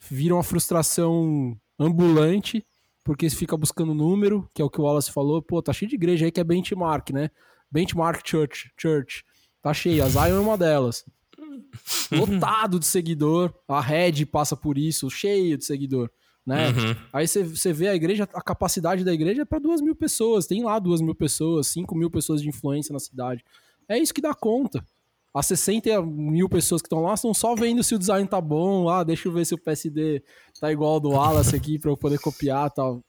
Vira 0.00 0.34
uma 0.34 0.42
frustração 0.42 1.56
ambulante, 1.78 2.66
porque 3.04 3.30
você 3.30 3.36
fica 3.36 3.56
buscando 3.56 3.94
número, 3.94 4.50
que 4.52 4.60
é 4.60 4.64
o 4.64 4.70
que 4.70 4.80
o 4.80 4.84
Wallace 4.84 5.12
falou. 5.12 5.40
Pô, 5.40 5.62
tá 5.62 5.72
cheio 5.72 5.88
de 5.88 5.94
igreja 5.94 6.24
aí 6.24 6.32
que 6.32 6.40
é 6.40 6.44
benchmark, 6.44 7.10
né? 7.10 7.30
Benchmark 7.70 8.28
Church, 8.28 8.72
Church. 8.76 9.22
Tá 9.62 9.72
cheio. 9.72 10.02
A 10.02 10.08
Zion 10.08 10.36
é 10.36 10.40
uma 10.40 10.58
delas. 10.58 11.04
lotado 12.12 12.78
de 12.78 12.86
seguidor. 12.86 13.52
A 13.68 13.80
Red 13.80 14.26
passa 14.26 14.56
por 14.56 14.78
isso, 14.78 15.10
cheio 15.10 15.56
de 15.56 15.64
seguidor. 15.64 16.10
Né? 16.46 16.68
Uhum. 16.68 16.96
Aí 17.12 17.26
você 17.26 17.72
vê 17.72 17.88
a 17.88 17.94
igreja, 17.94 18.22
a 18.32 18.40
capacidade 18.40 19.02
da 19.02 19.12
igreja 19.12 19.42
é 19.42 19.44
para 19.44 19.58
duas 19.58 19.80
mil 19.80 19.96
pessoas. 19.96 20.46
Tem 20.46 20.62
lá 20.62 20.78
duas 20.78 21.00
mil 21.00 21.14
pessoas, 21.14 21.66
cinco 21.66 21.96
mil 21.96 22.10
pessoas 22.10 22.40
de 22.40 22.48
influência 22.48 22.92
na 22.92 23.00
cidade. 23.00 23.44
É 23.88 23.98
isso 23.98 24.14
que 24.14 24.20
dá 24.20 24.32
conta. 24.32 24.84
As 25.34 25.46
60 25.46 26.00
mil 26.02 26.48
pessoas 26.48 26.80
que 26.80 26.86
estão 26.86 27.02
lá 27.02 27.12
estão 27.12 27.34
só 27.34 27.54
vendo 27.54 27.82
se 27.82 27.94
o 27.94 27.98
design 27.98 28.26
tá 28.26 28.40
bom. 28.40 28.88
Ah, 28.88 29.04
deixa 29.04 29.28
eu 29.28 29.32
ver 29.32 29.44
se 29.44 29.54
o 29.54 29.58
PSD 29.58 30.22
tá 30.58 30.72
igual 30.72 30.94
ao 30.94 31.00
do 31.00 31.10
Wallace 31.10 31.54
aqui 31.54 31.78
para 31.78 31.90
eu 31.90 31.96
poder 31.96 32.18
copiar 32.18 32.70
tal. 32.70 33.04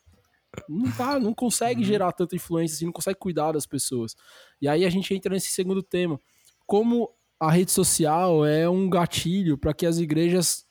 Não 0.67 0.91
tá, 0.91 1.19
não 1.19 1.33
consegue 1.33 1.81
uhum. 1.81 1.87
gerar 1.87 2.11
tanta 2.11 2.35
influência 2.35 2.75
assim, 2.75 2.85
não 2.85 2.91
consegue 2.91 3.17
cuidar 3.17 3.53
das 3.53 3.65
pessoas. 3.65 4.15
E 4.61 4.67
aí 4.67 4.83
a 4.83 4.89
gente 4.89 5.13
entra 5.13 5.33
nesse 5.33 5.51
segundo 5.51 5.81
tema. 5.81 6.19
Como 6.65 7.09
a 7.39 7.51
rede 7.51 7.71
social 7.71 8.45
é 8.45 8.67
um 8.67 8.89
gatilho 8.89 9.57
para 9.57 9.73
que 9.73 9.85
as 9.85 9.97
igrejas 9.99 10.65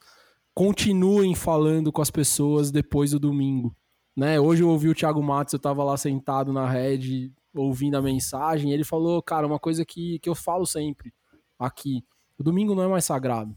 continuem 0.55 1.35
falando 1.35 1.93
com 1.93 2.03
as 2.03 2.11
pessoas 2.11 2.71
depois 2.71 3.13
do 3.13 3.21
domingo. 3.21 3.77
Né? 4.17 4.41
Hoje 4.41 4.63
eu 4.63 4.69
ouvi 4.71 4.89
o 4.89 4.95
Thiago 4.95 5.23
Matos, 5.23 5.53
eu 5.53 5.59
estava 5.59 5.85
lá 5.85 5.97
sentado 5.97 6.53
na 6.53 6.69
rede 6.69 7.33
ouvindo 7.55 7.97
a 7.97 8.03
mensagem, 8.03 8.73
ele 8.73 8.85
falou, 8.85 9.23
cara, 9.23 9.47
uma 9.47 9.59
coisa 9.59 9.85
que, 9.85 10.19
que 10.19 10.29
eu 10.29 10.35
falo 10.35 10.67
sempre 10.67 11.13
aqui, 11.59 12.05
o 12.39 12.43
domingo 12.43 12.75
não 12.75 12.83
é 12.83 12.89
mais 12.89 13.05
sagrado. 13.05 13.57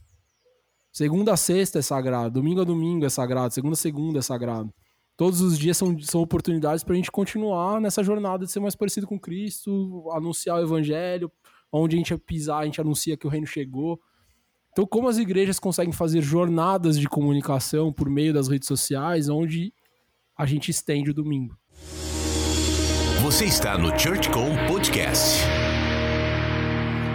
Segunda 0.91 1.34
a 1.34 1.38
sexta 1.38 1.80
é 1.80 1.82
sagrado, 1.82 2.32
domingo 2.32 2.62
a 2.62 2.63
domingo 2.63 3.06
é 3.06 3.10
sagrado, 3.10 3.54
segunda 3.54 3.74
a 3.74 3.78
segunda 3.78 4.19
é 4.19 4.22
sagrado. 4.22 4.74
Todos 5.15 5.41
os 5.41 5.60
dias 5.60 5.76
são, 5.76 6.00
são 6.00 6.22
oportunidades 6.22 6.84
para 6.84 6.93
a 6.93 6.95
gente 6.95 7.12
continuar 7.12 7.82
nessa 7.82 8.02
jornada 8.02 8.45
de 8.45 8.52
ser 8.52 8.62
mais 8.62 8.76
parecido 8.76 9.06
com 9.06 9.19
Cristo, 9.19 10.10
anunciar 10.13 10.58
o 10.58 10.63
evangelho, 10.63 11.30
onde 11.71 11.95
a 11.95 11.99
gente 11.99 12.17
pisar, 12.17 12.60
a 12.60 12.65
gente 12.65 12.82
anuncia 12.82 13.17
que 13.17 13.27
o 13.27 13.29
reino 13.29 13.47
chegou. 13.47 13.99
Então, 14.71 14.86
como 14.86 15.08
as 15.08 15.17
igrejas 15.17 15.60
conseguem 15.60 15.91
fazer 15.91 16.21
jornadas 16.21 16.99
de 16.99 17.08
comunicação 17.08 17.91
por 17.91 18.10
meio 18.10 18.34
das 18.34 18.47
redes 18.47 18.67
sociais, 18.67 19.27
onde 19.29 19.73
a 20.38 20.45
gente 20.45 20.69
estende 20.69 21.12
o 21.12 21.13
domingo? 21.13 21.58
Você 23.23 23.45
está 23.45 23.77
no 23.77 23.97
ChurchCom 23.99 24.55
Podcast. 24.67 25.43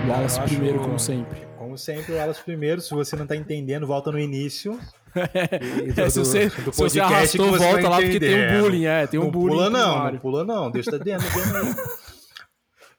O 0.05 0.11
Wallace 0.11 0.39
acho, 0.39 0.55
primeiro, 0.55 0.79
como 0.81 0.99
sempre. 0.99 1.41
Como 1.57 1.79
sempre, 1.79 2.13
o 2.13 2.17
Wallace 2.17 2.43
primeiro. 2.43 2.81
Se 2.81 2.95
você 2.95 3.17
não 3.17 3.23
está 3.23 3.35
entendendo, 3.35 3.87
volta 3.87 4.13
no 4.13 4.19
início. 4.19 4.79
do, 5.15 6.01
é, 6.01 6.11
se 6.11 6.19
você, 6.19 6.49
do 6.49 6.73
se 6.73 6.83
você 6.83 7.01
arrastou, 7.01 7.51
você 7.51 7.65
volta 7.65 7.89
lá 7.89 7.97
porque 8.01 8.21
tem 8.21 8.35
um 8.35 8.61
bullying, 8.61 8.85
é, 8.85 9.07
tem 9.07 9.19
um 9.19 9.25
não 9.25 9.31
bullying. 9.31 9.57
Pula 9.57 9.71
não, 9.71 10.13
não 10.13 10.19
pula 10.19 10.45
não, 10.45 10.71
Deus 10.71 10.87
está 10.87 10.99
dentro, 11.03 11.27
dentro 11.27 11.83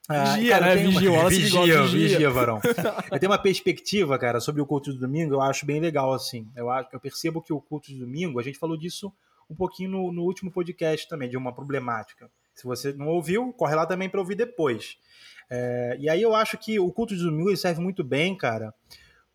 ah, 0.08 0.36
vigia, 0.36 0.60
cara, 0.60 0.76
né? 0.76 0.84
Vigia, 0.84 1.12
uma... 1.12 1.30
vigia, 1.30 1.62
vigia, 1.62 1.84
vigia, 1.84 2.30
varão. 2.30 2.60
eu 3.12 3.20
tenho 3.20 3.32
uma 3.32 3.38
perspectiva, 3.38 4.18
cara, 4.20 4.40
sobre 4.40 4.62
o 4.62 4.66
culto 4.66 4.94
de 4.94 5.00
domingo, 5.00 5.34
eu 5.34 5.42
acho 5.42 5.66
bem 5.66 5.80
legal, 5.80 6.14
assim. 6.14 6.48
Eu, 6.56 6.70
acho, 6.70 6.90
eu 6.94 7.00
percebo 7.00 7.42
que 7.42 7.52
o 7.52 7.60
culto 7.60 7.88
de 7.88 7.98
domingo, 7.98 8.40
a 8.40 8.44
gente 8.44 8.60
falou 8.60 8.78
disso 8.78 9.12
um 9.50 9.56
pouquinho 9.56 9.92
no, 9.92 10.12
no 10.12 10.24
último 10.24 10.52
podcast 10.52 11.08
também, 11.08 11.30
de 11.30 11.38
uma 11.38 11.54
problemática. 11.54 12.30
Se 12.54 12.64
você 12.64 12.94
não 12.94 13.08
ouviu, 13.08 13.52
corre 13.54 13.76
lá 13.76 13.86
também 13.86 14.10
para 14.10 14.20
ouvir 14.20 14.36
depois. 14.36 14.98
É, 15.50 15.98
e 16.00 16.10
aí 16.10 16.22
eu 16.22 16.34
acho 16.34 16.58
que 16.58 16.80
o 16.80 16.92
culto 16.92 17.16
de 17.16 17.24
domingo 17.24 17.50
ele 17.50 17.58
serve 17.58 17.82
muito 17.82 18.04
bem, 18.04 18.36
cara, 18.36 18.74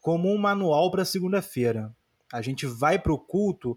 como 0.01 0.33
um 0.33 0.39
manual 0.39 0.91
para 0.91 1.05
segunda-feira. 1.05 1.95
A 2.33 2.41
gente 2.41 2.67
vai 2.67 2.99
para 2.99 3.13
o 3.13 3.19
culto. 3.19 3.77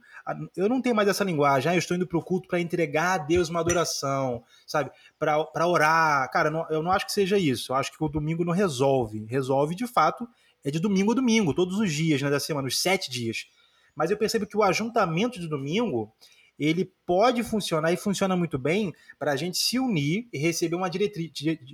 Eu 0.56 0.70
não 0.70 0.82
tenho 0.82 0.96
mais 0.96 1.08
essa 1.08 1.24
linguagem. 1.24 1.72
Ah, 1.72 1.76
eu 1.76 1.80
estou 1.80 1.98
indo 1.98 2.08
para 2.08 2.18
o 2.18 2.24
culto 2.24 2.48
para 2.48 2.60
entregar 2.60 3.14
a 3.14 3.18
Deus 3.18 3.50
uma 3.50 3.60
adoração, 3.60 4.44
sabe? 4.68 4.92
Para 5.18 5.68
orar. 5.68 6.30
Cara, 6.32 6.52
não, 6.52 6.66
eu 6.70 6.84
não 6.84 6.92
acho 6.92 7.06
que 7.06 7.12
seja 7.12 7.38
isso. 7.38 7.72
Eu 7.72 7.78
acho 7.78 7.92
que 7.92 8.04
o 8.04 8.08
domingo 8.08 8.46
não 8.46 8.54
resolve. 8.54 9.26
Resolve, 9.26 9.76
de 9.76 9.88
fato, 9.88 10.28
é 10.64 10.70
de 10.70 10.80
domingo 10.80 11.12
a 11.12 11.16
domingo, 11.16 11.54
todos 11.54 11.80
os 11.80 11.92
dias 11.92 12.22
né, 12.22 12.30
da 12.30 12.40
semana, 12.40 12.68
os 12.68 12.80
sete 12.80 13.10
dias. 13.10 13.48
Mas 13.96 14.12
eu 14.12 14.18
percebo 14.18 14.48
que 14.48 14.58
o 14.58 14.64
ajuntamento 14.64 15.40
de 15.40 15.48
domingo 15.48 16.14
ele 16.58 16.86
pode 17.06 17.44
funcionar 17.44 17.92
e 17.92 17.98
funciona 17.98 18.36
muito 18.36 18.58
bem 18.58 18.94
para 19.18 19.32
a 19.32 19.36
gente 19.36 19.58
se 19.58 19.80
unir 19.80 20.28
e 20.32 20.38
receber 20.38 20.76
uma 20.76 20.90
diretriz, 20.90 21.32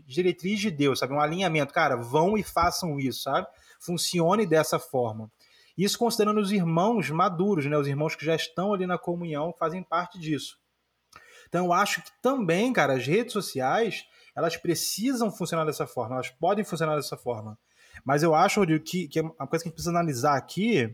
diretriz 0.08 0.60
de 0.60 0.72
Deus, 0.72 1.00
sabe? 1.00 1.14
Um 1.14 1.20
alinhamento. 1.20 1.74
Cara, 1.74 1.96
vão 1.96 2.38
e 2.38 2.44
façam 2.44 3.00
isso, 3.00 3.24
sabe? 3.24 3.48
Funcione 3.80 4.46
dessa 4.46 4.80
forma. 4.80 5.30
Isso 5.80 5.98
considerando 5.98 6.42
os 6.42 6.52
irmãos 6.52 7.10
maduros, 7.10 7.66
né? 7.66 7.78
Os 7.78 7.88
irmãos 7.88 8.14
que 8.14 8.26
já 8.26 8.36
estão 8.36 8.74
ali 8.74 8.86
na 8.86 8.98
comunhão 8.98 9.56
fazem 9.58 9.82
parte 9.82 10.20
disso. 10.20 10.60
Então 11.48 11.68
eu 11.68 11.74
acho 11.74 12.02
que 12.02 12.12
também, 12.22 12.74
cara, 12.74 12.96
as 12.96 13.08
redes 13.08 13.32
sociais, 13.32 14.04
elas 14.36 14.58
precisam 14.58 15.32
funcionar 15.32 15.64
dessa 15.64 15.88
forma, 15.88 16.16
elas 16.16 16.30
podem 16.30 16.66
funcionar 16.66 16.98
dessa 16.98 17.16
forma. 17.16 17.58
Mas 18.04 18.24
eu 18.24 18.36
acho 18.36 18.62
que, 18.82 19.08
que 19.08 19.22
uma 19.22 19.48
coisa 19.48 19.64
que 19.64 19.70
a 19.70 19.70
gente 19.70 19.76
precisa 19.76 19.92
analisar 19.92 20.36
aqui 20.36 20.94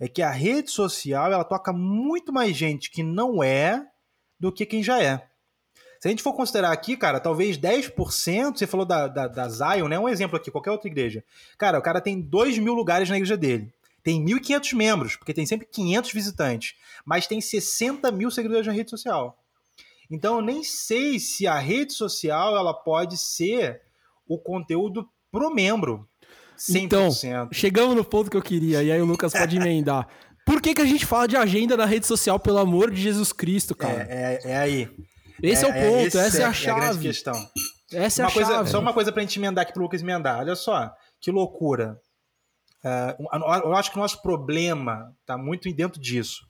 é 0.00 0.08
que 0.08 0.20
a 0.20 0.30
rede 0.30 0.68
social 0.72 1.32
ela 1.32 1.44
toca 1.44 1.72
muito 1.72 2.32
mais 2.32 2.56
gente 2.56 2.90
que 2.90 3.04
não 3.04 3.40
é 3.40 3.86
do 4.38 4.50
que 4.50 4.66
quem 4.66 4.82
já 4.82 5.00
é. 5.00 5.28
Se 6.00 6.08
a 6.08 6.10
gente 6.10 6.24
for 6.24 6.34
considerar 6.34 6.72
aqui, 6.72 6.96
cara, 6.96 7.20
talvez 7.20 7.56
10%, 7.56 8.58
você 8.58 8.66
falou 8.66 8.84
da, 8.84 9.06
da, 9.06 9.28
da 9.28 9.48
Zion, 9.48 9.88
né? 9.88 9.98
Um 9.98 10.08
exemplo 10.08 10.36
aqui, 10.36 10.50
qualquer 10.50 10.72
outra 10.72 10.88
igreja. 10.88 11.24
Cara, 11.56 11.78
o 11.78 11.82
cara 11.82 12.00
tem 12.00 12.20
2 12.20 12.58
mil 12.58 12.74
lugares 12.74 13.08
na 13.08 13.16
igreja 13.16 13.36
dele. 13.36 13.73
Tem 14.04 14.22
1.500 14.22 14.74
membros, 14.74 15.16
porque 15.16 15.32
tem 15.32 15.46
sempre 15.46 15.66
500 15.66 16.12
visitantes, 16.12 16.74
mas 17.06 17.26
tem 17.26 17.40
60 17.40 18.12
mil 18.12 18.30
seguidores 18.30 18.66
na 18.66 18.72
rede 18.72 18.90
social. 18.90 19.38
Então 20.10 20.36
eu 20.36 20.42
nem 20.42 20.62
sei 20.62 21.18
se 21.18 21.46
a 21.46 21.58
rede 21.58 21.94
social 21.94 22.54
ela 22.54 22.74
pode 22.74 23.16
ser 23.16 23.80
o 24.28 24.38
conteúdo 24.38 25.08
pro 25.32 25.52
membro. 25.52 26.06
100%. 26.58 26.82
Então, 26.82 27.10
chegamos 27.50 27.96
no 27.96 28.04
ponto 28.04 28.30
que 28.30 28.36
eu 28.36 28.42
queria, 28.42 28.82
e 28.82 28.92
aí 28.92 29.00
o 29.00 29.06
Lucas 29.06 29.32
pode 29.32 29.56
emendar. 29.56 30.06
Por 30.46 30.60
que, 30.60 30.74
que 30.74 30.82
a 30.82 30.86
gente 30.86 31.06
fala 31.06 31.26
de 31.26 31.36
agenda 31.36 31.74
na 31.74 31.86
rede 31.86 32.06
social, 32.06 32.38
pelo 32.38 32.58
amor 32.58 32.90
de 32.90 33.00
Jesus 33.00 33.32
Cristo, 33.32 33.74
cara? 33.74 34.06
É, 34.08 34.38
é, 34.44 34.50
é 34.50 34.56
aí. 34.58 34.90
Esse 35.42 35.64
é, 35.64 35.68
é 35.68 35.70
o 35.70 35.74
ponto, 35.74 36.18
essa 36.18 36.42
é 36.42 36.44
a 36.44 36.52
chave. 36.52 37.06
É 37.06 37.08
a 37.08 37.12
questão. 37.12 37.50
Essa 37.90 38.22
é 38.22 38.24
uma 38.24 38.30
a 38.30 38.32
coisa, 38.32 38.52
chave. 38.52 38.70
Só 38.70 38.78
uma 38.78 38.92
coisa 38.92 39.10
pra 39.10 39.22
gente 39.22 39.38
emendar 39.38 39.62
aqui 39.62 39.72
pro 39.72 39.82
Lucas 39.82 40.02
emendar. 40.02 40.40
Olha 40.40 40.54
só, 40.54 40.94
que 41.20 41.30
loucura. 41.30 41.98
Uh, 42.84 43.64
eu 43.64 43.74
acho 43.74 43.90
que 43.90 43.96
o 43.96 44.00
nosso 44.00 44.20
problema 44.20 45.14
está 45.20 45.38
muito 45.38 45.72
dentro 45.72 45.98
disso. 45.98 46.46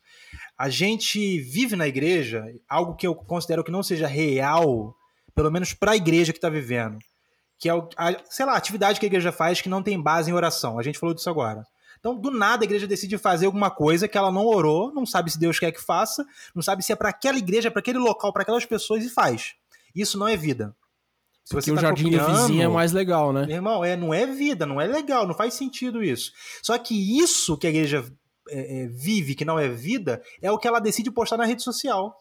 A 0.58 0.68
gente 0.68 1.38
vive 1.40 1.76
na 1.76 1.86
igreja 1.86 2.44
algo 2.68 2.96
que 2.96 3.06
eu 3.06 3.14
considero 3.14 3.62
que 3.62 3.70
não 3.70 3.82
seja 3.82 4.06
real, 4.06 4.94
pelo 5.34 5.50
menos 5.50 5.72
para 5.72 5.92
a 5.92 5.96
igreja 5.96 6.32
que 6.32 6.38
está 6.38 6.48
vivendo, 6.48 6.98
que 7.58 7.68
é, 7.68 7.72
a, 7.72 8.16
sei 8.28 8.46
lá, 8.46 8.52
a 8.52 8.56
atividade 8.56 8.98
que 8.98 9.06
a 9.06 9.08
igreja 9.08 9.30
faz 9.30 9.60
que 9.60 9.68
não 9.68 9.82
tem 9.82 10.00
base 10.00 10.30
em 10.30 10.34
oração. 10.34 10.78
A 10.78 10.82
gente 10.82 10.98
falou 10.98 11.14
disso 11.14 11.30
agora. 11.30 11.64
Então, 11.98 12.14
do 12.14 12.30
nada, 12.30 12.64
a 12.64 12.66
igreja 12.66 12.86
decide 12.86 13.16
fazer 13.16 13.46
alguma 13.46 13.70
coisa 13.70 14.06
que 14.06 14.18
ela 14.18 14.30
não 14.30 14.44
orou, 14.44 14.92
não 14.92 15.06
sabe 15.06 15.30
se 15.30 15.38
Deus 15.38 15.58
quer 15.58 15.72
que 15.72 15.80
faça, 15.80 16.24
não 16.54 16.62
sabe 16.62 16.84
se 16.84 16.92
é 16.92 16.96
para 16.96 17.08
aquela 17.08 17.38
igreja, 17.38 17.70
para 17.70 17.80
aquele 17.80 17.98
local, 17.98 18.32
para 18.32 18.42
aquelas 18.42 18.66
pessoas 18.66 19.04
e 19.04 19.08
faz. 19.08 19.54
Isso 19.94 20.18
não 20.18 20.28
é 20.28 20.36
vida. 20.36 20.76
Se 21.44 21.54
Porque 21.54 21.70
o 21.70 21.74
tá 21.74 21.82
jardim 21.82 22.04
copiando, 22.04 22.26
do 22.26 22.36
vizinho 22.36 22.62
é 22.62 22.68
mais 22.68 22.92
legal, 22.92 23.32
né? 23.32 23.46
Irmão, 23.50 23.84
é, 23.84 23.96
não 23.96 24.14
é 24.14 24.26
vida, 24.26 24.64
não 24.64 24.80
é 24.80 24.86
legal, 24.86 25.26
não 25.26 25.34
faz 25.34 25.52
sentido 25.52 26.02
isso. 26.02 26.32
Só 26.62 26.76
que 26.78 27.18
isso 27.18 27.58
que 27.58 27.66
a 27.66 27.70
igreja 27.70 28.04
é, 28.48 28.84
é, 28.84 28.86
vive, 28.86 29.34
que 29.34 29.44
não 29.44 29.58
é 29.58 29.68
vida, 29.68 30.22
é 30.40 30.50
o 30.50 30.58
que 30.58 30.66
ela 30.66 30.80
decide 30.80 31.10
postar 31.10 31.36
na 31.36 31.44
rede 31.44 31.62
social. 31.62 32.16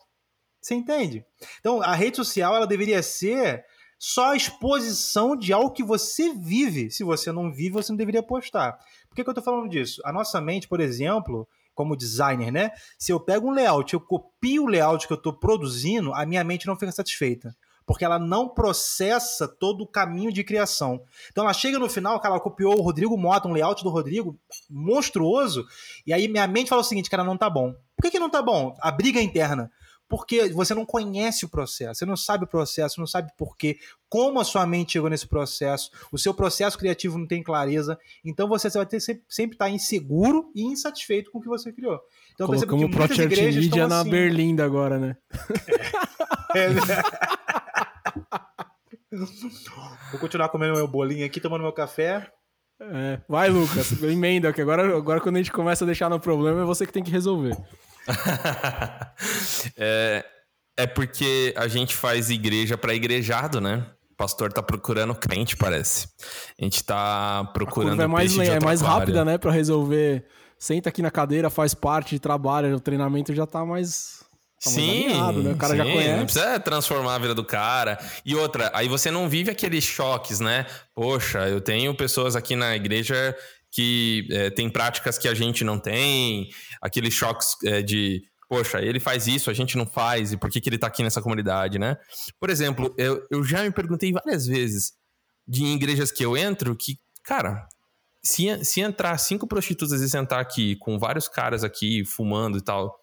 Você 0.62 0.76
entende? 0.76 1.26
Então, 1.60 1.82
a 1.82 1.94
rede 1.94 2.18
social 2.18 2.54
ela 2.54 2.68
deveria 2.68 3.02
ser 3.02 3.64
só 3.98 4.32
a 4.32 4.36
exposição 4.36 5.38
de 5.38 5.54
algo 5.54 5.72
que 5.72 5.84
você 5.84 6.34
vive. 6.34 6.92
Se 6.92 7.06
você 7.06 7.32
não 7.32 7.50
vive, 7.50 7.70
você 7.70 7.94
não 7.94 7.98
deveria 7.98 8.22
postar. 8.22 8.74
Por 9.08 9.16
que, 9.16 9.24
que 9.24 9.30
eu 9.30 9.32
estou 9.32 9.44
falando 9.44 9.70
disso? 9.70 10.02
A 10.04 10.12
nossa 10.12 10.42
mente, 10.42 10.68
por 10.68 10.82
exemplo, 10.82 11.48
como 11.74 11.96
designer, 11.96 12.52
né? 12.52 12.72
Se 13.00 13.14
eu 13.14 13.20
pego 13.20 13.48
um 13.48 13.52
layout, 13.52 13.94
eu 13.94 14.02
copio 14.02 14.64
o 14.64 14.68
layout 14.68 15.08
que 15.08 15.14
eu 15.14 15.18
estou 15.18 15.34
produzindo, 15.34 16.14
a 16.14 16.26
minha 16.26 16.44
mente 16.44 16.68
não 16.68 16.76
fica 16.76 16.92
satisfeita. 16.92 17.56
Porque 17.86 18.06
ela 18.06 18.20
não 18.20 18.48
processa 18.48 19.48
todo 19.48 19.84
o 19.84 19.88
caminho 19.88 20.32
de 20.32 20.44
criação. 20.44 21.02
Então 21.32 21.44
ela 21.44 21.54
chega 21.54 21.80
no 21.80 21.90
final, 21.90 22.20
que 22.20 22.28
ela 22.28 22.40
copiou 22.40 22.78
o 22.78 22.82
Rodrigo 22.82 23.18
Mota, 23.18 23.48
um 23.48 23.54
layout 23.54 23.84
do 23.84 23.90
Rodrigo 23.90 24.40
monstruoso, 24.70 25.66
e 26.06 26.14
aí 26.14 26.28
minha 26.28 26.48
mente 26.48 26.70
fala 26.70 26.82
o 26.82 26.86
seguinte, 26.86 27.10
cara, 27.10 27.24
não 27.24 27.38
tá 27.38 27.50
bom. 27.50 27.74
Por 27.96 28.04
que, 28.04 28.12
que 28.12 28.20
não 28.20 28.30
tá 28.30 28.42
bom? 28.42 28.76
A 28.82 28.92
briga 28.92 29.20
é 29.20 29.24
interna 29.24 29.72
porque 30.14 30.50
você 30.50 30.76
não 30.76 30.86
conhece 30.86 31.44
o 31.44 31.50
processo, 31.50 31.96
você 31.96 32.06
não 32.06 32.16
sabe 32.16 32.44
o 32.44 32.48
processo, 32.48 33.00
não 33.00 33.08
sabe 33.08 33.32
porquê, 33.36 33.80
como 34.08 34.40
a 34.40 34.44
sua 34.44 34.64
mente 34.64 34.94
chegou 34.94 35.10
nesse 35.10 35.28
processo, 35.28 35.90
o 36.12 36.20
seu 36.20 36.36
processo 36.36 36.78
criativo 36.78 37.18
não 37.18 37.26
tem 37.26 37.42
clareza, 37.42 37.98
então 38.24 38.48
você 38.48 38.70
vai 38.70 38.86
ter 38.86 39.00
sempre, 39.00 39.56
estar 39.56 39.72
inseguro 39.72 40.52
e 40.54 40.62
insatisfeito 40.62 41.32
com 41.32 41.40
o 41.40 41.42
que 41.42 41.48
você 41.48 41.74
criou. 41.74 42.00
Então 42.36 42.46
Colocamos 42.46 42.86
o 42.86 42.90
Project 42.90 43.42
Media 43.42 43.88
na 43.88 44.02
assim. 44.02 44.10
Berlinda 44.12 44.64
agora, 44.64 45.00
né? 45.00 45.18
É, 46.56 46.70
né? 46.70 46.82
Vou 50.12 50.20
continuar 50.20 50.50
comendo 50.50 50.76
meu 50.76 50.88
bolinho 50.88 51.26
aqui, 51.26 51.40
tomando 51.40 51.62
meu 51.62 51.72
café. 51.72 52.32
É. 52.80 53.20
Vai, 53.28 53.50
Lucas, 53.50 53.92
emenda, 54.04 54.52
que 54.52 54.62
agora, 54.62 54.98
agora 54.98 55.22
quando 55.22 55.36
a 55.36 55.40
gente 55.40 55.52
começa 55.52 55.84
a 55.84 55.88
deixar 55.88 56.10
no 56.10 56.20
problema 56.20 56.62
é 56.62 56.66
você 56.66 56.86
que 56.86 56.94
tem 56.94 57.04
que 57.04 57.12
resolver. 57.12 57.56
é, 59.78 60.26
é 60.78 60.88
porque 60.88 61.54
a 61.56 61.68
gente 61.68 61.96
faz 61.96 62.30
igreja 62.30 62.78
para 62.78 62.94
igrejado, 62.94 63.62
né? 63.62 63.86
O 64.12 64.16
pastor 64.16 64.52
tá 64.52 64.62
procurando 64.62 65.16
crente, 65.16 65.56
parece. 65.56 66.08
A 66.60 66.64
gente 66.64 66.84
tá 66.84 67.50
procurando. 67.54 68.00
A 68.00 68.04
é 68.04 68.08
mais, 68.08 68.38
é 68.38 68.60
mais 68.60 68.82
rápida, 68.82 69.24
né? 69.24 69.38
Para 69.38 69.52
resolver. 69.52 70.26
Senta 70.58 70.90
aqui 70.90 71.02
na 71.02 71.12
cadeira, 71.12 71.50
faz 71.50 71.74
parte, 71.74 72.20
trabalha, 72.20 72.76
o 72.76 72.80
treinamento 72.80 73.34
já 73.34 73.46
tá 73.46 73.66
mais. 73.66 74.23
Sim, 74.70 75.08
alinhado, 75.08 75.44
né? 75.44 75.52
o 75.52 75.58
cara 75.58 75.74
sim, 75.74 75.78
já 75.78 75.84
conhece. 75.84 76.18
Não 76.18 76.26
precisa 76.26 76.60
transformar 76.60 77.16
a 77.16 77.20
vida 77.20 77.36
do 77.36 77.44
cara. 77.44 78.00
E 78.26 78.36
outra, 78.36 78.72
aí 78.74 78.88
você 78.88 79.12
não 79.12 79.28
vive 79.28 79.52
aqueles 79.52 79.84
choques, 79.84 80.40
né? 80.40 80.66
Poxa, 80.94 81.50
eu 81.50 81.60
tenho 81.60 81.94
pessoas 81.96 82.36
aqui 82.36 82.56
na 82.56 82.76
igreja 82.76 83.36
que 83.70 84.28
é, 84.32 84.50
tem 84.50 84.70
práticas 84.70 85.18
que 85.18 85.28
a 85.28 85.34
gente 85.34 85.64
não 85.64 85.80
tem, 85.80 86.50
aqueles 86.82 87.14
choques 87.14 87.56
é, 87.66 87.82
de 87.82 88.22
poxa, 88.48 88.80
ele 88.80 89.00
faz 89.00 89.26
isso, 89.26 89.50
a 89.50 89.54
gente 89.54 89.76
não 89.76 89.86
faz, 89.86 90.32
e 90.32 90.38
por 90.38 90.48
que, 90.52 90.62
que 90.62 90.70
ele 90.70 90.78
tá 90.78 90.86
aqui 90.86 91.02
nessa 91.02 91.24
comunidade, 91.24 91.80
né? 91.80 91.98
Por 92.40 92.52
exemplo, 92.52 92.94
eu, 93.00 93.26
eu 93.32 93.44
já 93.44 93.64
me 93.64 93.72
perguntei 93.72 94.12
várias 94.12 94.46
vezes 94.46 94.94
de 95.48 95.66
igrejas 95.66 96.12
que 96.12 96.24
eu 96.24 96.38
entro 96.38 96.76
que, 96.76 97.00
cara, 97.24 97.68
se, 98.24 98.64
se 98.64 98.80
entrar 98.80 99.18
cinco 99.18 99.48
prostitutas 99.48 100.02
e 100.02 100.10
sentar 100.10 100.40
aqui 100.40 100.76
com 100.76 101.00
vários 101.00 101.28
caras 101.28 101.64
aqui 101.64 102.06
fumando 102.06 102.60
e 102.60 102.62
tal, 102.62 102.96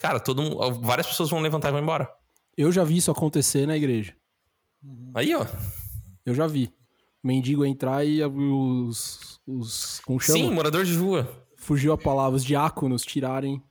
cara, 0.00 0.18
todo 0.18 0.72
várias 0.80 1.06
pessoas 1.06 1.30
vão 1.30 1.40
levantar 1.40 1.68
e 1.68 1.72
vão 1.72 1.80
embora. 1.80 2.10
Eu 2.56 2.72
já 2.72 2.82
vi 2.82 2.96
isso 2.96 3.10
acontecer 3.10 3.66
na 3.66 3.76
igreja. 3.76 4.14
Aí, 5.14 5.34
ó. 5.34 5.46
Eu 6.26 6.34
já 6.34 6.46
vi. 6.46 6.72
Mendigo 7.22 7.64
entrar 7.64 8.04
e 8.04 8.24
os. 8.24 9.40
os 9.46 10.00
como 10.04 10.18
chama? 10.18 10.38
Sim, 10.38 10.50
morador 10.50 10.84
de 10.84 10.96
rua. 10.96 11.30
Fugiu 11.56 11.92
a 11.92 11.98
palavra, 11.98 12.36
os 12.36 12.44
diáconos 12.44 13.02
tirarem. 13.02 13.62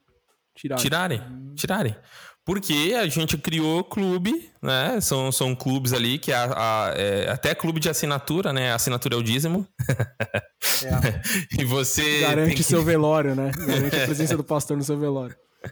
Tirarem. 0.56 0.84
Tirarem. 0.84 1.22
Tirarem. 1.56 1.96
Porque 2.46 2.96
a 3.00 3.08
gente 3.08 3.38
criou 3.38 3.84
clube, 3.84 4.52
né? 4.62 5.00
São, 5.02 5.32
são 5.32 5.56
clubes 5.56 5.94
ali 5.94 6.18
que 6.18 6.32
a, 6.32 6.46
a, 6.46 6.94
é 6.96 7.30
até 7.30 7.54
clube 7.54 7.80
de 7.80 7.90
assinatura, 7.90 8.52
né? 8.54 8.74
Assinatura 8.74 9.16
é 9.16 9.18
o 9.18 9.24
dízimo. 9.24 9.68
É. 10.84 11.22
e 11.62 11.66
você. 11.66 12.22
Garante 12.22 12.56
que... 12.56 12.64
seu 12.64 12.84
velório, 12.84 13.36
né? 13.36 13.52
Garante 13.56 13.96
a 13.96 14.06
presença 14.06 14.38
do 14.38 14.44
pastor 14.44 14.78
no 14.78 14.84
seu 14.84 14.98
velório. 14.98 15.36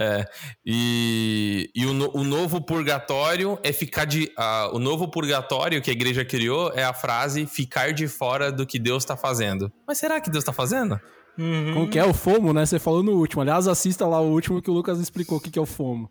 É, 0.00 0.24
e, 0.64 1.70
e 1.74 1.84
o, 1.84 2.18
o, 2.18 2.22
novo 2.22 2.60
purgatório 2.60 3.58
é 3.64 3.72
ficar 3.72 4.04
de. 4.04 4.24
Uh, 4.38 4.76
o 4.76 4.78
novo 4.78 5.08
purgatório 5.08 5.82
que 5.82 5.90
a 5.90 5.92
igreja 5.92 6.24
criou 6.24 6.70
é 6.72 6.84
a 6.84 6.92
frase 6.92 7.46
ficar 7.46 7.92
de 7.92 8.06
fora 8.06 8.52
do 8.52 8.64
que 8.64 8.78
Deus 8.78 9.02
está 9.02 9.16
fazendo. 9.16 9.72
Mas 9.86 9.98
será 9.98 10.20
que 10.20 10.30
Deus 10.30 10.42
está 10.42 10.52
fazendo? 10.52 11.00
Uhum. 11.36 11.74
Como 11.74 11.88
que 11.88 11.98
é 11.98 12.04
o 12.04 12.14
FOMO, 12.14 12.52
né? 12.52 12.64
Você 12.64 12.78
falou 12.78 13.02
no 13.02 13.12
último. 13.12 13.42
Aliás, 13.42 13.66
assista 13.66 14.06
lá 14.06 14.20
o 14.20 14.30
último 14.30 14.62
que 14.62 14.70
o 14.70 14.74
Lucas 14.74 15.00
explicou 15.00 15.38
o 15.38 15.40
que, 15.40 15.50
que 15.50 15.58
é 15.58 15.62
o 15.62 15.66
FOMO. 15.66 16.10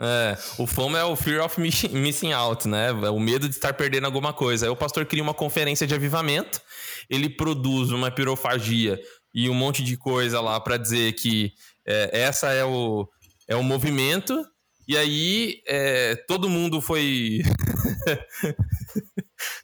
É, 0.00 0.36
o 0.58 0.66
FOMO 0.66 0.96
é 0.96 1.04
o 1.04 1.14
Fear 1.14 1.44
of 1.44 1.60
Missing 1.60 2.32
Out, 2.32 2.66
né? 2.66 2.88
É 2.88 3.10
o 3.10 3.20
medo 3.20 3.48
de 3.48 3.54
estar 3.54 3.72
perdendo 3.74 4.06
alguma 4.06 4.32
coisa. 4.32 4.66
Aí 4.66 4.70
o 4.70 4.76
pastor 4.76 5.06
cria 5.06 5.22
uma 5.22 5.34
conferência 5.34 5.86
de 5.86 5.94
avivamento, 5.94 6.60
ele 7.08 7.28
produz 7.28 7.90
uma 7.90 8.10
pirofagia 8.10 9.00
e 9.32 9.48
um 9.48 9.54
monte 9.54 9.82
de 9.82 9.96
coisa 9.96 10.40
lá 10.40 10.58
para 10.60 10.76
dizer 10.76 11.12
que 11.12 11.52
é, 11.86 12.22
essa 12.22 12.52
é 12.52 12.64
o, 12.64 13.08
é 13.48 13.56
o 13.56 13.62
movimento, 13.62 14.44
e 14.86 14.96
aí 14.96 15.62
é, 15.66 16.14
todo 16.28 16.48
mundo 16.48 16.80
foi. 16.80 17.42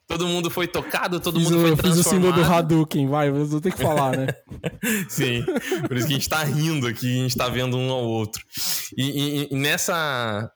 todo 0.08 0.26
mundo 0.26 0.50
foi 0.50 0.66
tocado, 0.66 1.20
todo 1.20 1.38
fiz 1.38 1.50
mundo 1.50 1.60
foi 1.60 1.76
transformado. 1.76 1.96
Fiz 1.96 2.06
o 2.06 2.10
símbolo 2.10 2.32
do 2.32 2.42
Hadouken, 2.42 3.08
vai, 3.08 3.30
vou 3.30 3.60
ter 3.60 3.72
que 3.72 3.82
falar, 3.82 4.16
né? 4.16 4.28
Sim, 5.08 5.44
por 5.86 5.96
isso 5.96 6.06
que 6.06 6.14
a 6.14 6.16
gente 6.16 6.28
tá 6.28 6.42
rindo 6.42 6.86
aqui, 6.86 7.20
a 7.20 7.22
gente 7.22 7.36
tá 7.36 7.48
vendo 7.48 7.76
um 7.76 7.90
ao 7.90 8.02
outro. 8.02 8.42
E, 8.96 9.42
e, 9.42 9.48
e 9.50 9.56
nessa, 9.56 10.50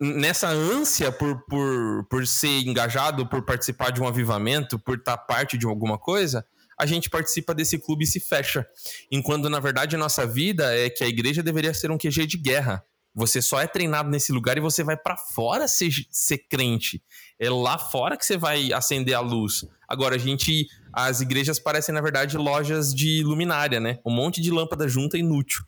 nessa 0.00 0.48
ânsia 0.48 1.12
por, 1.12 1.44
por, 1.46 2.06
por 2.10 2.26
ser 2.26 2.66
engajado, 2.66 3.26
por 3.26 3.44
participar 3.44 3.90
de 3.90 4.02
um 4.02 4.08
avivamento, 4.08 4.78
por 4.78 4.98
estar 4.98 5.16
parte 5.18 5.56
de 5.56 5.66
alguma 5.66 5.98
coisa, 5.98 6.44
a 6.78 6.86
gente 6.86 7.10
participa 7.10 7.54
desse 7.54 7.78
clube 7.78 8.04
e 8.04 8.06
se 8.06 8.20
fecha. 8.20 8.66
Enquanto, 9.10 9.48
na 9.48 9.60
verdade, 9.60 9.96
a 9.96 9.98
nossa 9.98 10.26
vida 10.26 10.76
é 10.76 10.90
que 10.90 11.04
a 11.04 11.08
igreja 11.08 11.42
deveria 11.42 11.74
ser 11.74 11.90
um 11.90 11.98
QG 11.98 12.26
de 12.26 12.36
guerra. 12.36 12.84
Você 13.14 13.40
só 13.40 13.60
é 13.60 13.66
treinado 13.66 14.10
nesse 14.10 14.32
lugar 14.32 14.56
e 14.56 14.60
você 14.60 14.82
vai 14.82 14.96
para 14.96 15.16
fora 15.16 15.68
ser, 15.68 15.92
ser 16.10 16.38
crente. 16.38 17.00
É 17.38 17.48
lá 17.48 17.78
fora 17.78 18.16
que 18.16 18.26
você 18.26 18.36
vai 18.36 18.72
acender 18.72 19.14
a 19.14 19.20
luz. 19.20 19.64
Agora, 19.88 20.16
a 20.16 20.18
gente. 20.18 20.66
As 20.92 21.20
igrejas 21.20 21.58
parecem, 21.58 21.92
na 21.92 22.00
verdade, 22.00 22.36
lojas 22.36 22.94
de 22.94 23.22
luminária, 23.24 23.80
né? 23.80 23.98
Um 24.04 24.12
monte 24.12 24.40
de 24.40 24.50
lâmpada 24.50 24.86
junta 24.88 25.18
inútil. 25.18 25.64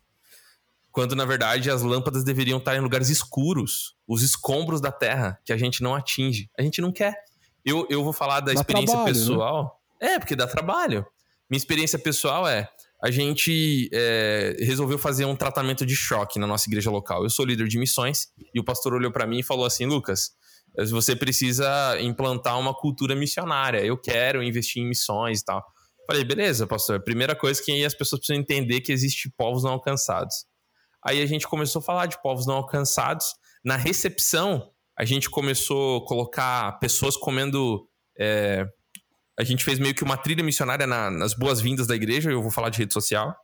Quando, 0.89 1.15
na 1.15 1.25
verdade, 1.25 1.69
as 1.69 1.81
lâmpadas 1.81 2.23
deveriam 2.23 2.59
estar 2.59 2.75
em 2.75 2.79
lugares 2.79 3.09
escuros 3.09 3.95
os 4.07 4.21
escombros 4.21 4.79
da 4.79 4.91
terra 4.91 5.37
que 5.45 5.51
a 5.51 5.57
gente 5.57 5.83
não 5.83 5.93
atinge. 5.93 6.49
A 6.57 6.61
gente 6.61 6.81
não 6.81 6.91
quer. 6.91 7.13
Eu, 7.63 7.85
eu 7.89 8.03
vou 8.03 8.13
falar 8.13 8.39
da 8.39 8.53
dá 8.53 8.61
experiência 8.61 8.93
trabalho, 8.93 9.13
né? 9.13 9.19
pessoal. 9.19 9.63
Né? 9.63 9.76
É, 10.01 10.19
porque 10.19 10.35
dá 10.35 10.47
trabalho. 10.47 11.05
Minha 11.49 11.57
experiência 11.57 11.97
pessoal 11.97 12.47
é: 12.47 12.69
a 13.03 13.11
gente 13.11 13.89
é, 13.93 14.55
resolveu 14.59 14.97
fazer 14.97 15.25
um 15.25 15.35
tratamento 15.35 15.85
de 15.85 15.95
choque 15.95 16.39
na 16.39 16.47
nossa 16.47 16.69
igreja 16.69 16.89
local. 16.89 17.23
Eu 17.23 17.29
sou 17.29 17.45
líder 17.45 17.67
de 17.67 17.77
missões 17.77 18.27
e 18.53 18.59
o 18.59 18.63
pastor 18.63 18.93
olhou 18.93 19.11
para 19.11 19.27
mim 19.27 19.39
e 19.39 19.43
falou 19.43 19.65
assim: 19.65 19.85
Lucas, 19.85 20.31
você 20.89 21.15
precisa 21.15 21.99
implantar 21.99 22.59
uma 22.59 22.73
cultura 22.73 23.15
missionária. 23.15 23.79
Eu 23.79 23.97
quero 23.97 24.43
investir 24.43 24.81
em 24.81 24.87
missões 24.87 25.41
e 25.41 25.45
tal. 25.45 25.63
Falei, 26.05 26.23
beleza, 26.23 26.65
pastor. 26.65 27.03
Primeira 27.03 27.35
coisa 27.35 27.61
que 27.61 27.83
as 27.83 27.93
pessoas 27.93 28.19
precisam 28.21 28.41
entender 28.41 28.81
que 28.81 28.91
existe 28.91 29.29
povos 29.37 29.63
não 29.63 29.71
alcançados. 29.71 30.45
Aí 31.05 31.21
a 31.21 31.25
gente 31.25 31.47
começou 31.47 31.79
a 31.79 31.83
falar 31.83 32.05
de 32.05 32.21
povos 32.21 32.47
não 32.47 32.55
alcançados. 32.55 33.25
Na 33.63 33.75
recepção, 33.75 34.71
a 34.97 35.03
gente 35.03 35.29
começou 35.29 35.97
a 35.97 36.05
colocar 36.05 36.79
pessoas 36.79 37.17
comendo 37.17 37.87
é, 38.17 38.65
a 39.37 39.43
gente 39.43 39.63
fez 39.63 39.77
meio 39.79 39.93
que 39.93 40.03
uma 40.03 40.17
trilha 40.17 40.43
missionária 40.43 40.87
na, 40.87 41.11
nas 41.11 41.33
boas-vindas 41.33 41.85
da 41.85 41.95
igreja, 41.95 42.31
eu 42.31 42.41
vou 42.41 42.51
falar 42.51 42.69
de 42.69 42.79
rede 42.79 42.93
social. 42.93 43.35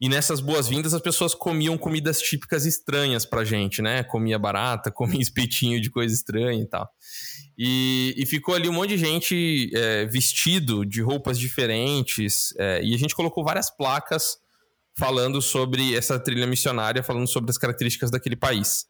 E 0.00 0.08
nessas 0.08 0.40
boas-vindas 0.40 0.94
as 0.94 1.02
pessoas 1.02 1.34
comiam 1.34 1.76
comidas 1.76 2.20
típicas 2.20 2.64
estranhas 2.64 3.24
pra 3.24 3.44
gente, 3.44 3.82
né? 3.82 4.04
Comia 4.04 4.38
barata, 4.38 4.90
comia 4.92 5.20
espetinho 5.20 5.80
de 5.80 5.90
coisa 5.90 6.14
estranha 6.14 6.62
e 6.62 6.66
tal. 6.66 6.88
E, 7.58 8.14
e 8.16 8.24
ficou 8.26 8.54
ali 8.54 8.68
um 8.68 8.72
monte 8.72 8.90
de 8.90 8.98
gente 8.98 9.70
é, 9.74 10.06
vestido 10.06 10.84
de 10.84 11.02
roupas 11.02 11.38
diferentes. 11.38 12.54
É, 12.58 12.82
e 12.82 12.94
a 12.94 12.98
gente 12.98 13.14
colocou 13.14 13.44
várias 13.44 13.74
placas 13.74 14.36
falando 14.96 15.40
sobre 15.40 15.94
essa 15.94 16.18
trilha 16.18 16.46
missionária, 16.46 17.02
falando 17.02 17.26
sobre 17.26 17.50
as 17.50 17.58
características 17.58 18.10
daquele 18.10 18.36
país. 18.36 18.86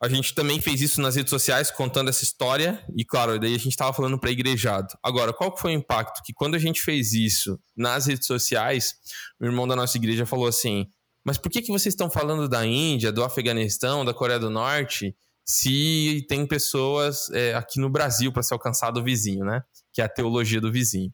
A 0.00 0.08
gente 0.08 0.32
também 0.32 0.60
fez 0.60 0.80
isso 0.80 1.00
nas 1.00 1.16
redes 1.16 1.30
sociais, 1.30 1.72
contando 1.72 2.08
essa 2.08 2.22
história. 2.22 2.84
E, 2.96 3.04
claro, 3.04 3.38
daí 3.38 3.54
a 3.54 3.58
gente 3.58 3.70
estava 3.70 3.92
falando 3.92 4.18
para 4.18 4.30
igrejado. 4.30 4.88
Agora, 5.02 5.32
qual 5.32 5.56
foi 5.56 5.72
o 5.72 5.78
impacto? 5.78 6.22
Que 6.24 6.32
quando 6.32 6.54
a 6.54 6.58
gente 6.58 6.80
fez 6.80 7.12
isso 7.12 7.58
nas 7.76 8.06
redes 8.06 8.26
sociais, 8.26 8.94
o 9.40 9.44
irmão 9.44 9.66
da 9.66 9.74
nossa 9.74 9.96
igreja 9.96 10.24
falou 10.24 10.46
assim: 10.46 10.86
Mas 11.24 11.36
por 11.36 11.50
que, 11.50 11.62
que 11.62 11.72
vocês 11.72 11.94
estão 11.94 12.08
falando 12.08 12.48
da 12.48 12.64
Índia, 12.64 13.10
do 13.10 13.24
Afeganistão, 13.24 14.04
da 14.04 14.14
Coreia 14.14 14.38
do 14.38 14.50
Norte, 14.50 15.16
se 15.44 16.24
tem 16.28 16.46
pessoas 16.46 17.28
é, 17.30 17.54
aqui 17.54 17.80
no 17.80 17.90
Brasil 17.90 18.30
para 18.32 18.42
ser 18.44 18.54
alcançado 18.54 19.00
o 19.00 19.02
vizinho, 19.02 19.44
né? 19.44 19.62
Que 19.92 20.00
é 20.00 20.04
a 20.04 20.08
teologia 20.08 20.60
do 20.60 20.70
vizinho. 20.70 21.12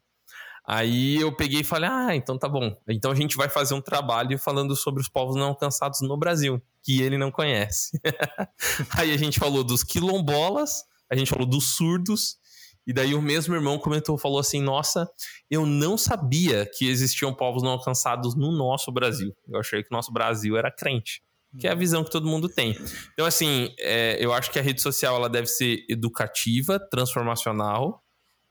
Aí 0.67 1.17
eu 1.17 1.35
peguei 1.35 1.61
e 1.61 1.65
falei: 1.65 1.89
ah, 1.91 2.15
então 2.15 2.39
tá 2.39 2.49
bom. 2.49 2.77
Então 2.89 3.11
a 3.11 3.15
gente 3.15 3.37
vai 3.37 3.49
fazer 3.49 3.73
um 3.73 3.81
trabalho 3.81 4.39
falando 4.39 4.77
sobre 4.77 5.01
os 5.01 5.09
povos 5.09 5.37
não 5.37 5.47
alcançados 5.47 6.01
no 6.03 6.19
Brasil, 6.19 6.61
que 6.85 7.01
ele 7.01 7.17
não 7.17 7.31
conhece. 7.31 7.99
Aí 8.97 9.13
a 9.13 9.17
gente 9.17 9.41
falou 9.41 9.65
dos 9.65 9.83
quilombolas, 9.83 10.85
a 11.11 11.17
gente 11.17 11.31
falou 11.31 11.47
dos 11.47 11.77
surdos 11.77 12.37
E 12.87 12.93
daí 12.93 13.15
o 13.15 13.23
mesmo 13.23 13.55
irmão 13.55 13.79
comentou, 13.79 14.19
falou 14.19 14.39
assim: 14.39 14.61
Nossa, 14.61 15.09
eu 15.51 15.65
não 15.65 15.97
sabia 15.97 16.71
que 16.77 16.87
existiam 16.87 17.35
povos 17.35 17.63
não 17.63 17.71
alcançados 17.71 18.37
no 18.37 18.53
nosso 18.53 18.93
Brasil. 18.93 19.35
Eu 19.49 19.59
achei 19.59 19.83
que 19.83 19.89
o 19.91 19.97
nosso 19.97 20.13
Brasil 20.13 20.57
era 20.57 20.71
crente. 20.71 21.23
Que 21.59 21.69
é 21.69 21.71
a 21.71 21.75
visão 21.75 22.03
que 22.03 22.11
todo 22.11 22.27
mundo 22.27 22.49
tem. 22.49 22.77
Então, 23.13 23.25
assim, 23.25 23.73
é, 23.79 24.17
eu 24.19 24.33
acho 24.33 24.51
que 24.51 24.59
a 24.59 24.63
rede 24.63 24.83
social 24.83 25.15
ela 25.15 25.29
deve 25.29 25.47
ser 25.47 25.87
educativa, 25.89 26.81
transformacional, 26.81 28.03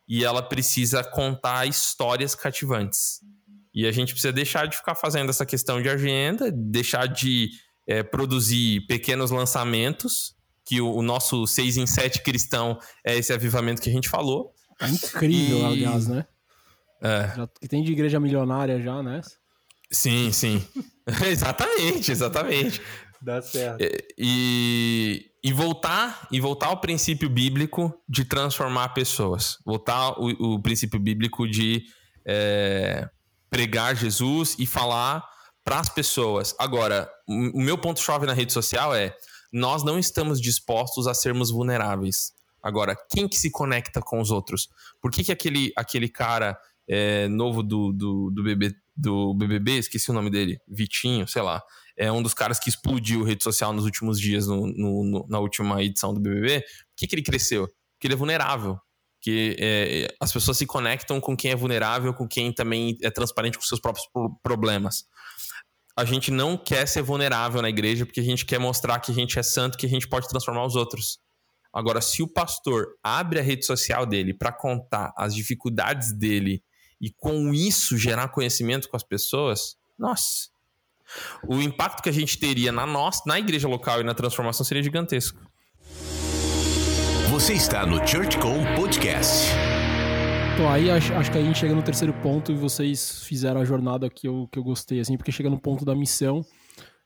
e 0.07 0.23
ela 0.23 0.41
precisa 0.41 1.03
contar 1.03 1.67
histórias 1.67 2.33
cativantes. 2.33 3.19
E 3.73 3.85
a 3.85 3.91
gente 3.91 4.13
precisa 4.13 4.31
deixar 4.31 4.67
de 4.67 4.77
ficar 4.77 4.95
fazendo 4.95 5.29
essa 5.29 5.45
questão 5.45 5.81
de 5.81 5.89
agenda, 5.89 6.49
deixar 6.49 7.07
de 7.07 7.49
é, 7.87 8.03
produzir 8.03 8.81
pequenos 8.87 9.31
lançamentos, 9.31 10.35
que 10.65 10.79
o, 10.79 10.95
o, 10.95 11.01
nosso 11.01 11.45
6 11.45 11.77
em 11.77 11.85
7 11.85 12.21
cristão 12.23 12.79
é 13.05 13.17
esse 13.17 13.33
avivamento 13.33 13.81
que 13.81 13.89
a 13.89 13.93
gente 13.93 14.07
falou. 14.07 14.53
É 14.79 14.87
incrível, 14.87 15.59
e... 15.59 15.65
aliás, 15.65 16.07
né? 16.07 16.25
É. 17.01 17.33
Já, 17.35 17.47
que 17.59 17.67
tem 17.67 17.83
de 17.83 17.91
igreja 17.91 18.19
milionária 18.19 18.81
já, 18.81 19.03
né? 19.03 19.21
Sim, 19.91 20.31
sim. 20.31 20.65
exatamente, 21.27 22.11
exatamente. 22.11 22.81
Dá 23.21 23.41
certo. 23.41 23.81
E, 24.17 25.31
e, 25.43 25.53
voltar 25.53 26.27
e 26.31 26.39
voltar 26.41 26.67
ao 26.67 26.81
princípio 26.81 27.29
bíblico 27.29 27.93
de 28.07 28.25
transformar 28.25 28.89
pessoas. 28.89 29.57
Voltar 29.65 30.19
o, 30.19 30.55
o 30.55 30.61
princípio 30.61 30.99
bíblico 30.99 31.47
de 31.47 31.83
é, 32.25 33.07
pregar 33.49 33.95
Jesus 33.95 34.55
e 34.59 34.65
falar 34.65 35.23
para 35.63 35.79
as 35.79 35.89
pessoas. 35.89 36.55
Agora, 36.59 37.09
o 37.27 37.61
meu 37.61 37.77
ponto-chave 37.77 38.25
na 38.25 38.33
rede 38.33 38.51
social 38.51 38.93
é 38.93 39.15
nós 39.51 39.83
não 39.83 39.97
estamos 39.97 40.41
dispostos 40.41 41.07
a 41.07 41.13
sermos 41.13 41.51
vulneráveis. 41.51 42.33
Agora, 42.61 42.95
quem 43.09 43.27
que 43.27 43.37
se 43.37 43.51
conecta 43.51 44.01
com 44.01 44.19
os 44.19 44.31
outros? 44.31 44.69
Por 45.01 45.11
que, 45.11 45.23
que 45.23 45.31
aquele, 45.31 45.71
aquele 45.75 46.09
cara 46.09 46.57
é, 46.87 47.27
novo 47.27 47.61
do, 47.61 47.91
do, 47.93 48.31
do, 48.31 48.43
do 48.95 49.33
BBB, 49.35 49.77
esqueci 49.77 50.09
o 50.09 50.13
nome 50.13 50.29
dele, 50.29 50.59
Vitinho, 50.67 51.27
sei 51.27 51.41
lá, 51.41 51.61
é 51.97 52.11
um 52.11 52.21
dos 52.21 52.33
caras 52.33 52.59
que 52.59 52.69
explodiu 52.69 53.23
rede 53.23 53.43
social 53.43 53.71
nos 53.73 53.85
últimos 53.85 54.19
dias, 54.19 54.47
no, 54.47 54.67
no, 54.67 55.03
no, 55.03 55.27
na 55.29 55.39
última 55.39 55.83
edição 55.83 56.13
do 56.13 56.19
BBB. 56.19 56.61
Por 56.61 56.67
que, 56.97 57.07
que 57.07 57.15
ele 57.15 57.23
cresceu? 57.23 57.67
Porque 57.67 58.07
ele 58.07 58.13
é 58.15 58.17
vulnerável 58.17 58.79
que 59.23 59.55
é, 59.57 60.13
as 60.19 60.33
pessoas 60.33 60.57
se 60.57 60.65
conectam 60.65 61.21
com 61.21 61.35
quem 61.35 61.51
é 61.51 61.55
vulnerável, 61.55 62.13
com 62.13 62.27
quem 62.27 62.51
também 62.51 62.97
é 63.01 63.09
transparente 63.09 63.57
com 63.57 63.63
seus 63.63 63.79
próprios 63.79 64.05
problemas. 64.43 65.05
A 65.95 66.05
gente 66.05 66.31
não 66.31 66.57
quer 66.57 66.87
ser 66.87 67.03
vulnerável 67.03 67.61
na 67.61 67.69
igreja 67.69 68.05
porque 68.05 68.19
a 68.19 68.23
gente 68.23 68.45
quer 68.45 68.59
mostrar 68.59 68.99
que 68.99 69.11
a 69.11 69.13
gente 69.13 69.37
é 69.37 69.43
santo, 69.43 69.77
que 69.77 69.85
a 69.85 69.89
gente 69.89 70.07
pode 70.07 70.27
transformar 70.27 70.65
os 70.65 70.75
outros. 70.75 71.19
Agora, 71.71 72.01
se 72.01 72.21
o 72.21 72.27
pastor 72.27 72.87
abre 73.03 73.39
a 73.39 73.43
rede 73.43 73.65
social 73.65 74.05
dele 74.05 74.33
para 74.33 74.51
contar 74.51 75.13
as 75.17 75.35
dificuldades 75.35 76.11
dele 76.11 76.63
e 76.99 77.11
com 77.11 77.53
isso 77.53 77.97
gerar 77.97 78.29
conhecimento 78.29 78.89
com 78.89 78.95
as 78.95 79.03
pessoas, 79.03 79.75
nossa, 79.97 80.49
o 81.47 81.61
impacto 81.61 82.01
que 82.01 82.09
a 82.09 82.13
gente 82.13 82.39
teria 82.39 82.71
na 82.71 82.85
nossa, 82.85 83.21
na 83.27 83.39
igreja 83.39 83.67
local 83.67 84.01
e 84.01 84.03
na 84.03 84.13
transformação 84.13 84.65
seria 84.65 84.83
gigantesco. 84.83 85.39
Você 87.29 87.53
está 87.53 87.85
no 87.85 88.07
ChurchCom 88.07 88.63
Podcast. 88.75 89.72
Então, 90.53 90.69
aí 90.69 90.91
acho, 90.91 91.11
acho, 91.13 91.31
que 91.31 91.37
a 91.39 91.41
gente 91.41 91.57
chega 91.57 91.73
no 91.73 91.81
terceiro 91.81 92.13
ponto 92.21 92.51
e 92.51 92.55
vocês 92.55 93.23
fizeram 93.23 93.59
a 93.59 93.65
jornada 93.65 94.07
que 94.07 94.27
eu, 94.27 94.47
que 94.51 94.59
eu 94.59 94.63
gostei, 94.63 94.99
assim, 94.99 95.17
porque 95.17 95.31
chega 95.31 95.49
no 95.49 95.59
ponto 95.59 95.83
da 95.83 95.95
missão. 95.95 96.45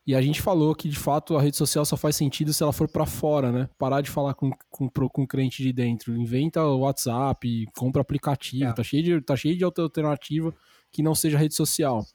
E 0.05 0.13
a 0.13 0.21
gente 0.21 0.41
falou 0.41 0.75
que, 0.75 0.89
de 0.89 0.97
fato, 0.99 1.35
a 1.37 1.41
rede 1.41 1.55
social 1.55 1.85
só 1.85 1.95
faz 1.95 2.17
sentido 2.17 2.53
se 2.53 2.61
ela 2.61 2.73
for 2.73 2.89
para 2.89 3.05
fora, 3.05 3.51
né? 3.51 3.69
Parar 3.77 4.01
de 4.01 4.09
falar 4.09 4.33
com, 4.33 4.51
com, 4.69 4.89
com 4.89 5.23
o 5.23 5.27
crente 5.27 5.63
de 5.63 5.71
dentro. 5.71 6.15
Inventa 6.15 6.61
o 6.61 6.79
WhatsApp, 6.79 7.65
compra 7.75 8.01
aplicativo, 8.01 8.65
é. 8.65 8.73
tá, 8.73 8.83
cheio 8.83 9.03
de, 9.03 9.21
tá 9.21 9.35
cheio 9.35 9.57
de 9.57 9.63
alternativa 9.63 10.53
que 10.91 11.01
não 11.01 11.15
seja 11.15 11.37
rede 11.37 11.55
social. 11.55 12.05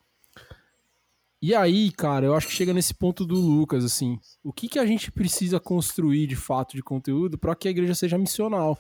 E 1.41 1.55
aí, 1.55 1.91
cara, 1.93 2.27
eu 2.27 2.35
acho 2.35 2.47
que 2.47 2.53
chega 2.53 2.75
nesse 2.75 2.95
ponto 2.95 3.27
do 3.27 3.35
Lucas, 3.35 3.85
assim, 3.85 4.19
o 4.45 4.53
que, 4.53 4.69
que 4.69 4.79
a 4.79 4.87
gente 4.87 5.11
precisa 5.11 5.59
construir 5.59 6.27
de 6.27 6.37
fato 6.37 6.77
de 6.77 6.83
conteúdo 6.83 7.39
para 7.39 7.57
que 7.57 7.69
a 7.69 7.71
igreja 7.71 7.95
seja 7.95 8.17
missional, 8.17 8.79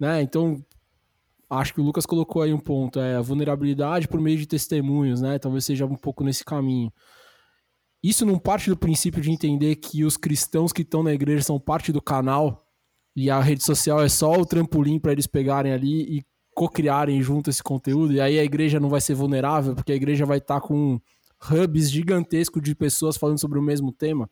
né? 0.00 0.22
Então, 0.22 0.64
acho 1.52 1.74
que 1.74 1.80
o 1.80 1.84
Lucas 1.84 2.06
colocou 2.06 2.42
aí 2.42 2.52
um 2.52 2.58
ponto, 2.58 2.98
é 2.98 3.16
a 3.16 3.20
vulnerabilidade 3.20 4.08
por 4.08 4.20
meio 4.20 4.38
de 4.38 4.46
testemunhos, 4.46 5.20
né? 5.20 5.38
Talvez 5.38 5.64
seja 5.64 5.86
um 5.86 5.96
pouco 5.96 6.24
nesse 6.24 6.44
caminho. 6.44 6.92
Isso 8.02 8.26
não 8.26 8.38
parte 8.38 8.68
do 8.68 8.76
princípio 8.76 9.20
de 9.20 9.30
entender 9.30 9.76
que 9.76 10.04
os 10.04 10.16
cristãos 10.16 10.72
que 10.72 10.82
estão 10.82 11.02
na 11.02 11.12
igreja 11.12 11.42
são 11.42 11.60
parte 11.60 11.92
do 11.92 12.02
canal 12.02 12.66
e 13.14 13.30
a 13.30 13.40
rede 13.40 13.62
social 13.62 14.02
é 14.02 14.08
só 14.08 14.32
o 14.32 14.46
trampolim 14.46 14.98
para 14.98 15.12
eles 15.12 15.26
pegarem 15.26 15.72
ali 15.72 16.18
e 16.18 16.24
co-criarem 16.54 17.22
junto 17.22 17.48
esse 17.48 17.62
conteúdo, 17.62 18.12
e 18.12 18.20
aí 18.20 18.38
a 18.38 18.44
igreja 18.44 18.78
não 18.78 18.90
vai 18.90 19.00
ser 19.00 19.14
vulnerável, 19.14 19.74
porque 19.74 19.92
a 19.92 19.96
igreja 19.96 20.26
vai 20.26 20.38
estar 20.38 20.60
tá 20.60 20.66
com 20.66 21.00
hubs 21.50 21.90
gigantescos 21.90 22.62
de 22.62 22.74
pessoas 22.74 23.16
falando 23.16 23.40
sobre 23.40 23.58
o 23.58 23.62
mesmo 23.62 23.92
tema? 23.92 24.28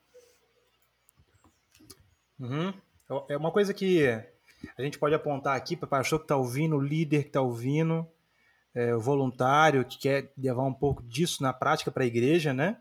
Uhum. 2.39 2.73
É 3.29 3.37
uma 3.37 3.51
coisa 3.51 3.75
que 3.75 4.03
a 4.77 4.83
gente 4.83 4.99
pode 4.99 5.15
apontar 5.15 5.57
aqui 5.57 5.77
para 5.77 5.87
o 5.87 5.91
pastor 5.91 6.19
que 6.19 6.25
está 6.25 6.37
ouvindo, 6.37 6.77
o 6.77 6.81
líder 6.81 7.23
que 7.23 7.29
está 7.29 7.41
ouvindo, 7.41 8.07
é, 8.75 8.95
o 8.95 9.01
voluntário 9.01 9.85
que 9.85 9.99
quer 9.99 10.33
levar 10.37 10.65
um 10.65 10.75
pouco 10.75 11.03
disso 11.03 11.43
na 11.43 11.53
prática 11.53 11.91
para 11.91 12.05
a 12.05 12.07
igreja, 12.07 12.53
né? 12.53 12.79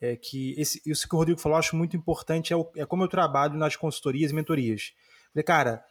É 0.00 0.16
que 0.16 0.54
esse, 0.58 0.82
isso 0.84 1.08
que 1.08 1.14
o 1.14 1.18
Rodrigo 1.18 1.40
falou, 1.40 1.56
eu 1.56 1.60
acho 1.60 1.76
muito 1.76 1.96
importante, 1.96 2.52
é, 2.52 2.56
o, 2.56 2.70
é 2.76 2.84
como 2.84 3.04
eu 3.04 3.08
trabalho 3.08 3.54
nas 3.54 3.76
consultorias 3.76 4.32
e 4.32 4.34
mentorias. 4.34 4.92
Falei, 5.32 5.44
cara, 5.44 5.84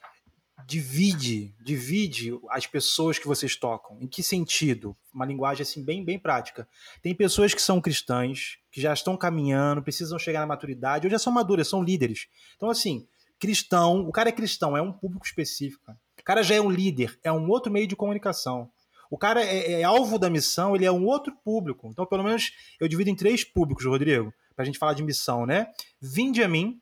divide, 0.65 1.55
divide 1.63 2.38
as 2.49 2.67
pessoas 2.67 3.17
que 3.17 3.27
vocês 3.27 3.55
tocam. 3.55 3.97
Em 3.99 4.07
que 4.07 4.21
sentido? 4.21 4.95
Uma 5.13 5.25
linguagem 5.25 5.63
assim 5.63 5.84
bem, 5.84 6.03
bem 6.03 6.19
prática. 6.19 6.67
Tem 7.01 7.15
pessoas 7.15 7.53
que 7.53 7.61
são 7.61 7.82
cristãs, 7.82 8.57
que 8.71 8.82
já 8.82 8.93
estão 8.93 9.17
caminhando, 9.17 9.82
precisam 9.82 10.19
chegar 10.19 10.41
na 10.41 10.45
maturidade, 10.45 11.07
ou 11.07 11.11
já 11.11 11.17
são 11.19 11.34
maduras, 11.34 11.67
são 11.67 11.84
líderes. 11.84 12.27
Então 12.55 12.69
assim, 12.69 13.07
cristão, 13.41 14.07
o 14.07 14.11
cara 14.11 14.29
é 14.29 14.31
cristão, 14.31 14.77
é 14.77 14.81
um 14.81 14.93
público 14.93 15.25
específico. 15.25 15.91
O 15.91 16.23
cara 16.23 16.43
já 16.43 16.53
é 16.53 16.61
um 16.61 16.69
líder, 16.69 17.19
é 17.23 17.31
um 17.31 17.49
outro 17.49 17.71
meio 17.71 17.87
de 17.87 17.95
comunicação. 17.95 18.69
O 19.09 19.17
cara 19.17 19.43
é, 19.43 19.81
é 19.81 19.83
alvo 19.83 20.19
da 20.19 20.29
missão, 20.29 20.75
ele 20.75 20.85
é 20.85 20.91
um 20.91 21.05
outro 21.05 21.35
público. 21.43 21.89
Então, 21.89 22.05
pelo 22.05 22.23
menos, 22.23 22.53
eu 22.79 22.87
divido 22.87 23.09
em 23.09 23.15
três 23.15 23.43
públicos, 23.43 23.83
Rodrigo, 23.83 24.31
para 24.55 24.61
a 24.61 24.65
gente 24.65 24.77
falar 24.77 24.93
de 24.93 25.03
missão, 25.03 25.45
né? 25.47 25.67
Vinde 25.99 26.43
a 26.43 26.47
mim, 26.47 26.79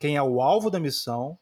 quem 0.00 0.16
é 0.16 0.22
o 0.22 0.42
alvo 0.42 0.68
da 0.68 0.80
missão, 0.80 1.38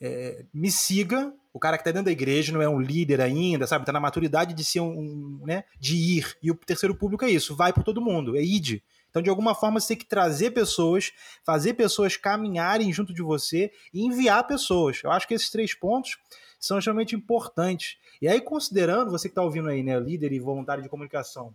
é, 0.00 0.44
me 0.52 0.72
siga. 0.72 1.32
O 1.52 1.60
cara 1.60 1.78
que 1.78 1.82
está 1.82 1.92
dentro 1.92 2.06
da 2.06 2.10
igreja 2.10 2.52
não 2.52 2.60
é 2.60 2.68
um 2.68 2.80
líder 2.80 3.20
ainda, 3.20 3.64
sabe? 3.64 3.84
Está 3.84 3.92
na 3.92 4.00
maturidade 4.00 4.54
de 4.54 4.64
ser 4.64 4.80
um, 4.80 4.90
um, 4.90 5.42
né? 5.46 5.62
De 5.78 5.94
ir. 5.94 6.36
E 6.42 6.50
o 6.50 6.56
terceiro 6.56 6.96
público 6.96 7.24
é 7.24 7.30
isso, 7.30 7.54
vai 7.54 7.72
por 7.72 7.84
todo 7.84 8.02
mundo, 8.02 8.36
é 8.36 8.42
id. 8.42 8.82
Então, 9.14 9.22
de 9.22 9.30
alguma 9.30 9.54
forma, 9.54 9.78
você 9.78 9.94
tem 9.94 9.96
que 9.96 10.06
trazer 10.06 10.50
pessoas, 10.50 11.12
fazer 11.46 11.74
pessoas 11.74 12.16
caminharem 12.16 12.92
junto 12.92 13.14
de 13.14 13.22
você 13.22 13.70
e 13.92 14.04
enviar 14.04 14.44
pessoas. 14.44 15.00
Eu 15.04 15.12
acho 15.12 15.28
que 15.28 15.34
esses 15.34 15.48
três 15.50 15.72
pontos 15.72 16.18
são 16.58 16.78
extremamente 16.78 17.14
importantes. 17.14 17.96
E 18.20 18.26
aí, 18.26 18.40
considerando, 18.40 19.12
você 19.12 19.28
que 19.28 19.30
está 19.30 19.42
ouvindo 19.42 19.68
aí, 19.68 19.84
né, 19.84 20.00
líder 20.00 20.32
e 20.32 20.40
voluntário 20.40 20.82
de 20.82 20.88
comunicação, 20.88 21.54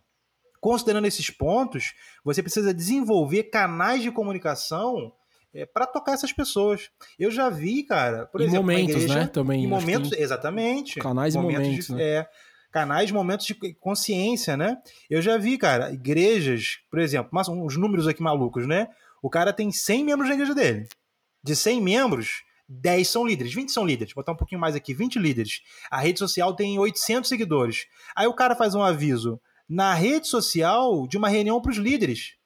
considerando 0.62 1.06
esses 1.06 1.30
pontos, 1.30 1.94
você 2.24 2.42
precisa 2.42 2.74
desenvolver 2.74 3.44
canais 3.44 4.02
de 4.02 4.10
comunicação 4.10 5.12
é, 5.54 5.66
para 5.66 5.86
tocar 5.86 6.14
essas 6.14 6.32
pessoas. 6.32 6.90
Eu 7.20 7.30
já 7.30 7.50
vi, 7.50 7.84
cara, 7.84 8.26
por 8.28 8.40
em 8.40 8.46
exemplo, 8.46 8.68
momentos, 8.68 8.96
igreja, 8.96 9.16
né? 9.16 9.28
Também. 9.28 9.68
Momentos, 9.68 10.14
exatamente. 10.14 11.02
Canais 11.02 11.36
e 11.36 11.38
momentos, 11.38 11.88
de, 11.88 11.94
né? 11.94 12.04
É, 12.04 12.30
canais, 12.72 13.12
momentos 13.12 13.46
de 13.46 13.56
consciência, 13.80 14.56
né? 14.56 14.78
Eu 15.10 15.22
já 15.22 15.38
vi, 15.38 15.58
cara, 15.58 15.92
igrejas, 15.92 16.80
por 16.90 17.00
exemplo, 17.00 17.30
uns 17.50 17.78
números 17.78 18.08
aqui 18.08 18.22
malucos, 18.22 18.68
né? 18.68 18.88
O 19.22 19.30
cara 19.30 19.52
tem 19.52 19.72
100 19.72 20.04
membros 20.06 20.30
na 20.30 20.36
igreja 20.36 20.56
dele. 20.56 20.88
De 21.44 21.56
100 21.56 21.82
membros, 21.82 22.44
10 22.68 23.08
são 23.08 23.26
líderes, 23.26 23.54
20 23.54 23.72
são 23.72 23.86
líderes. 23.86 24.14
Vou 24.14 24.22
botar 24.22 24.34
um 24.34 24.38
pouquinho 24.38 24.62
mais 24.62 24.76
aqui, 24.76 24.94
20 24.94 25.20
líderes. 25.20 25.62
A 25.90 26.00
rede 26.00 26.20
social 26.20 26.56
tem 26.56 26.78
800 26.78 27.28
seguidores. 27.28 27.88
Aí 28.16 28.28
o 28.28 28.34
cara 28.34 28.56
faz 28.56 28.76
um 28.76 28.84
aviso 28.84 29.40
na 29.68 29.94
rede 29.94 30.28
social 30.28 31.08
de 31.08 31.18
uma 31.18 31.30
reunião 31.30 31.62
para 31.62 31.72
os 31.72 31.78
líderes 31.78 32.40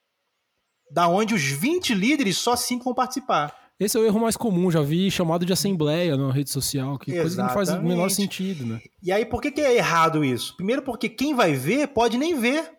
da 0.94 1.08
onde 1.08 1.34
os 1.34 1.42
20 1.42 1.96
líderes 1.96 2.38
só 2.38 2.56
5 2.56 2.84
vão 2.84 2.94
participar. 2.94 3.63
Esse 3.84 3.98
é 3.98 4.00
o 4.00 4.06
erro 4.06 4.20
mais 4.20 4.38
comum, 4.38 4.72
já 4.72 4.82
vi 4.82 5.12
chamado 5.12 5.46
de 5.46 5.52
assembleia 5.52 6.16
na 6.16 6.32
rede 6.32 6.50
social, 6.50 6.98
que 6.98 7.12
Exatamente. 7.12 7.22
coisa 7.22 7.36
que 7.36 7.42
não 7.42 7.54
faz 7.54 7.70
o 7.70 7.84
menor 7.84 8.10
sentido, 8.10 8.66
né? 8.66 8.82
E 9.02 9.12
aí, 9.12 9.26
por 9.26 9.42
que, 9.42 9.52
que 9.52 9.60
é 9.60 9.76
errado 9.76 10.24
isso? 10.24 10.56
Primeiro, 10.56 10.82
porque 10.82 11.10
quem 11.10 11.36
vai 11.36 11.54
ver 11.54 11.88
pode 11.90 12.18
nem 12.18 12.40
ver. 12.40 12.72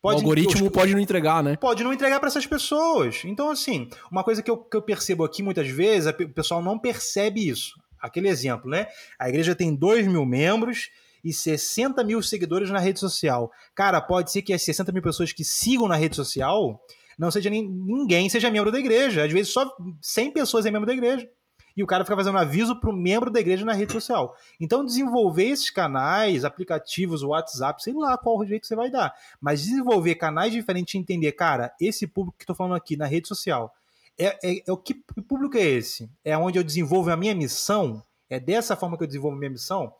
Pode, 0.00 0.16
o 0.16 0.20
algoritmo 0.20 0.66
os, 0.66 0.72
pode 0.72 0.92
não 0.92 1.00
entregar, 1.00 1.42
né? 1.42 1.56
Pode 1.56 1.82
não 1.82 1.92
entregar 1.92 2.20
para 2.20 2.28
essas 2.28 2.46
pessoas. 2.46 3.22
Então, 3.24 3.50
assim, 3.50 3.88
uma 4.10 4.22
coisa 4.22 4.42
que 4.42 4.50
eu, 4.50 4.56
que 4.56 4.76
eu 4.76 4.82
percebo 4.82 5.24
aqui 5.24 5.42
muitas 5.42 5.68
vezes, 5.68 6.12
o 6.12 6.28
pessoal 6.28 6.62
não 6.62 6.78
percebe 6.78 7.48
isso. 7.48 7.74
Aquele 8.00 8.28
exemplo, 8.28 8.70
né? 8.70 8.86
A 9.18 9.28
igreja 9.28 9.54
tem 9.54 9.74
2 9.74 10.06
mil 10.06 10.24
membros 10.24 10.90
e 11.24 11.32
60 11.32 12.02
mil 12.02 12.20
seguidores 12.22 12.70
na 12.70 12.78
rede 12.78 12.98
social. 12.98 13.52
Cara, 13.74 14.00
pode 14.00 14.32
ser 14.32 14.42
que 14.42 14.52
as 14.52 14.62
60 14.62 14.90
mil 14.92 15.02
pessoas 15.02 15.32
que 15.32 15.44
sigam 15.44 15.86
na 15.86 15.94
rede 15.94 16.16
social 16.16 16.80
não 17.22 17.30
seja 17.30 17.48
ninguém 17.48 18.28
seja 18.28 18.50
membro 18.50 18.72
da 18.72 18.80
igreja. 18.80 19.24
Às 19.24 19.32
vezes 19.32 19.52
só 19.52 19.72
100 20.00 20.32
pessoas 20.32 20.66
é 20.66 20.72
membro 20.72 20.88
da 20.88 20.92
igreja. 20.92 21.30
e 21.76 21.82
o 21.82 21.86
cara 21.86 22.04
fica 22.04 22.16
fazendo 22.16 22.36
aviso 22.36 22.80
para 22.80 22.90
o 22.90 22.92
membro 22.92 23.30
da 23.30 23.38
igreja 23.38 23.64
na 23.64 23.72
rede 23.72 23.92
social. 23.92 24.36
Então, 24.60 24.84
desenvolver 24.84 25.44
esses 25.44 25.70
canais, 25.70 26.44
aplicativos, 26.44 27.22
WhatsApp, 27.22 27.80
sei 27.80 27.94
lá 27.94 28.18
qual 28.18 28.44
jeito 28.44 28.66
você 28.66 28.74
vai 28.74 28.90
dar, 28.90 29.14
mas 29.40 29.62
desenvolver 29.62 30.16
canais 30.16 30.52
diferentes 30.52 30.94
e 30.94 30.98
entender, 30.98 31.30
cara, 31.32 31.72
esse 31.80 32.08
público 32.08 32.36
que 32.36 32.42
estou 32.42 32.56
falando 32.56 32.74
aqui 32.74 32.96
na 32.96 33.06
rede 33.06 33.28
social, 33.28 33.72
é, 34.18 34.36
é, 34.42 34.62
é 34.66 34.72
o 34.72 34.76
que 34.76 34.92
público 34.92 35.56
é 35.56 35.62
esse? 35.62 36.10
É 36.24 36.36
onde 36.36 36.58
eu 36.58 36.64
desenvolvo 36.64 37.08
a 37.10 37.16
minha 37.16 37.34
missão? 37.36 38.02
É 38.28 38.40
dessa 38.40 38.74
forma 38.74 38.98
que 38.98 39.04
eu 39.04 39.08
desenvolvo 39.08 39.36
a 39.36 39.38
minha 39.38 39.50
missão? 39.52 39.94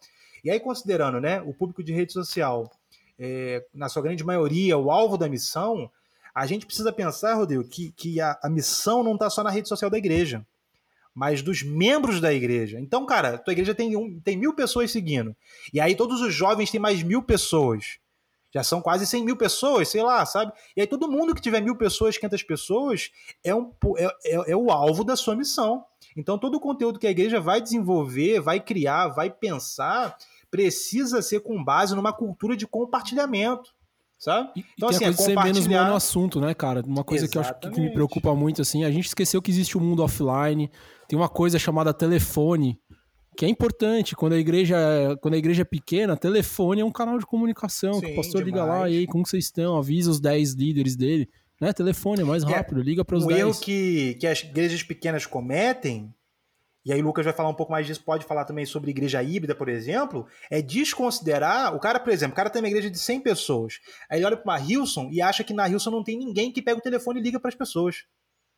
E 0.44 0.50
aí, 0.50 0.58
considerando 0.58 1.20
né, 1.20 1.40
o 1.40 1.54
público 1.54 1.84
de 1.84 1.92
rede 1.92 2.12
social, 2.12 2.68
é, 3.16 3.64
na 3.72 3.88
sua 3.88 4.02
grande 4.02 4.24
maioria, 4.24 4.76
o 4.76 4.90
alvo 4.90 5.16
da 5.16 5.28
missão, 5.28 5.88
a 6.34 6.46
gente 6.46 6.66
precisa 6.66 6.92
pensar, 6.92 7.34
Rodrigo, 7.34 7.64
que, 7.64 7.92
que 7.92 8.20
a, 8.20 8.38
a 8.42 8.48
missão 8.48 9.02
não 9.02 9.14
está 9.14 9.28
só 9.28 9.42
na 9.42 9.50
rede 9.50 9.68
social 9.68 9.90
da 9.90 9.98
igreja 9.98 10.44
mas 11.14 11.42
dos 11.42 11.62
membros 11.62 12.20
da 12.20 12.32
igreja. 12.32 12.80
Então, 12.80 13.04
cara, 13.04 13.36
tua 13.36 13.52
igreja 13.52 13.74
tem, 13.74 13.96
um, 13.96 14.18
tem 14.20 14.36
mil 14.36 14.54
pessoas 14.54 14.90
seguindo. 14.90 15.36
E 15.72 15.80
aí 15.80 15.94
todos 15.94 16.20
os 16.20 16.32
jovens 16.32 16.70
têm 16.70 16.80
mais 16.80 17.02
mil 17.02 17.22
pessoas. 17.22 17.98
Já 18.54 18.62
são 18.62 18.82
quase 18.82 19.06
100 19.06 19.24
mil 19.24 19.36
pessoas, 19.36 19.88
sei 19.88 20.02
lá, 20.02 20.26
sabe? 20.26 20.52
E 20.76 20.82
aí 20.82 20.86
todo 20.86 21.10
mundo 21.10 21.34
que 21.34 21.40
tiver 21.40 21.62
mil 21.62 21.74
pessoas, 21.74 22.18
500 22.18 22.42
pessoas, 22.42 23.10
é, 23.42 23.54
um, 23.54 23.72
é, 23.96 24.04
é, 24.26 24.52
é 24.52 24.56
o 24.56 24.70
alvo 24.70 25.02
da 25.04 25.16
sua 25.16 25.34
missão. 25.34 25.84
Então 26.14 26.38
todo 26.38 26.56
o 26.56 26.60
conteúdo 26.60 26.98
que 26.98 27.06
a 27.06 27.10
igreja 27.10 27.40
vai 27.40 27.62
desenvolver, 27.62 28.40
vai 28.40 28.60
criar, 28.60 29.08
vai 29.08 29.30
pensar, 29.30 30.18
precisa 30.50 31.22
ser 31.22 31.40
com 31.40 31.64
base 31.64 31.94
numa 31.94 32.12
cultura 32.12 32.54
de 32.54 32.66
compartilhamento 32.66 33.72
sabe? 34.22 34.50
Então, 34.76 34.88
e 34.88 34.94
assim, 34.94 35.04
é 35.04 35.12
ser 35.12 35.36
menos 35.36 35.66
assunto, 35.68 36.40
né, 36.40 36.54
cara? 36.54 36.80
Uma 36.86 37.02
coisa 37.02 37.24
Exatamente. 37.24 37.50
que 37.50 37.66
eu 37.66 37.70
acho 37.70 37.74
que 37.74 37.80
me 37.80 37.92
preocupa 37.92 38.32
muito, 38.36 38.62
assim, 38.62 38.84
a 38.84 38.90
gente 38.90 39.06
esqueceu 39.06 39.42
que 39.42 39.50
existe 39.50 39.76
o 39.76 39.80
um 39.80 39.84
mundo 39.84 40.02
offline, 40.02 40.70
tem 41.08 41.18
uma 41.18 41.28
coisa 41.28 41.58
chamada 41.58 41.92
telefone, 41.92 42.78
que 43.36 43.44
é 43.44 43.48
importante. 43.48 44.14
Quando 44.14 44.34
a 44.34 44.38
igreja, 44.38 44.76
quando 45.20 45.34
a 45.34 45.38
igreja 45.38 45.62
é 45.62 45.64
pequena, 45.64 46.16
telefone 46.16 46.82
é 46.82 46.84
um 46.84 46.92
canal 46.92 47.18
de 47.18 47.26
comunicação. 47.26 47.94
Sim, 47.94 48.00
que 48.00 48.12
o 48.12 48.16
pastor 48.16 48.44
demais. 48.44 48.62
liga 48.62 48.64
lá, 48.64 48.88
e 48.88 48.98
aí, 48.98 49.06
como 49.06 49.26
vocês 49.26 49.44
estão? 49.44 49.76
Avisa 49.76 50.10
os 50.10 50.20
10 50.20 50.54
líderes 50.54 50.94
dele. 50.94 51.28
Né? 51.60 51.72
Telefone 51.72 52.20
é 52.20 52.24
mais 52.24 52.44
é, 52.44 52.46
rápido, 52.46 52.80
é, 52.80 52.84
liga 52.84 53.04
para 53.04 53.16
os 53.16 53.26
10. 53.26 53.40
O 53.40 53.46
erro 53.48 53.60
que, 53.60 54.14
que 54.20 54.26
as 54.26 54.42
igrejas 54.44 54.84
pequenas 54.84 55.26
cometem, 55.26 56.14
e 56.84 56.92
aí 56.92 57.00
o 57.00 57.04
Lucas 57.04 57.24
vai 57.24 57.34
falar 57.34 57.48
um 57.48 57.54
pouco 57.54 57.70
mais 57.70 57.86
disso, 57.86 58.02
pode 58.04 58.24
falar 58.24 58.44
também 58.44 58.66
sobre 58.66 58.90
igreja 58.90 59.22
híbrida, 59.22 59.54
por 59.54 59.68
exemplo, 59.68 60.26
é 60.50 60.60
desconsiderar. 60.60 61.74
O 61.74 61.80
cara, 61.80 62.00
por 62.00 62.12
exemplo, 62.12 62.32
o 62.32 62.36
cara 62.36 62.50
tem 62.50 62.60
uma 62.60 62.68
igreja 62.68 62.90
de 62.90 62.98
100 62.98 63.20
pessoas. 63.20 63.80
Aí 64.10 64.18
ele 64.18 64.26
olha 64.26 64.36
para 64.36 64.44
uma 64.44 64.60
Hilson 64.60 65.08
e 65.12 65.22
acha 65.22 65.44
que 65.44 65.54
na 65.54 65.68
Hilson 65.68 65.90
não 65.90 66.02
tem 66.02 66.18
ninguém 66.18 66.52
que 66.52 66.62
pega 66.62 66.78
o 66.78 66.82
telefone 66.82 67.20
e 67.20 67.22
liga 67.22 67.38
para 67.38 67.48
as 67.48 67.54
pessoas. 67.54 68.04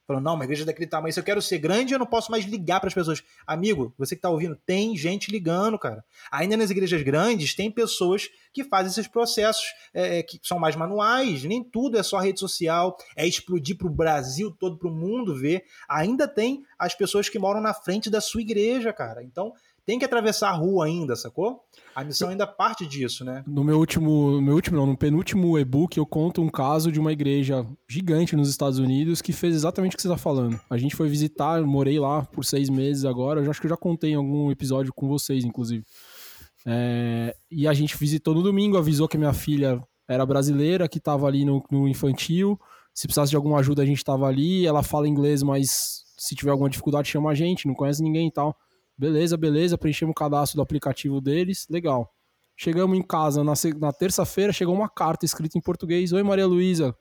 Falando, 0.06 0.24
não, 0.24 0.34
uma 0.34 0.44
igreja 0.44 0.66
daquele 0.66 0.86
tamanho, 0.86 1.12
se 1.14 1.18
eu 1.18 1.24
quero 1.24 1.40
ser 1.40 1.58
grande, 1.58 1.94
eu 1.94 1.98
não 1.98 2.06
posso 2.06 2.30
mais 2.30 2.44
ligar 2.44 2.78
para 2.78 2.88
as 2.88 2.94
pessoas. 2.94 3.22
Amigo, 3.46 3.94
você 3.96 4.14
que 4.14 4.18
está 4.18 4.28
ouvindo, 4.28 4.54
tem 4.66 4.94
gente 4.96 5.30
ligando, 5.30 5.78
cara. 5.78 6.04
Ainda 6.30 6.58
nas 6.58 6.70
igrejas 6.70 7.02
grandes, 7.02 7.54
tem 7.54 7.70
pessoas 7.70 8.28
que 8.52 8.62
fazem 8.62 8.90
esses 8.90 9.08
processos 9.08 9.64
é, 9.94 10.18
é 10.18 10.22
que 10.22 10.38
são 10.42 10.58
mais 10.58 10.76
manuais. 10.76 11.42
Nem 11.44 11.64
tudo 11.64 11.98
é 11.98 12.02
só 12.02 12.18
rede 12.18 12.38
social, 12.38 12.98
é 13.16 13.26
explodir 13.26 13.78
para 13.78 13.86
o 13.86 13.90
Brasil 13.90 14.50
todo, 14.50 14.76
para 14.76 14.88
o 14.88 14.94
mundo 14.94 15.34
ver. 15.34 15.64
Ainda 15.88 16.28
tem 16.28 16.64
as 16.78 16.94
pessoas 16.94 17.30
que 17.30 17.38
moram 17.38 17.62
na 17.62 17.72
frente 17.72 18.10
da 18.10 18.20
sua 18.20 18.42
igreja, 18.42 18.92
cara. 18.92 19.22
Então, 19.22 19.54
tem 19.86 19.98
que 19.98 20.04
atravessar 20.04 20.50
a 20.50 20.54
rua 20.54 20.86
ainda, 20.86 21.14
sacou? 21.14 21.60
A 21.94 22.02
missão 22.02 22.28
ainda 22.30 22.46
parte 22.46 22.86
disso, 22.86 23.24
né? 23.24 23.44
No 23.46 23.62
meu 23.62 23.78
último, 23.78 24.32
no 24.32 24.42
meu 24.42 24.54
último, 24.54 24.76
não, 24.76 24.86
no 24.86 24.96
penúltimo 24.96 25.58
e-book 25.58 25.96
eu 25.96 26.06
conto 26.06 26.42
um 26.42 26.48
caso 26.48 26.90
de 26.90 26.98
uma 26.98 27.12
igreja 27.12 27.66
gigante 27.88 28.34
nos 28.34 28.48
Estados 28.48 28.78
Unidos 28.78 29.20
que 29.20 29.32
fez 29.32 29.54
exatamente 29.54 29.94
o 29.94 29.96
que 29.96 30.02
você 30.02 30.08
está 30.08 30.18
falando. 30.18 30.58
A 30.70 30.76
gente 30.78 30.96
foi 30.96 31.08
visitar, 31.08 31.62
morei 31.62 31.98
lá 31.98 32.22
por 32.22 32.44
seis 32.44 32.70
meses 32.70 33.04
agora, 33.04 33.42
eu 33.42 33.50
acho 33.50 33.60
que 33.60 33.66
eu 33.66 33.70
já 33.70 33.76
contei 33.76 34.12
em 34.12 34.16
algum 34.16 34.50
episódio 34.50 34.92
com 34.94 35.06
vocês, 35.06 35.44
inclusive. 35.44 35.84
É, 36.66 37.36
e 37.50 37.68
a 37.68 37.74
gente 37.74 37.96
visitou 37.96 38.34
no 38.34 38.42
domingo, 38.42 38.78
avisou 38.78 39.06
que 39.06 39.16
a 39.16 39.20
minha 39.20 39.34
filha 39.34 39.82
era 40.08 40.24
brasileira, 40.24 40.88
que 40.88 40.98
estava 40.98 41.26
ali 41.26 41.44
no, 41.44 41.62
no 41.70 41.86
infantil. 41.88 42.58
Se 42.94 43.06
precisasse 43.06 43.30
de 43.30 43.36
alguma 43.36 43.58
ajuda, 43.58 43.82
a 43.82 43.86
gente 43.86 43.98
estava 43.98 44.26
ali. 44.26 44.66
Ela 44.66 44.82
fala 44.82 45.08
inglês, 45.08 45.42
mas 45.42 46.04
se 46.16 46.34
tiver 46.34 46.50
alguma 46.50 46.70
dificuldade, 46.70 47.08
chama 47.08 47.30
a 47.30 47.34
gente, 47.34 47.66
não 47.66 47.74
conhece 47.74 48.02
ninguém 48.02 48.28
e 48.28 48.32
tal. 48.32 48.56
Beleza, 48.96 49.36
beleza, 49.36 49.76
preenchemos 49.76 50.12
o 50.12 50.14
cadastro 50.14 50.56
do 50.56 50.62
aplicativo 50.62 51.20
deles, 51.20 51.66
legal. 51.68 52.12
Chegamos 52.56 52.96
em 52.96 53.02
casa 53.02 53.42
na, 53.42 53.54
na 53.78 53.92
terça-feira, 53.92 54.52
chegou 54.52 54.74
uma 54.74 54.88
carta 54.88 55.24
escrita 55.24 55.58
em 55.58 55.60
português. 55.60 56.12
Oi, 56.12 56.22
Maria 56.22 56.46
Luísa, 56.46 56.96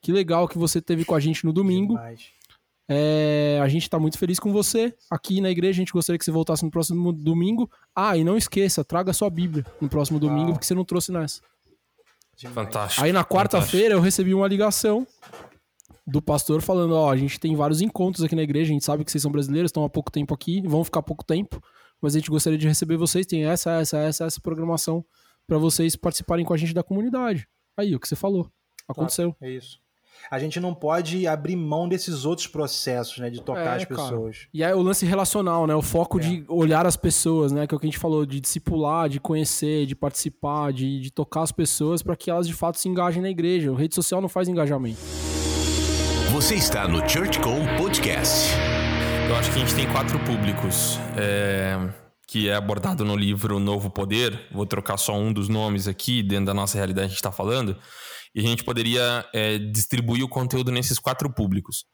que 0.00 0.10
legal 0.10 0.48
que 0.48 0.56
você 0.56 0.80
teve 0.80 1.04
com 1.04 1.14
a 1.14 1.20
gente 1.20 1.44
no 1.44 1.52
domingo. 1.52 1.98
É, 2.86 3.58
a 3.62 3.68
gente 3.68 3.82
está 3.82 3.98
muito 3.98 4.18
feliz 4.18 4.38
com 4.38 4.52
você 4.52 4.94
aqui 5.10 5.40
na 5.40 5.50
igreja. 5.50 5.76
A 5.76 5.82
gente 5.82 5.92
gostaria 5.92 6.18
que 6.18 6.24
você 6.24 6.30
voltasse 6.30 6.64
no 6.64 6.70
próximo 6.70 7.12
domingo. 7.12 7.70
Ah, 7.94 8.16
e 8.16 8.24
não 8.24 8.36
esqueça, 8.36 8.82
traga 8.82 9.12
sua 9.12 9.28
Bíblia 9.28 9.64
no 9.80 9.88
próximo 9.88 10.18
domingo, 10.18 10.52
porque 10.52 10.66
você 10.66 10.74
não 10.74 10.84
trouxe 10.84 11.12
nessa. 11.12 11.42
Fantástico. 12.52 13.04
Aí 13.04 13.12
na 13.12 13.24
quarta-feira 13.24 13.94
eu 13.94 14.00
recebi 14.00 14.34
uma 14.34 14.48
ligação 14.48 15.06
do 16.06 16.20
pastor 16.20 16.60
falando: 16.60 16.94
Ó, 16.94 17.10
a 17.10 17.16
gente 17.16 17.38
tem 17.40 17.54
vários 17.56 17.80
encontros 17.80 18.24
aqui 18.24 18.36
na 18.36 18.42
igreja, 18.42 18.70
a 18.70 18.74
gente 18.74 18.84
sabe 18.84 19.04
que 19.04 19.10
vocês 19.10 19.22
são 19.22 19.32
brasileiros, 19.32 19.68
estão 19.68 19.84
há 19.84 19.90
pouco 19.90 20.10
tempo 20.10 20.34
aqui, 20.34 20.62
vão 20.66 20.84
ficar 20.84 21.02
pouco 21.02 21.24
tempo, 21.24 21.62
mas 22.00 22.14
a 22.14 22.18
gente 22.18 22.30
gostaria 22.30 22.58
de 22.58 22.68
receber 22.68 22.96
vocês, 22.96 23.26
tem 23.26 23.44
essa, 23.44 23.80
essa, 23.80 23.98
essa, 23.98 24.24
essa 24.24 24.40
programação 24.40 25.04
para 25.46 25.58
vocês 25.58 25.96
participarem 25.96 26.44
com 26.44 26.54
a 26.54 26.56
gente 26.56 26.74
da 26.74 26.82
comunidade. 26.82 27.48
Aí, 27.76 27.94
o 27.94 28.00
que 28.00 28.08
você 28.08 28.16
falou. 28.16 28.50
Aconteceu. 28.86 29.34
é 29.40 29.50
isso. 29.50 29.82
A 30.30 30.38
gente 30.38 30.58
não 30.58 30.74
pode 30.74 31.26
abrir 31.26 31.56
mão 31.56 31.88
desses 31.88 32.24
outros 32.24 32.46
processos, 32.46 33.18
né? 33.18 33.28
De 33.28 33.42
tocar 33.42 33.74
é, 33.74 33.76
as 33.76 33.84
pessoas. 33.84 34.38
Cara. 34.38 34.48
E 34.54 34.64
aí 34.64 34.72
o 34.72 34.80
lance 34.80 35.04
relacional, 35.04 35.66
né? 35.66 35.74
O 35.74 35.82
foco 35.82 36.18
é. 36.18 36.22
de 36.22 36.44
olhar 36.48 36.86
as 36.86 36.96
pessoas, 36.96 37.52
né? 37.52 37.66
Que 37.66 37.74
é 37.74 37.76
o 37.76 37.80
que 37.80 37.86
a 37.86 37.90
gente 37.90 37.98
falou, 37.98 38.24
de 38.24 38.40
discipular, 38.40 39.08
de 39.08 39.20
conhecer, 39.20 39.86
de 39.86 39.94
participar, 39.94 40.72
de, 40.72 41.00
de 41.00 41.10
tocar 41.10 41.42
as 41.42 41.52
pessoas 41.52 42.02
para 42.02 42.16
que 42.16 42.30
elas 42.30 42.46
de 42.46 42.54
fato 42.54 42.78
se 42.78 42.88
engajem 42.88 43.22
na 43.22 43.28
igreja. 43.28 43.70
O 43.70 43.74
rede 43.74 43.94
social 43.94 44.20
não 44.20 44.28
faz 44.28 44.48
engajamento. 44.48 45.00
Você 46.34 46.56
está 46.56 46.88
no 46.88 47.08
ChurchCom 47.08 47.64
Podcast. 47.76 48.50
Eu 49.28 49.36
acho 49.36 49.52
que 49.52 49.56
a 49.56 49.60
gente 49.60 49.72
tem 49.72 49.86
quatro 49.92 50.18
públicos 50.18 50.98
é, 51.16 51.76
que 52.26 52.48
é 52.48 52.56
abordado 52.56 53.04
no 53.04 53.14
livro 53.14 53.60
Novo 53.60 53.88
Poder. 53.88 54.48
Vou 54.50 54.66
trocar 54.66 54.96
só 54.96 55.16
um 55.16 55.32
dos 55.32 55.48
nomes 55.48 55.86
aqui, 55.86 56.24
dentro 56.24 56.46
da 56.46 56.52
nossa 56.52 56.76
realidade 56.76 57.04
a 57.04 57.08
gente 57.10 57.18
está 57.18 57.30
falando. 57.30 57.78
E 58.34 58.40
a 58.40 58.42
gente 58.42 58.64
poderia 58.64 59.24
é, 59.32 59.58
distribuir 59.58 60.24
o 60.24 60.28
conteúdo 60.28 60.72
nesses 60.72 60.98
quatro 60.98 61.32
públicos. 61.32 61.84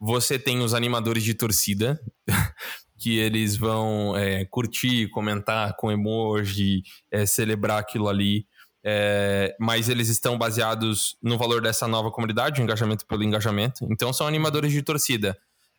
Você 0.00 0.40
tem 0.40 0.58
os 0.58 0.74
animadores 0.74 1.22
de 1.22 1.32
torcida, 1.32 1.96
que 2.98 3.18
eles 3.18 3.56
vão 3.56 4.16
é, 4.16 4.44
curtir, 4.44 5.08
comentar 5.10 5.76
com 5.76 5.92
emoji, 5.92 6.82
é, 7.12 7.24
celebrar 7.26 7.78
aquilo 7.78 8.08
ali. 8.08 8.44
É, 8.86 9.56
mas 9.58 9.88
eles 9.88 10.08
estão 10.08 10.36
baseados 10.36 11.16
no 11.22 11.38
valor 11.38 11.62
dessa 11.62 11.88
nova 11.88 12.10
comunidade, 12.10 12.60
o 12.60 12.62
engajamento 12.62 13.06
pelo 13.06 13.22
engajamento. 13.24 13.86
Então 13.90 14.12
são 14.12 14.26
animadores 14.26 14.72
de 14.72 14.82
torcida, 14.82 15.36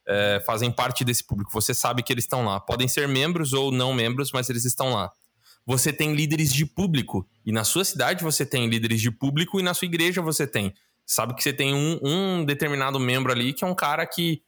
é, 0.07 0.41
fazem 0.45 0.71
parte 0.71 1.05
desse 1.05 1.23
público. 1.23 1.51
Você 1.53 1.73
sabe 1.73 2.01
que 2.01 2.11
eles 2.11 2.23
estão 2.23 2.43
lá. 2.43 2.59
Podem 2.59 2.87
ser 2.87 3.07
membros 3.07 3.53
ou 3.53 3.71
não 3.71 3.93
membros, 3.93 4.31
mas 4.31 4.49
eles 4.49 4.65
estão 4.65 4.93
lá. 4.93 5.11
Você 5.67 5.93
tem 5.93 6.13
líderes 6.13 6.53
de 6.53 6.65
público, 6.65 7.27
e 7.45 7.51
na 7.51 7.63
sua 7.63 7.83
cidade 7.83 8.23
você 8.23 8.45
tem 8.45 8.67
líderes 8.67 9.01
de 9.01 9.09
público, 9.09 9.59
e 9.59 9.63
na 9.63 9.73
sua 9.73 9.85
igreja 9.85 10.21
você 10.21 10.45
tem. 10.45 10.73
Sabe 11.05 11.35
que 11.35 11.43
você 11.43 11.53
tem 11.53 11.73
um, 11.73 11.99
um 12.03 12.45
determinado 12.45 12.99
membro 12.99 13.31
ali 13.31 13.53
que 13.53 13.63
é 13.63 13.67
um 13.67 13.75
cara 13.75 14.05
que 14.05 14.41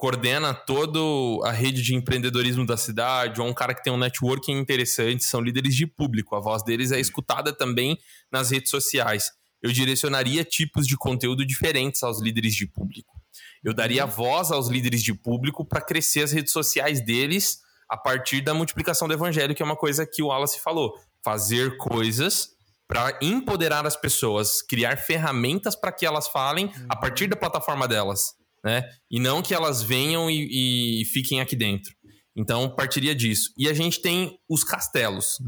coordena 0.00 0.54
toda 0.54 0.98
a 1.46 1.52
rede 1.52 1.82
de 1.82 1.94
empreendedorismo 1.94 2.64
da 2.64 2.78
cidade, 2.78 3.38
ou 3.38 3.46
um 3.46 3.52
cara 3.52 3.74
que 3.74 3.82
tem 3.82 3.92
um 3.92 3.98
networking 3.98 4.52
interessante, 4.52 5.24
são 5.24 5.42
líderes 5.42 5.76
de 5.76 5.86
público. 5.86 6.34
A 6.34 6.40
voz 6.40 6.64
deles 6.64 6.90
é 6.90 6.98
escutada 6.98 7.52
também 7.52 7.98
nas 8.32 8.50
redes 8.50 8.70
sociais. 8.70 9.30
Eu 9.62 9.70
direcionaria 9.70 10.42
tipos 10.42 10.86
de 10.86 10.96
conteúdo 10.96 11.44
diferentes 11.44 12.02
aos 12.02 12.18
líderes 12.18 12.54
de 12.54 12.66
público. 12.66 13.20
Eu 13.62 13.74
daria 13.74 14.06
voz 14.06 14.50
aos 14.50 14.68
líderes 14.68 15.02
de 15.02 15.12
público 15.12 15.66
para 15.66 15.82
crescer 15.82 16.22
as 16.22 16.32
redes 16.32 16.50
sociais 16.54 17.04
deles 17.04 17.58
a 17.86 17.96
partir 17.98 18.40
da 18.40 18.54
multiplicação 18.54 19.06
do 19.06 19.12
evangelho, 19.12 19.54
que 19.54 19.62
é 19.62 19.66
uma 19.66 19.76
coisa 19.76 20.06
que 20.06 20.22
o 20.22 20.28
Wallace 20.28 20.60
falou. 20.60 20.94
Fazer 21.22 21.76
coisas 21.76 22.48
para 22.88 23.18
empoderar 23.20 23.86
as 23.86 23.96
pessoas, 23.96 24.62
criar 24.62 24.96
ferramentas 24.96 25.76
para 25.76 25.92
que 25.92 26.06
elas 26.06 26.26
falem 26.26 26.72
a 26.88 26.96
partir 26.96 27.26
da 27.26 27.36
plataforma 27.36 27.86
delas 27.86 28.39
né? 28.64 28.88
E 29.10 29.18
não 29.18 29.42
que 29.42 29.54
elas 29.54 29.82
venham 29.82 30.30
e, 30.30 31.02
e 31.02 31.04
fiquem 31.06 31.40
aqui 31.40 31.56
dentro. 31.56 31.92
Então, 32.36 32.74
partiria 32.74 33.14
disso. 33.14 33.50
E 33.56 33.68
a 33.68 33.74
gente 33.74 34.00
tem 34.00 34.38
os 34.48 34.62
castelos. 34.62 35.38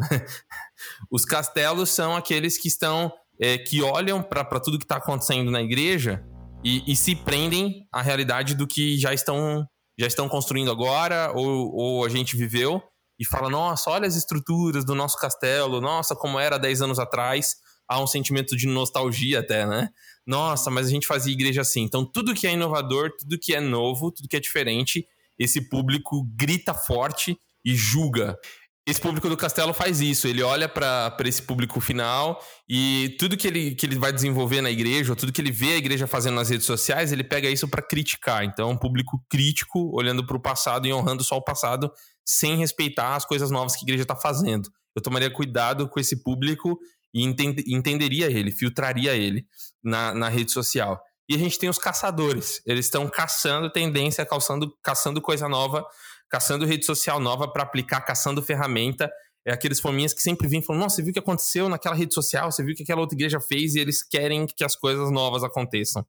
os 1.10 1.24
castelos 1.24 1.90
são 1.90 2.16
aqueles 2.16 2.58
que 2.58 2.68
estão, 2.68 3.12
é, 3.40 3.56
que 3.58 3.82
olham 3.82 4.22
para 4.22 4.60
tudo 4.60 4.78
que 4.78 4.84
está 4.84 4.96
acontecendo 4.96 5.50
na 5.50 5.62
igreja 5.62 6.24
e, 6.64 6.92
e, 6.92 6.96
se 6.96 7.14
prendem 7.14 7.86
à 7.92 8.02
realidade 8.02 8.54
do 8.54 8.66
que 8.66 8.96
já 8.98 9.12
estão, 9.12 9.66
já 9.98 10.06
estão 10.06 10.28
construindo 10.28 10.70
agora 10.70 11.32
ou, 11.34 11.74
ou 11.74 12.04
a 12.04 12.08
gente 12.08 12.36
viveu 12.36 12.82
e 13.18 13.24
fala: 13.24 13.48
nossa, 13.48 13.90
olha 13.90 14.06
as 14.06 14.16
estruturas 14.16 14.84
do 14.84 14.94
nosso 14.94 15.16
castelo, 15.16 15.80
nossa, 15.80 16.14
como 16.14 16.38
era 16.38 16.58
10 16.58 16.82
anos 16.82 16.98
atrás. 16.98 17.56
Há 17.88 18.02
um 18.02 18.06
sentimento 18.06 18.56
de 18.56 18.66
nostalgia 18.66 19.40
até, 19.40 19.66
né? 19.66 19.90
nossa, 20.26 20.70
mas 20.70 20.86
a 20.86 20.90
gente 20.90 21.06
fazia 21.06 21.32
igreja 21.32 21.60
assim. 21.60 21.82
Então, 21.82 22.04
tudo 22.04 22.34
que 22.34 22.46
é 22.46 22.52
inovador, 22.52 23.10
tudo 23.18 23.38
que 23.38 23.54
é 23.54 23.60
novo, 23.60 24.10
tudo 24.10 24.28
que 24.28 24.36
é 24.36 24.40
diferente, 24.40 25.06
esse 25.38 25.68
público 25.68 26.24
grita 26.36 26.72
forte 26.72 27.36
e 27.64 27.74
julga. 27.74 28.38
Esse 28.86 29.00
público 29.00 29.28
do 29.28 29.36
Castelo 29.36 29.72
faz 29.72 30.00
isso, 30.00 30.26
ele 30.26 30.42
olha 30.42 30.68
para 30.68 31.16
esse 31.24 31.40
público 31.40 31.80
final 31.80 32.42
e 32.68 33.14
tudo 33.16 33.36
que 33.36 33.46
ele, 33.46 33.76
que 33.76 33.86
ele 33.86 33.96
vai 33.96 34.12
desenvolver 34.12 34.60
na 34.60 34.72
igreja, 34.72 35.12
ou 35.12 35.16
tudo 35.16 35.32
que 35.32 35.40
ele 35.40 35.52
vê 35.52 35.74
a 35.74 35.76
igreja 35.76 36.08
fazendo 36.08 36.34
nas 36.34 36.48
redes 36.48 36.66
sociais, 36.66 37.12
ele 37.12 37.22
pega 37.22 37.48
isso 37.48 37.68
para 37.68 37.80
criticar. 37.80 38.44
Então, 38.44 38.70
é 38.70 38.72
um 38.72 38.76
público 38.76 39.24
crítico, 39.28 39.90
olhando 39.94 40.26
para 40.26 40.36
o 40.36 40.40
passado 40.40 40.86
e 40.86 40.92
honrando 40.92 41.22
só 41.22 41.36
o 41.36 41.42
passado, 41.42 41.92
sem 42.24 42.56
respeitar 42.56 43.14
as 43.14 43.24
coisas 43.24 43.52
novas 43.52 43.76
que 43.76 43.84
a 43.84 43.86
igreja 43.86 44.02
está 44.02 44.16
fazendo. 44.16 44.68
Eu 44.96 45.02
tomaria 45.02 45.30
cuidado 45.30 45.88
com 45.88 46.00
esse 46.00 46.22
público 46.22 46.76
e 47.12 47.24
entend, 47.24 47.62
entenderia 47.66 48.30
ele, 48.30 48.50
filtraria 48.50 49.14
ele 49.14 49.46
na, 49.82 50.14
na 50.14 50.28
rede 50.28 50.52
social. 50.52 51.02
E 51.28 51.34
a 51.34 51.38
gente 51.38 51.58
tem 51.58 51.68
os 51.68 51.78
caçadores, 51.78 52.60
eles 52.66 52.86
estão 52.86 53.08
caçando 53.08 53.70
tendência, 53.70 54.24
caçando, 54.26 54.76
caçando 54.82 55.20
coisa 55.20 55.48
nova 55.48 55.86
caçando 56.32 56.64
rede 56.64 56.86
social 56.86 57.20
nova 57.20 57.46
para 57.46 57.62
aplicar, 57.62 58.00
caçando 58.00 58.40
ferramenta. 58.40 59.12
É 59.44 59.52
aqueles 59.52 59.78
fominhas 59.78 60.14
que 60.14 60.22
sempre 60.22 60.48
vêm 60.48 60.62
falando: 60.62 60.80
Nossa, 60.80 60.96
você 60.96 61.02
viu 61.02 61.10
o 61.10 61.12
que 61.12 61.18
aconteceu 61.18 61.68
naquela 61.68 61.94
rede 61.94 62.14
social? 62.14 62.50
Você 62.50 62.64
viu 62.64 62.72
o 62.72 62.76
que 62.76 62.84
aquela 62.84 63.02
outra 63.02 63.14
igreja 63.14 63.38
fez? 63.38 63.74
E 63.74 63.80
eles 63.80 64.02
querem 64.02 64.46
que 64.46 64.64
as 64.64 64.74
coisas 64.74 65.10
novas 65.10 65.44
aconteçam. 65.44 66.06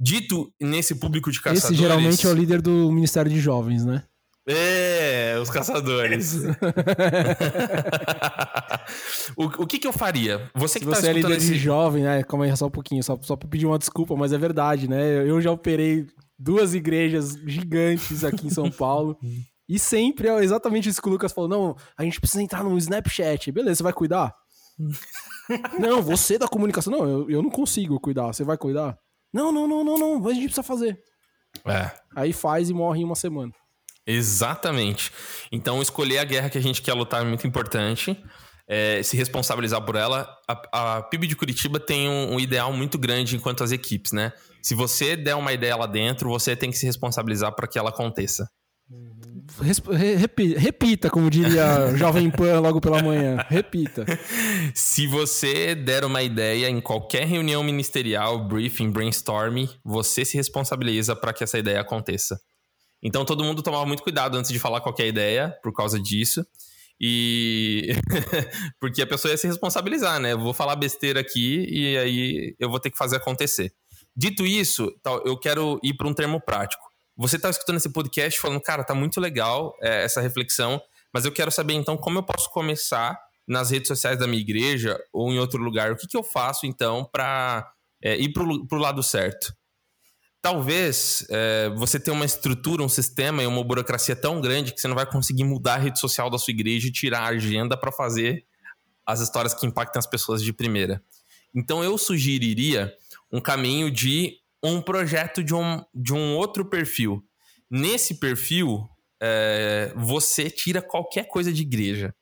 Dito 0.00 0.50
nesse 0.58 0.94
público 0.94 1.30
de 1.30 1.42
caçadores. 1.42 1.64
Esse 1.64 1.74
geralmente 1.74 2.26
é 2.26 2.30
o 2.30 2.32
líder 2.32 2.62
do 2.62 2.90
Ministério 2.90 3.30
de 3.30 3.40
Jovens, 3.40 3.84
né? 3.84 4.04
É, 4.50 5.38
os 5.42 5.50
caçadores. 5.50 6.36
o, 9.36 9.44
o 9.44 9.66
que, 9.66 9.78
que 9.78 9.86
eu 9.86 9.92
faria? 9.92 10.50
Você 10.54 10.78
que 10.78 10.86
Se 10.86 10.90
tá 10.90 10.96
você 10.96 11.10
é 11.10 11.12
líder 11.12 11.36
esse... 11.36 11.48
de 11.48 11.58
jovem, 11.58 12.04
né? 12.04 12.22
Calma 12.22 12.46
aí, 12.46 12.56
só 12.56 12.66
um 12.66 12.70
pouquinho, 12.70 13.04
só, 13.04 13.18
só 13.20 13.36
pra 13.36 13.46
pedir 13.46 13.66
uma 13.66 13.78
desculpa, 13.78 14.16
mas 14.16 14.32
é 14.32 14.38
verdade, 14.38 14.88
né? 14.88 15.28
Eu 15.28 15.38
já 15.42 15.52
operei 15.52 16.06
duas 16.38 16.72
igrejas 16.72 17.34
gigantes 17.46 18.24
aqui 18.24 18.46
em 18.46 18.50
São 18.50 18.70
Paulo. 18.70 19.18
e 19.68 19.78
sempre 19.78 20.28
é 20.28 20.42
exatamente 20.42 20.88
isso 20.88 21.02
que 21.02 21.08
o 21.08 21.12
Lucas 21.12 21.32
falou: 21.32 21.50
não, 21.50 21.76
a 21.94 22.02
gente 22.02 22.18
precisa 22.18 22.42
entrar 22.42 22.64
no 22.64 22.78
Snapchat. 22.78 23.52
Beleza, 23.52 23.76
você 23.76 23.82
vai 23.82 23.92
cuidar? 23.92 24.34
não, 25.78 26.00
você 26.00 26.38
da 26.38 26.48
comunicação. 26.48 26.90
Não, 26.90 27.06
eu, 27.06 27.30
eu 27.30 27.42
não 27.42 27.50
consigo 27.50 28.00
cuidar. 28.00 28.28
Você 28.28 28.44
vai 28.44 28.56
cuidar? 28.56 28.96
Não, 29.30 29.52
não, 29.52 29.68
não, 29.68 29.84
não, 29.84 29.98
não. 29.98 30.26
A 30.26 30.32
gente 30.32 30.44
precisa 30.44 30.62
fazer. 30.62 30.98
É. 31.66 31.90
Aí 32.16 32.32
faz 32.32 32.70
e 32.70 32.74
morre 32.74 33.02
em 33.02 33.04
uma 33.04 33.14
semana. 33.14 33.52
Exatamente. 34.08 35.12
Então, 35.52 35.82
escolher 35.82 36.18
a 36.18 36.24
guerra 36.24 36.48
que 36.48 36.56
a 36.56 36.62
gente 36.62 36.80
quer 36.80 36.94
lutar 36.94 37.20
é 37.20 37.24
muito 37.24 37.46
importante. 37.46 38.16
É, 38.66 39.02
se 39.02 39.16
responsabilizar 39.16 39.82
por 39.82 39.96
ela. 39.96 40.28
A, 40.46 40.96
a 40.96 41.02
PIB 41.02 41.26
de 41.26 41.36
Curitiba 41.36 41.78
tem 41.78 42.08
um, 42.08 42.34
um, 42.34 42.40
ideal 42.40 42.72
muito 42.72 42.98
grande 42.98 43.36
enquanto 43.36 43.62
as 43.62 43.70
equipes, 43.70 44.12
né? 44.12 44.32
Se 44.62 44.74
você 44.74 45.16
der 45.16 45.34
uma 45.34 45.52
ideia 45.52 45.76
lá 45.76 45.86
dentro, 45.86 46.28
você 46.28 46.56
tem 46.56 46.70
que 46.70 46.76
se 46.78 46.84
responsabilizar 46.86 47.54
para 47.54 47.66
que 47.66 47.78
ela 47.78 47.90
aconteça. 47.90 48.46
Repita, 49.60 50.58
repita, 50.58 51.10
como 51.10 51.30
diria 51.30 51.92
Jovem 51.96 52.30
Pan 52.30 52.60
logo 52.60 52.80
pela 52.80 53.02
manhã. 53.02 53.44
Repita. 53.48 54.04
Se 54.74 55.06
você 55.06 55.74
der 55.74 56.04
uma 56.04 56.22
ideia 56.22 56.68
em 56.68 56.80
qualquer 56.80 57.26
reunião 57.26 57.62
ministerial, 57.62 58.46
briefing, 58.46 58.90
brainstorming, 58.90 59.68
você 59.84 60.24
se 60.24 60.36
responsabiliza 60.36 61.16
para 61.16 61.32
que 61.32 61.44
essa 61.44 61.58
ideia 61.58 61.80
aconteça. 61.80 62.38
Então 63.02 63.24
todo 63.24 63.44
mundo 63.44 63.62
tomava 63.62 63.86
muito 63.86 64.02
cuidado 64.02 64.36
antes 64.36 64.50
de 64.50 64.58
falar 64.58 64.80
qualquer 64.80 65.06
ideia 65.06 65.56
por 65.62 65.72
causa 65.72 66.00
disso. 66.00 66.44
E 67.00 67.92
porque 68.80 69.02
a 69.02 69.06
pessoa 69.06 69.30
ia 69.30 69.38
se 69.38 69.46
responsabilizar, 69.46 70.18
né? 70.18 70.32
Eu 70.32 70.38
vou 70.38 70.52
falar 70.52 70.74
besteira 70.76 71.20
aqui 71.20 71.66
e 71.70 71.96
aí 71.96 72.56
eu 72.58 72.68
vou 72.68 72.80
ter 72.80 72.90
que 72.90 72.98
fazer 72.98 73.16
acontecer. 73.16 73.72
Dito 74.16 74.44
isso, 74.44 74.92
eu 75.24 75.38
quero 75.38 75.78
ir 75.82 75.94
para 75.94 76.08
um 76.08 76.14
termo 76.14 76.40
prático. 76.40 76.82
Você 77.16 77.36
está 77.36 77.50
escutando 77.50 77.76
esse 77.76 77.92
podcast 77.92 78.40
falando, 78.40 78.60
cara, 78.60 78.82
tá 78.82 78.94
muito 78.94 79.20
legal 79.20 79.76
é, 79.80 80.04
essa 80.04 80.20
reflexão, 80.20 80.80
mas 81.12 81.24
eu 81.24 81.32
quero 81.32 81.50
saber 81.50 81.74
então 81.74 81.96
como 81.96 82.18
eu 82.18 82.22
posso 82.22 82.50
começar 82.50 83.18
nas 83.46 83.70
redes 83.70 83.88
sociais 83.88 84.18
da 84.18 84.26
minha 84.26 84.40
igreja 84.40 84.98
ou 85.12 85.32
em 85.32 85.38
outro 85.38 85.62
lugar. 85.62 85.92
O 85.92 85.96
que, 85.96 86.06
que 86.06 86.16
eu 86.16 86.22
faço 86.22 86.66
então 86.66 87.08
para 87.10 87.68
é, 88.02 88.16
ir 88.16 88.32
para 88.32 88.42
o 88.44 88.80
lado 88.80 89.02
certo? 89.02 89.52
Talvez 90.40 91.26
é, 91.30 91.68
você 91.70 91.98
tenha 91.98 92.14
uma 92.14 92.24
estrutura, 92.24 92.82
um 92.82 92.88
sistema 92.88 93.42
e 93.42 93.46
uma 93.46 93.62
burocracia 93.64 94.14
tão 94.14 94.40
grande 94.40 94.72
que 94.72 94.80
você 94.80 94.86
não 94.86 94.94
vai 94.94 95.04
conseguir 95.04 95.44
mudar 95.44 95.74
a 95.74 95.78
rede 95.78 95.98
social 95.98 96.30
da 96.30 96.38
sua 96.38 96.52
igreja 96.52 96.88
e 96.88 96.92
tirar 96.92 97.20
a 97.20 97.28
agenda 97.28 97.76
para 97.76 97.90
fazer 97.90 98.44
as 99.04 99.20
histórias 99.20 99.54
que 99.54 99.66
impactam 99.66 99.98
as 99.98 100.06
pessoas 100.06 100.42
de 100.42 100.52
primeira. 100.52 101.02
Então 101.54 101.82
eu 101.82 101.98
sugeriria 101.98 102.94
um 103.32 103.40
caminho 103.40 103.90
de 103.90 104.36
um 104.62 104.80
projeto 104.80 105.42
de 105.42 105.54
um, 105.54 105.82
de 105.94 106.12
um 106.12 106.36
outro 106.36 106.64
perfil. 106.64 107.24
Nesse 107.70 108.14
perfil, 108.14 108.88
é, 109.20 109.92
você 109.96 110.50
tira 110.50 110.80
qualquer 110.80 111.26
coisa 111.26 111.52
de 111.52 111.62
igreja. 111.62 112.14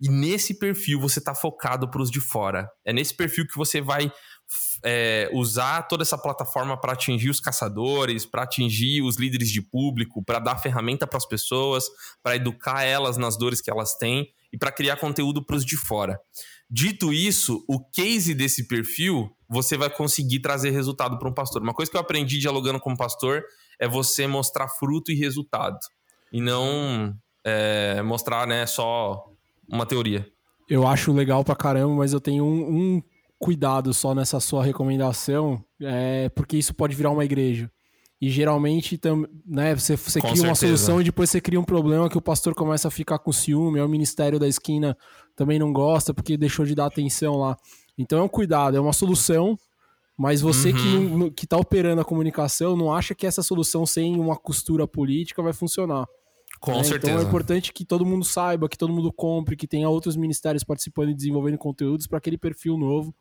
E 0.00 0.08
nesse 0.10 0.58
perfil 0.58 1.00
você 1.00 1.18
está 1.18 1.34
focado 1.34 1.90
para 1.90 2.02
os 2.02 2.10
de 2.10 2.20
fora. 2.20 2.68
É 2.84 2.92
nesse 2.92 3.14
perfil 3.14 3.46
que 3.46 3.56
você 3.56 3.80
vai 3.80 4.12
é, 4.88 5.28
usar 5.32 5.82
toda 5.88 6.04
essa 6.04 6.16
plataforma 6.16 6.80
para 6.80 6.92
atingir 6.92 7.28
os 7.28 7.40
caçadores, 7.40 8.24
para 8.24 8.44
atingir 8.44 9.02
os 9.02 9.16
líderes 9.16 9.50
de 9.50 9.60
público, 9.60 10.22
para 10.24 10.38
dar 10.38 10.58
ferramenta 10.58 11.08
para 11.08 11.16
as 11.16 11.26
pessoas, 11.26 11.86
para 12.22 12.36
educar 12.36 12.84
elas 12.84 13.16
nas 13.16 13.36
dores 13.36 13.60
que 13.60 13.68
elas 13.68 13.96
têm 13.96 14.28
e 14.52 14.56
para 14.56 14.70
criar 14.70 14.96
conteúdo 14.96 15.44
para 15.44 15.56
os 15.56 15.66
de 15.66 15.76
fora. 15.76 16.20
Dito 16.70 17.12
isso, 17.12 17.64
o 17.68 17.80
case 17.80 18.32
desse 18.32 18.68
perfil 18.68 19.28
você 19.48 19.76
vai 19.76 19.90
conseguir 19.90 20.38
trazer 20.38 20.70
resultado 20.70 21.18
para 21.18 21.28
um 21.28 21.34
pastor. 21.34 21.62
Uma 21.62 21.74
coisa 21.74 21.90
que 21.90 21.96
eu 21.96 22.00
aprendi 22.00 22.38
dialogando 22.38 22.78
com 22.78 22.92
um 22.92 22.96
pastor 22.96 23.42
é 23.80 23.88
você 23.88 24.28
mostrar 24.28 24.68
fruto 24.68 25.10
e 25.10 25.16
resultado 25.16 25.78
e 26.32 26.40
não 26.40 27.12
é, 27.44 28.00
mostrar 28.02 28.46
né, 28.46 28.66
só 28.66 29.24
uma 29.68 29.84
teoria. 29.84 30.28
Eu 30.68 30.86
acho 30.86 31.12
legal 31.12 31.44
pra 31.44 31.56
caramba, 31.56 31.94
mas 31.94 32.12
eu 32.12 32.20
tenho 32.20 32.44
um, 32.44 32.96
um 32.96 33.02
cuidado 33.38 33.92
só 33.92 34.14
nessa 34.14 34.40
sua 34.40 34.64
recomendação, 34.64 35.62
é, 35.80 36.28
porque 36.30 36.56
isso 36.56 36.74
pode 36.74 36.94
virar 36.94 37.10
uma 37.10 37.24
igreja. 37.24 37.70
E 38.20 38.30
geralmente 38.30 38.98
né, 39.44 39.74
você, 39.74 39.94
você 39.94 40.20
cria 40.20 40.36
certeza. 40.36 40.48
uma 40.48 40.54
solução 40.54 41.00
e 41.00 41.04
depois 41.04 41.28
você 41.28 41.38
cria 41.38 41.60
um 41.60 41.64
problema 41.64 42.08
que 42.08 42.16
o 42.16 42.22
pastor 42.22 42.54
começa 42.54 42.88
a 42.88 42.90
ficar 42.90 43.18
com 43.18 43.30
ciúme, 43.30 43.78
o 43.78 43.88
ministério 43.88 44.38
da 44.38 44.48
esquina 44.48 44.96
também 45.34 45.58
não 45.58 45.70
gosta 45.70 46.14
porque 46.14 46.36
deixou 46.36 46.64
de 46.64 46.74
dar 46.74 46.86
atenção 46.86 47.36
lá. 47.36 47.56
Então 47.98 48.18
é 48.18 48.22
um 48.22 48.28
cuidado, 48.28 48.76
é 48.76 48.80
uma 48.80 48.94
solução, 48.94 49.58
mas 50.16 50.40
você 50.40 50.72
uhum. 50.72 51.30
que, 51.30 51.42
que 51.42 51.46
tá 51.46 51.58
operando 51.58 52.00
a 52.00 52.04
comunicação 52.04 52.74
não 52.74 52.90
acha 52.90 53.14
que 53.14 53.26
essa 53.26 53.42
solução 53.42 53.84
sem 53.84 54.18
uma 54.18 54.34
costura 54.36 54.88
política 54.88 55.42
vai 55.42 55.52
funcionar. 55.52 56.06
Com 56.58 56.72
né? 56.72 56.84
certeza. 56.84 57.12
Então 57.12 57.22
é 57.22 57.28
importante 57.28 57.70
que 57.70 57.84
todo 57.84 58.06
mundo 58.06 58.24
saiba, 58.24 58.66
que 58.66 58.78
todo 58.78 58.94
mundo 58.94 59.12
compre, 59.12 59.56
que 59.56 59.68
tenha 59.68 59.90
outros 59.90 60.16
ministérios 60.16 60.64
participando 60.64 61.10
e 61.10 61.14
desenvolvendo 61.14 61.58
conteúdos 61.58 62.06
para 62.06 62.16
aquele 62.16 62.38
perfil 62.38 62.78
novo 62.78 63.14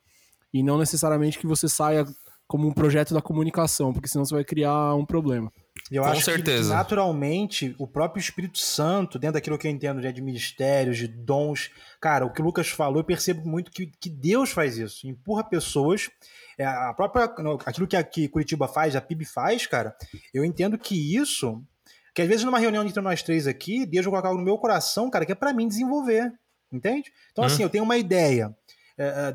e 0.56 0.64
não 0.64 0.78
necessariamente 0.78 1.38
que 1.38 1.45
você 1.45 1.68
saia 1.68 2.06
como 2.47 2.66
um 2.66 2.72
projeto 2.72 3.14
da 3.14 3.22
comunicação, 3.22 3.91
porque 3.91 4.08
senão 4.08 4.24
você 4.24 4.36
vai 4.36 4.43
criar 4.45 4.95
um 4.95 5.06
problema. 5.06 5.51
Eu 5.91 6.03
Com 6.03 6.10
acho 6.10 6.22
certeza. 6.22 6.70
que 6.70 6.76
naturalmente 6.76 7.76
o 7.78 7.86
próprio 7.86 8.22
Espírito 8.22 8.58
Santo, 8.58 9.20
dentro 9.20 9.34
daquilo 9.34 9.58
que 9.58 9.68
eu 9.68 9.72
entendo 9.72 9.99
de 9.99 10.22
ministérios, 10.22 10.97
de 10.97 11.10
dons, 11.10 11.72
cara, 11.99 12.26
o 12.26 12.32
que 12.32 12.41
o 12.41 12.45
Lucas 12.45 12.70
falou, 12.70 12.99
eu 12.99 13.03
percebo 13.03 13.45
muito 13.45 13.70
que, 13.70 13.88
que 13.99 14.10
Deus 14.10 14.51
faz 14.51 14.78
isso, 14.78 15.06
empurra 15.06 15.43
pessoas. 15.43 16.10
É, 16.58 16.64
a 16.66 16.93
própria, 16.93 17.26
aquilo 17.66 17.86
que, 17.86 17.97
a, 17.97 18.03
que 18.03 18.30
Curitiba 18.30 18.66
faz, 18.66 18.95
a 18.95 19.01
PIB 19.01 19.26
faz, 19.26 19.68
cara, 19.68 19.93
eu 20.34 20.45
entendo 20.45 20.78
que 20.78 21.18
isso, 21.18 21.62
que 22.14 22.22
às 22.22 22.30
vezes 22.30 22.45
numa 22.45 22.60
reunião 22.60 22.86
entre 22.86 23.01
nós 23.01 23.22
três 23.22 23.45
aqui, 23.45 23.86
Deus 23.86 24.06
vai 24.06 24.12
colocar 24.12 24.30
algo 24.30 24.39
no 24.39 24.45
meu 24.45 24.58
coração, 24.58 25.10
cara, 25.10 25.26
que 25.26 25.34
é 25.34 25.36
para 25.36 25.53
mim 25.53 25.68
desenvolver, 25.68 26.32
entende? 26.72 27.12
Então, 27.34 27.43
hum. 27.43 27.47
assim, 27.47 27.62
eu 27.62 27.70
tenho 27.70 27.84
uma 27.84 27.97
ideia, 27.97 28.56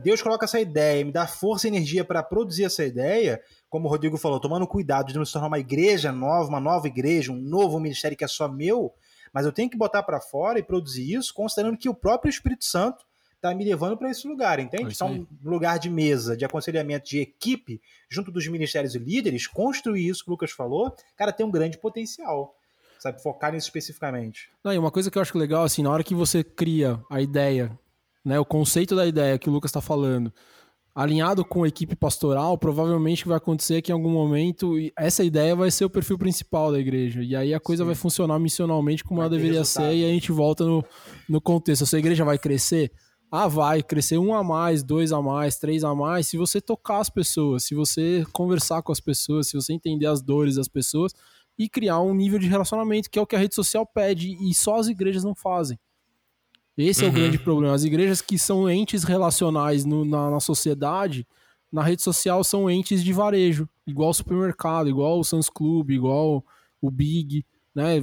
Deus 0.03 0.23
coloca 0.23 0.47
essa 0.47 0.59
ideia, 0.59 1.05
me 1.05 1.13
dá 1.13 1.27
força 1.27 1.67
e 1.67 1.71
energia 1.71 2.05
para 2.05 2.23
produzir 2.23 2.65
essa 2.65 2.85
ideia, 2.85 3.41
como 3.69 3.87
o 3.87 3.91
Rodrigo 3.91 4.17
falou, 4.17 4.41
tomando 4.41 4.67
cuidado 4.67 5.09
de 5.09 5.19
não 5.19 5.25
se 5.25 5.33
tornar 5.33 5.49
uma 5.49 5.59
igreja 5.59 6.11
nova, 6.11 6.49
uma 6.49 6.61
nova 6.61 6.87
igreja, 6.87 7.31
um 7.31 7.37
novo 7.41 7.79
ministério 7.79 8.17
que 8.17 8.25
é 8.25 8.29
só 8.29 8.49
meu, 8.49 8.93
mas 9.33 9.45
eu 9.45 9.53
tenho 9.53 9.71
que 9.71 9.77
botar 9.77 10.03
para 10.03 10.21
fora 10.21 10.59
e 10.59 10.63
produzir 10.63 11.13
isso, 11.15 11.35
considerando 11.35 11.77
que 11.77 11.89
o 11.89 11.95
próprio 11.95 12.31
Espírito 12.31 12.65
Santo 12.65 13.05
está 13.37 13.55
me 13.55 13.65
levando 13.65 13.97
para 13.97 14.11
esse 14.11 14.27
lugar, 14.27 14.61
entende? 14.61 14.89
É 14.91 14.93
então, 14.93 15.27
um 15.45 15.51
lugar 15.51 15.79
de 15.79 15.89
mesa, 15.89 16.37
de 16.37 16.45
aconselhamento, 16.45 17.09
de 17.09 17.21
equipe, 17.21 17.81
junto 18.09 18.31
dos 18.31 18.47
ministérios 18.49 18.95
e 18.95 18.99
líderes, 18.99 19.47
construir 19.47 20.09
isso 20.09 20.25
que 20.25 20.31
o 20.31 20.33
Lucas 20.33 20.51
falou, 20.51 20.95
cara, 21.17 21.33
tem 21.33 21.45
um 21.45 21.51
grande 21.51 21.79
potencial. 21.79 22.55
Sabe, 22.99 23.23
focar 23.23 23.51
nisso 23.51 23.67
especificamente. 23.67 24.51
Não, 24.63 24.75
e 24.75 24.77
uma 24.77 24.91
coisa 24.91 25.11
que 25.11 25.17
eu 25.17 25.23
acho 25.23 25.39
legal, 25.39 25.65
assim, 25.65 25.83
na 25.83 25.91
hora 25.91 26.05
que 26.05 26.15
você 26.15 26.45
cria 26.45 27.03
a 27.09 27.19
ideia 27.19 27.79
né, 28.25 28.39
o 28.39 28.45
conceito 28.45 28.95
da 28.95 29.07
ideia 29.07 29.39
que 29.39 29.49
o 29.49 29.53
Lucas 29.53 29.71
está 29.71 29.81
falando, 29.81 30.33
alinhado 30.95 31.45
com 31.45 31.63
a 31.63 31.69
equipe 31.69 31.95
pastoral, 31.95 32.59
provavelmente 32.59 33.27
vai 33.27 33.37
acontecer 33.37 33.81
que 33.81 33.93
em 33.93 33.95
algum 33.95 34.11
momento 34.11 34.75
essa 34.99 35.23
ideia 35.23 35.55
vai 35.55 35.71
ser 35.71 35.85
o 35.85 35.91
perfil 35.91 36.19
principal 36.19 36.73
da 36.73 36.79
igreja. 36.79 37.23
E 37.23 37.35
aí 37.37 37.55
a 37.55 37.61
coisa 37.61 37.83
Sim. 37.83 37.87
vai 37.87 37.95
funcionar 37.95 38.39
missionalmente 38.39 39.05
como 39.05 39.19
vai 39.19 39.27
ela 39.27 39.37
deveria 39.37 39.61
resultado. 39.61 39.91
ser, 39.91 39.97
e 39.97 40.05
a 40.05 40.09
gente 40.09 40.33
volta 40.33 40.65
no, 40.65 40.85
no 41.29 41.41
contexto. 41.41 41.83
A 41.85 41.87
sua 41.87 41.99
igreja 41.99 42.25
vai 42.25 42.39
crescer? 42.39 42.93
Ah, 43.31 43.47
vai 43.47 43.83
crescer 43.83 44.19
um 44.19 44.35
a 44.35 44.43
mais, 44.43 44.83
dois 44.83 45.13
a 45.13 45.23
mais, 45.23 45.57
três 45.57 45.85
a 45.85 45.95
mais, 45.95 46.27
se 46.27 46.37
você 46.37 46.61
tocar 46.61 46.99
as 46.99 47.09
pessoas, 47.09 47.63
se 47.63 47.77
você 47.77 48.27
conversar 48.33 48.83
com 48.83 48.91
as 48.91 48.99
pessoas, 48.99 49.47
se 49.47 49.55
você 49.55 49.73
entender 49.73 50.07
as 50.07 50.21
dores 50.21 50.57
das 50.57 50.67
pessoas 50.67 51.13
e 51.57 51.69
criar 51.69 52.01
um 52.01 52.13
nível 52.13 52.41
de 52.41 52.49
relacionamento, 52.49 53.09
que 53.09 53.19
é 53.19 53.23
o 53.23 53.27
que 53.27 53.37
a 53.37 53.39
rede 53.39 53.55
social 53.55 53.87
pede 53.87 54.37
e 54.41 54.53
só 54.53 54.81
as 54.81 54.89
igrejas 54.89 55.23
não 55.23 55.35
fazem. 55.35 55.79
Esse 56.77 57.03
é 57.05 57.07
o 57.07 57.09
Uhum. 57.11 57.15
grande 57.15 57.39
problema. 57.39 57.75
As 57.75 57.85
igrejas 57.85 58.23
que 58.23 58.39
são 58.39 58.69
entes 58.71 59.05
relacionais 59.05 59.85
no- 59.85 60.05
na, 60.05 60.31
na 60.31 60.41
sociedade, 60.41 61.27
na 61.71 61.83
rede 61.83 62.03
social 62.03 62.43
são 62.43 62.71
entes 62.71 63.03
de 63.05 63.13
varejo, 63.13 63.69
igual 63.87 64.11
o 64.11 64.15
supermercado, 64.15 64.89
igual 64.89 65.19
o 65.21 65.25
Sans 65.25 65.49
Club, 65.51 65.91
igual 65.91 66.45
o 66.81 66.91
Big, 66.91 67.45
né? 67.75 68.01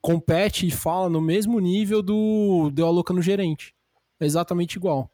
Compete 0.00 0.66
e 0.66 0.70
fala 0.70 1.08
no 1.08 1.20
mesmo 1.20 1.58
nível 1.60 2.02
do 2.02 2.70
Deu 2.72 2.86
a 2.86 2.90
Louca 2.90 3.14
no 3.14 3.22
Gerente. 3.22 3.74
É 4.20 4.26
exatamente 4.26 4.74
igual. 4.76 5.10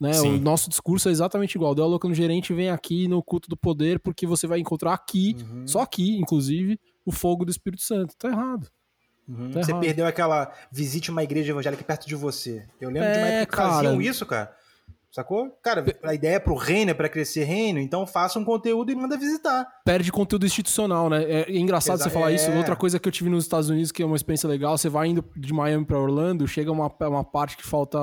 Né? 0.00 0.12
Sim. 0.12 0.36
O 0.36 0.40
nosso 0.40 0.68
discurso 0.70 1.08
é 1.08 1.12
exatamente 1.12 1.56
igual. 1.56 1.74
Deu 1.74 1.84
a 1.84 1.88
Louca 1.88 2.08
no 2.08 2.14
Gerente 2.14 2.54
vem 2.54 2.70
aqui 2.70 3.08
no 3.08 3.22
culto 3.22 3.48
do 3.48 3.56
poder, 3.56 3.98
porque 3.98 4.26
você 4.26 4.46
vai 4.46 4.60
encontrar 4.60 4.94
aqui, 4.94 5.36
Uhum. 5.40 5.66
só 5.66 5.80
aqui, 5.80 6.16
inclusive, 6.18 6.78
o 7.04 7.10
fogo 7.12 7.44
do 7.44 7.50
Espírito 7.50 7.82
Santo. 7.82 8.14
Tá 8.16 8.28
errado. 8.30 8.68
Uhum. 9.28 9.52
Você 9.52 9.70
errado. 9.72 9.80
perdeu 9.82 10.06
aquela 10.06 10.50
visite 10.72 11.10
uma 11.10 11.22
igreja 11.22 11.50
evangélica 11.52 11.84
perto 11.84 12.06
de 12.08 12.14
você. 12.14 12.66
Eu 12.80 12.88
lembro 12.90 13.12
de 13.12 13.18
uma 13.18 13.26
É, 13.28 13.34
época 13.42 13.56
que 13.56 13.62
cara. 13.62 13.74
faziam 13.74 14.00
isso, 14.00 14.24
cara. 14.24 14.56
Sacou? 15.10 15.50
Cara, 15.62 15.84
a 16.02 16.14
ideia 16.14 16.36
é 16.36 16.38
pro 16.38 16.54
reino, 16.54 16.90
é 16.90 16.94
pra 16.94 17.08
crescer 17.08 17.44
reino, 17.44 17.78
então 17.78 18.06
faça 18.06 18.38
um 18.38 18.44
conteúdo 18.44 18.92
e 18.92 18.94
manda 18.94 19.16
visitar. 19.16 19.66
perde 19.84 20.12
conteúdo 20.12 20.44
institucional, 20.44 21.08
né? 21.08 21.24
É, 21.24 21.50
é 21.50 21.56
engraçado 21.58 21.96
Exa- 21.96 22.04
você 22.04 22.10
falar 22.10 22.30
é. 22.30 22.34
isso. 22.34 22.50
Outra 22.52 22.76
coisa 22.76 22.98
que 23.00 23.08
eu 23.08 23.12
tive 23.12 23.30
nos 23.30 23.44
Estados 23.44 23.70
Unidos, 23.70 23.90
que 23.90 24.02
é 24.02 24.06
uma 24.06 24.16
experiência 24.16 24.46
legal, 24.48 24.76
você 24.76 24.88
vai 24.88 25.08
indo 25.08 25.24
de 25.34 25.52
Miami 25.52 25.84
pra 25.86 25.98
Orlando, 25.98 26.46
chega 26.46 26.70
uma, 26.70 26.92
uma 27.00 27.24
parte 27.24 27.56
que 27.56 27.66
falta 27.66 27.98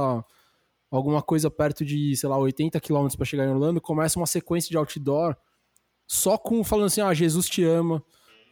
alguma 0.92 1.22
coisa 1.22 1.50
perto 1.50 1.86
de, 1.86 2.16
sei 2.16 2.28
lá, 2.28 2.38
80 2.38 2.80
quilômetros 2.80 3.16
pra 3.16 3.26
chegar 3.26 3.46
em 3.46 3.50
Orlando, 3.50 3.80
começa 3.80 4.18
uma 4.20 4.28
sequência 4.28 4.70
de 4.70 4.78
outdoor 4.78 5.36
só 6.08 6.38
com 6.38 6.64
falando 6.64 6.86
assim, 6.88 7.02
ah, 7.02 7.14
Jesus 7.14 7.48
te 7.48 7.64
ama, 7.64 8.02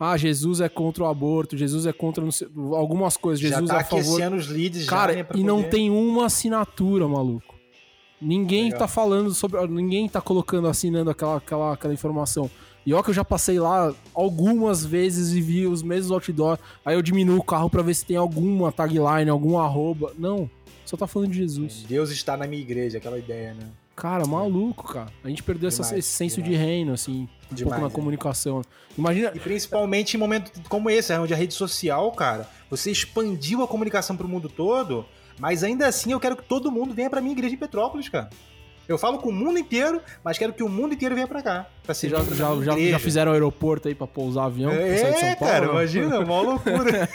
ah, 0.03 0.17
Jesus 0.17 0.61
é 0.61 0.69
contra 0.69 1.03
o 1.03 1.07
aborto, 1.07 1.55
Jesus 1.57 1.85
é 1.85 1.93
contra 1.93 2.23
não 2.23 2.31
sei- 2.31 2.47
algumas 2.73 3.15
coisas, 3.17 3.39
Jesus 3.39 3.67
já 3.69 3.75
tá 3.75 3.79
é 3.79 3.81
a 3.81 3.85
favor... 3.85 4.33
os 4.33 4.47
leads 4.47 4.85
Cara, 4.85 5.13
já, 5.13 5.19
né, 5.23 5.27
e 5.35 5.43
não 5.43 5.57
poder- 5.57 5.69
tem 5.69 5.89
uma 5.89 6.25
assinatura, 6.25 7.07
maluco. 7.07 7.53
Ninguém 8.21 8.65
Legal. 8.65 8.79
tá 8.79 8.87
falando 8.87 9.33
sobre. 9.33 9.65
Ninguém 9.67 10.07
tá 10.07 10.21
colocando, 10.21 10.67
assinando 10.67 11.09
aquela, 11.09 11.37
aquela, 11.37 11.73
aquela 11.73 11.93
informação. 11.93 12.49
E 12.85 12.93
ó, 12.93 13.01
que 13.03 13.09
eu 13.09 13.13
já 13.13 13.23
passei 13.25 13.59
lá 13.59 13.93
algumas 14.13 14.85
vezes 14.85 15.33
e 15.33 15.41
vi 15.41 15.65
os 15.67 15.83
mesmos 15.83 16.11
outdoor. 16.11 16.57
Aí 16.85 16.95
eu 16.95 17.01
diminuo 17.01 17.37
o 17.39 17.43
carro 17.43 17.69
pra 17.69 17.81
ver 17.81 17.93
se 17.93 18.05
tem 18.05 18.15
alguma 18.15 18.71
tagline, 18.71 19.29
algum 19.29 19.57
arroba. 19.57 20.13
Não, 20.17 20.49
só 20.85 20.95
tá 20.95 21.05
falando 21.07 21.31
de 21.31 21.37
Jesus. 21.37 21.83
Deus 21.87 22.11
está 22.11 22.37
na 22.37 22.47
minha 22.47 22.61
igreja, 22.61 22.97
aquela 22.97 23.17
ideia, 23.19 23.53
né? 23.53 23.67
Cara, 23.95 24.25
maluco, 24.25 24.91
cara. 24.91 25.11
A 25.23 25.29
gente 25.29 25.43
perdeu 25.43 25.67
essa- 25.67 25.83
Demais, 25.83 25.99
esse 25.99 26.09
senso 26.15 26.41
demais. 26.41 26.51
de 26.59 26.65
reino, 26.65 26.93
assim, 26.93 27.27
um 27.51 27.55
Demais, 27.55 27.63
pouco 27.75 27.81
na 27.81 27.87
é. 27.87 27.89
comunicação. 27.91 28.61
Imagina. 28.97 29.31
E 29.35 29.39
principalmente 29.39 30.15
em 30.15 30.19
momentos 30.19 30.51
como 30.67 30.89
esse, 30.89 31.13
onde 31.17 31.33
a 31.33 31.37
rede 31.37 31.53
social, 31.53 32.11
cara, 32.11 32.49
você 32.69 32.89
expandiu 32.91 33.61
a 33.63 33.67
comunicação 33.67 34.17
pro 34.17 34.27
mundo 34.27 34.49
todo, 34.49 35.05
mas 35.39 35.63
ainda 35.63 35.87
assim 35.87 36.11
eu 36.11 36.19
quero 36.19 36.35
que 36.35 36.43
todo 36.43 36.71
mundo 36.71 36.93
venha 36.93 37.09
pra 37.09 37.21
minha 37.21 37.33
igreja 37.33 37.53
em 37.53 37.57
Petrópolis, 37.57 38.09
cara. 38.09 38.29
Eu 38.87 38.97
falo 38.97 39.17
com 39.17 39.29
o 39.29 39.33
mundo 39.33 39.57
inteiro, 39.57 40.01
mas 40.23 40.37
quero 40.37 40.51
que 40.53 40.61
o 40.63 40.67
mundo 40.69 40.93
inteiro 40.93 41.15
venha 41.15 41.27
pra 41.27 41.41
cá. 41.41 41.65
Pra 41.83 41.93
ser 41.93 42.09
Já, 42.09 42.19
já, 42.23 42.55
já, 42.61 42.77
já 42.79 42.99
fizeram 42.99 43.31
aeroporto 43.31 43.87
aí 43.87 43.95
pra 43.95 44.05
pousar 44.07 44.45
avião? 44.45 44.71
pra 44.71 44.79
sair 44.97 45.13
de 45.13 45.19
São 45.19 45.29
É, 45.29 45.35
Paulo, 45.35 45.53
cara, 45.53 45.65
não? 45.65 45.73
imagina, 45.73 46.19
uma 46.19 46.41
loucura. 46.41 47.09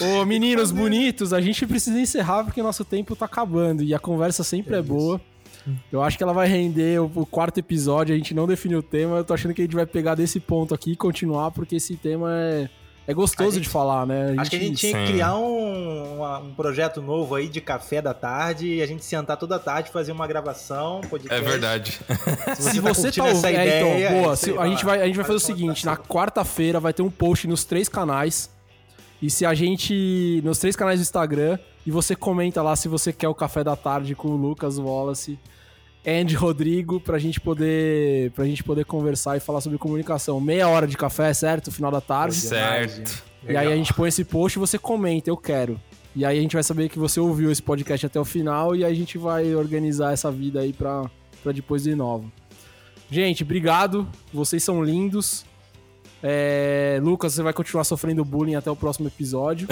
Ô, 0.20 0.24
meninos 0.24 0.70
bonitos, 0.70 1.32
a 1.32 1.40
gente 1.40 1.66
precisa 1.66 1.98
encerrar 1.98 2.44
porque 2.44 2.62
nosso 2.62 2.84
tempo 2.84 3.14
tá 3.16 3.24
acabando 3.26 3.82
e 3.82 3.94
a 3.94 3.98
conversa 3.98 4.42
sempre 4.44 4.76
é, 4.76 4.82
boa. 4.82 5.20
Eu 5.92 6.02
acho 6.02 6.16
que 6.16 6.22
ela 6.22 6.32
vai 6.32 6.48
render 6.48 7.00
o, 7.00 7.10
o 7.14 7.26
quarto 7.26 7.58
episódio, 7.58 8.14
a 8.14 8.18
gente 8.18 8.34
não 8.34 8.46
definiu 8.46 8.78
o 8.78 8.82
tema. 8.82 9.18
Eu 9.18 9.24
tô 9.24 9.34
achando 9.34 9.52
que 9.54 9.60
a 9.60 9.64
gente 9.64 9.76
vai 9.76 9.84
pegar 9.86 10.14
desse 10.14 10.40
ponto 10.40 10.74
aqui 10.74 10.92
e 10.92 10.96
continuar, 10.96 11.50
porque 11.50 11.76
esse 11.76 11.96
tema 11.96 12.30
é, 12.34 12.68
é 13.10 13.14
gostoso 13.14 13.52
gente- 13.52 13.62
de 13.64 13.68
falar, 13.68 14.06
né? 14.06 14.34
Acho 14.38 14.50
que 14.50 14.56
a 14.56 14.58
gente 14.58 14.76
tinha 14.76 15.04
que 15.04 15.12
criar 15.12 15.36
um, 15.36 16.16
uma- 16.16 16.38
um 16.38 16.54
projeto 16.54 17.00
novo 17.02 17.34
aí 17.34 17.48
de 17.48 17.60
café 17.60 18.00
da 18.02 18.14
tarde 18.14 18.66
e 18.74 18.82
a 18.82 18.86
gente 18.86 19.04
sentar 19.04 19.36
toda 19.36 19.58
tarde, 19.58 19.90
fazer 19.90 20.12
uma 20.12 20.26
gravação, 20.26 21.00
podcast. 21.10 21.44
É 21.44 21.48
verdade. 21.48 22.00
Se 22.58 22.80
tá 22.80 22.88
você 22.92 23.10
tá 23.10 23.22
curtindo 23.22 23.26
ouvindo. 23.26 23.26
essa 23.38 23.48
É, 23.50 23.52
ideia, 23.52 24.06
então, 24.08 24.20
boa. 24.22 24.32
é 24.32 24.36
se- 24.36 24.50
aí, 24.50 24.56
a, 24.56 24.56
vai 24.56 24.68
gente 24.70 24.84
vai, 24.84 25.02
a 25.02 25.06
gente 25.06 25.16
vai 25.16 25.24
fazer 25.24 25.36
o 25.36 25.40
seguinte: 25.40 25.84
na 25.86 25.96
quarta-feira 25.96 26.78
vai 26.80 26.92
ter 26.92 27.02
um 27.02 27.10
post 27.10 27.46
nos 27.48 27.64
três 27.64 27.88
canais. 27.88 28.50
E 29.22 29.28
se 29.28 29.44
a 29.44 29.52
gente. 29.54 30.40
Nos 30.44 30.58
três 30.58 30.74
canais 30.76 30.98
do 30.98 31.02
Instagram. 31.02 31.58
E 31.86 31.90
você 31.90 32.14
comenta 32.14 32.60
lá 32.62 32.76
se 32.76 32.88
você 32.88 33.10
quer 33.10 33.28
o 33.28 33.34
café 33.34 33.64
da 33.64 33.74
tarde 33.74 34.14
com 34.14 34.28
o 34.28 34.36
Lucas 34.36 34.78
Wallace 34.78 35.38
and 36.06 36.36
Rodrigo 36.36 37.00
pra 37.00 37.18
gente 37.18 37.40
poder. 37.40 38.30
Pra 38.32 38.44
gente 38.44 38.62
poder 38.64 38.84
conversar 38.84 39.36
e 39.36 39.40
falar 39.40 39.60
sobre 39.60 39.78
comunicação. 39.78 40.40
Meia 40.40 40.68
hora 40.68 40.86
de 40.86 40.96
café, 40.96 41.32
certo? 41.32 41.70
Final 41.70 41.90
da 41.90 42.00
tarde. 42.00 42.36
certo. 42.36 43.22
E 43.48 43.56
aí 43.56 43.72
a 43.72 43.76
gente 43.76 43.94
põe 43.94 44.08
esse 44.08 44.24
post 44.24 44.58
e 44.58 44.60
você 44.60 44.78
comenta, 44.78 45.30
eu 45.30 45.36
quero. 45.36 45.80
E 46.14 46.24
aí 46.24 46.38
a 46.38 46.42
gente 46.42 46.54
vai 46.54 46.62
saber 46.62 46.88
que 46.88 46.98
você 46.98 47.20
ouviu 47.20 47.50
esse 47.50 47.62
podcast 47.62 48.04
até 48.04 48.20
o 48.20 48.24
final 48.24 48.74
e 48.74 48.84
aí 48.84 48.92
a 48.92 48.94
gente 48.94 49.16
vai 49.16 49.54
organizar 49.54 50.12
essa 50.12 50.30
vida 50.30 50.60
aí 50.60 50.72
pra, 50.72 51.08
pra 51.42 51.52
depois 51.52 51.84
de 51.84 51.94
novo. 51.94 52.30
Gente, 53.10 53.42
obrigado. 53.42 54.08
Vocês 54.32 54.62
são 54.62 54.84
lindos. 54.84 55.44
É, 56.22 56.98
Lucas, 57.02 57.32
você 57.34 57.42
vai 57.42 57.52
continuar 57.52 57.84
sofrendo 57.84 58.24
bullying 58.24 58.54
até 58.54 58.70
o 58.70 58.76
próximo 58.76 59.08
episódio. 59.08 59.66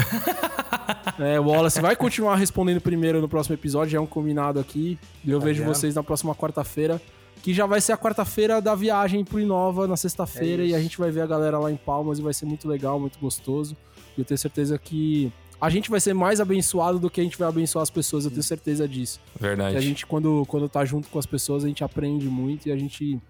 é, 1.18 1.38
Wallace 1.38 1.80
vai 1.80 1.94
continuar 1.94 2.36
respondendo 2.36 2.80
primeiro 2.80 3.20
no 3.20 3.28
próximo 3.28 3.54
episódio, 3.54 3.90
já 3.92 3.98
é 3.98 4.00
um 4.00 4.06
combinado 4.06 4.58
aqui. 4.58 4.98
E 5.24 5.30
eu 5.30 5.38
Tá 5.38 5.44
vejo 5.46 5.62
vendo? 5.62 5.74
vocês 5.74 5.94
na 5.94 6.02
próxima 6.02 6.34
quarta-feira, 6.34 7.00
que 7.42 7.52
já 7.52 7.66
vai 7.66 7.80
ser 7.80 7.92
a 7.92 7.98
quarta-feira 7.98 8.60
da 8.60 8.74
viagem 8.74 9.24
pro 9.24 9.38
Inova 9.38 9.86
na 9.86 9.96
sexta-feira. 9.96 10.62
É 10.62 10.66
e 10.68 10.74
a 10.74 10.80
gente 10.80 10.98
vai 10.98 11.10
ver 11.10 11.20
a 11.20 11.26
galera 11.26 11.58
lá 11.58 11.70
em 11.70 11.76
Palmas 11.76 12.18
e 12.18 12.22
vai 12.22 12.32
ser 12.32 12.46
muito 12.46 12.66
legal, 12.68 12.98
muito 12.98 13.18
gostoso. 13.18 13.76
E 14.16 14.20
eu 14.20 14.24
tenho 14.24 14.38
certeza 14.38 14.78
que 14.78 15.30
a 15.60 15.68
gente 15.68 15.90
vai 15.90 16.00
ser 16.00 16.14
mais 16.14 16.40
abençoado 16.40 16.98
do 16.98 17.10
que 17.10 17.20
a 17.20 17.24
gente 17.24 17.36
vai 17.36 17.48
abençoar 17.48 17.82
as 17.82 17.90
pessoas, 17.90 18.24
eu 18.24 18.30
tenho 18.30 18.42
certeza 18.42 18.88
disso. 18.88 19.20
Verdade. 19.38 19.72
Que 19.72 19.76
a 19.76 19.80
gente, 19.80 20.06
quando, 20.06 20.44
quando 20.46 20.68
tá 20.68 20.84
junto 20.84 21.08
com 21.08 21.18
as 21.18 21.26
pessoas, 21.26 21.64
a 21.64 21.68
gente 21.68 21.82
aprende 21.84 22.26
muito 22.26 22.68
e 22.68 22.72
a 22.72 22.76
gente 22.76 23.20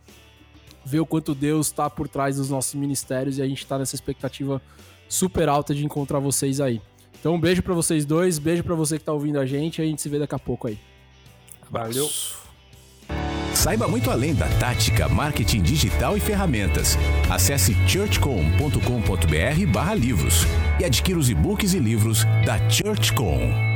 vê 0.88 0.98
o 0.98 1.06
quanto 1.06 1.34
Deus 1.34 1.70
tá 1.70 1.90
por 1.90 2.08
trás 2.08 2.36
dos 2.36 2.48
nossos 2.48 2.74
ministérios 2.74 3.38
e 3.38 3.42
a 3.42 3.46
gente 3.46 3.66
tá 3.66 3.78
nessa 3.78 3.94
expectativa 3.94 4.60
super 5.08 5.48
alta 5.48 5.74
de 5.74 5.84
encontrar 5.84 6.18
vocês 6.18 6.60
aí. 6.60 6.80
Então, 7.20 7.34
um 7.34 7.40
beijo 7.40 7.62
pra 7.62 7.74
vocês 7.74 8.04
dois, 8.04 8.38
beijo 8.38 8.62
pra 8.62 8.74
você 8.74 8.98
que 8.98 9.04
tá 9.04 9.12
ouvindo 9.12 9.38
a 9.38 9.46
gente 9.46 9.78
e 9.78 9.82
a 9.82 9.84
gente 9.84 10.00
se 10.00 10.08
vê 10.08 10.18
daqui 10.18 10.34
a 10.34 10.38
pouco 10.38 10.68
aí. 10.68 10.78
Abraço. 11.68 12.38
Saiba 13.54 13.88
muito 13.88 14.10
além 14.10 14.34
da 14.34 14.46
tática, 14.60 15.08
marketing 15.08 15.62
digital 15.62 16.16
e 16.16 16.20
ferramentas. 16.20 16.96
Acesse 17.28 17.74
churchcom.com.br 17.88 19.72
barra 19.72 19.94
livros 19.94 20.44
e 20.80 20.84
adquira 20.84 21.18
os 21.18 21.28
e-books 21.28 21.74
e 21.74 21.78
livros 21.80 22.24
da 22.46 22.56
ChurchCom. 22.70 23.67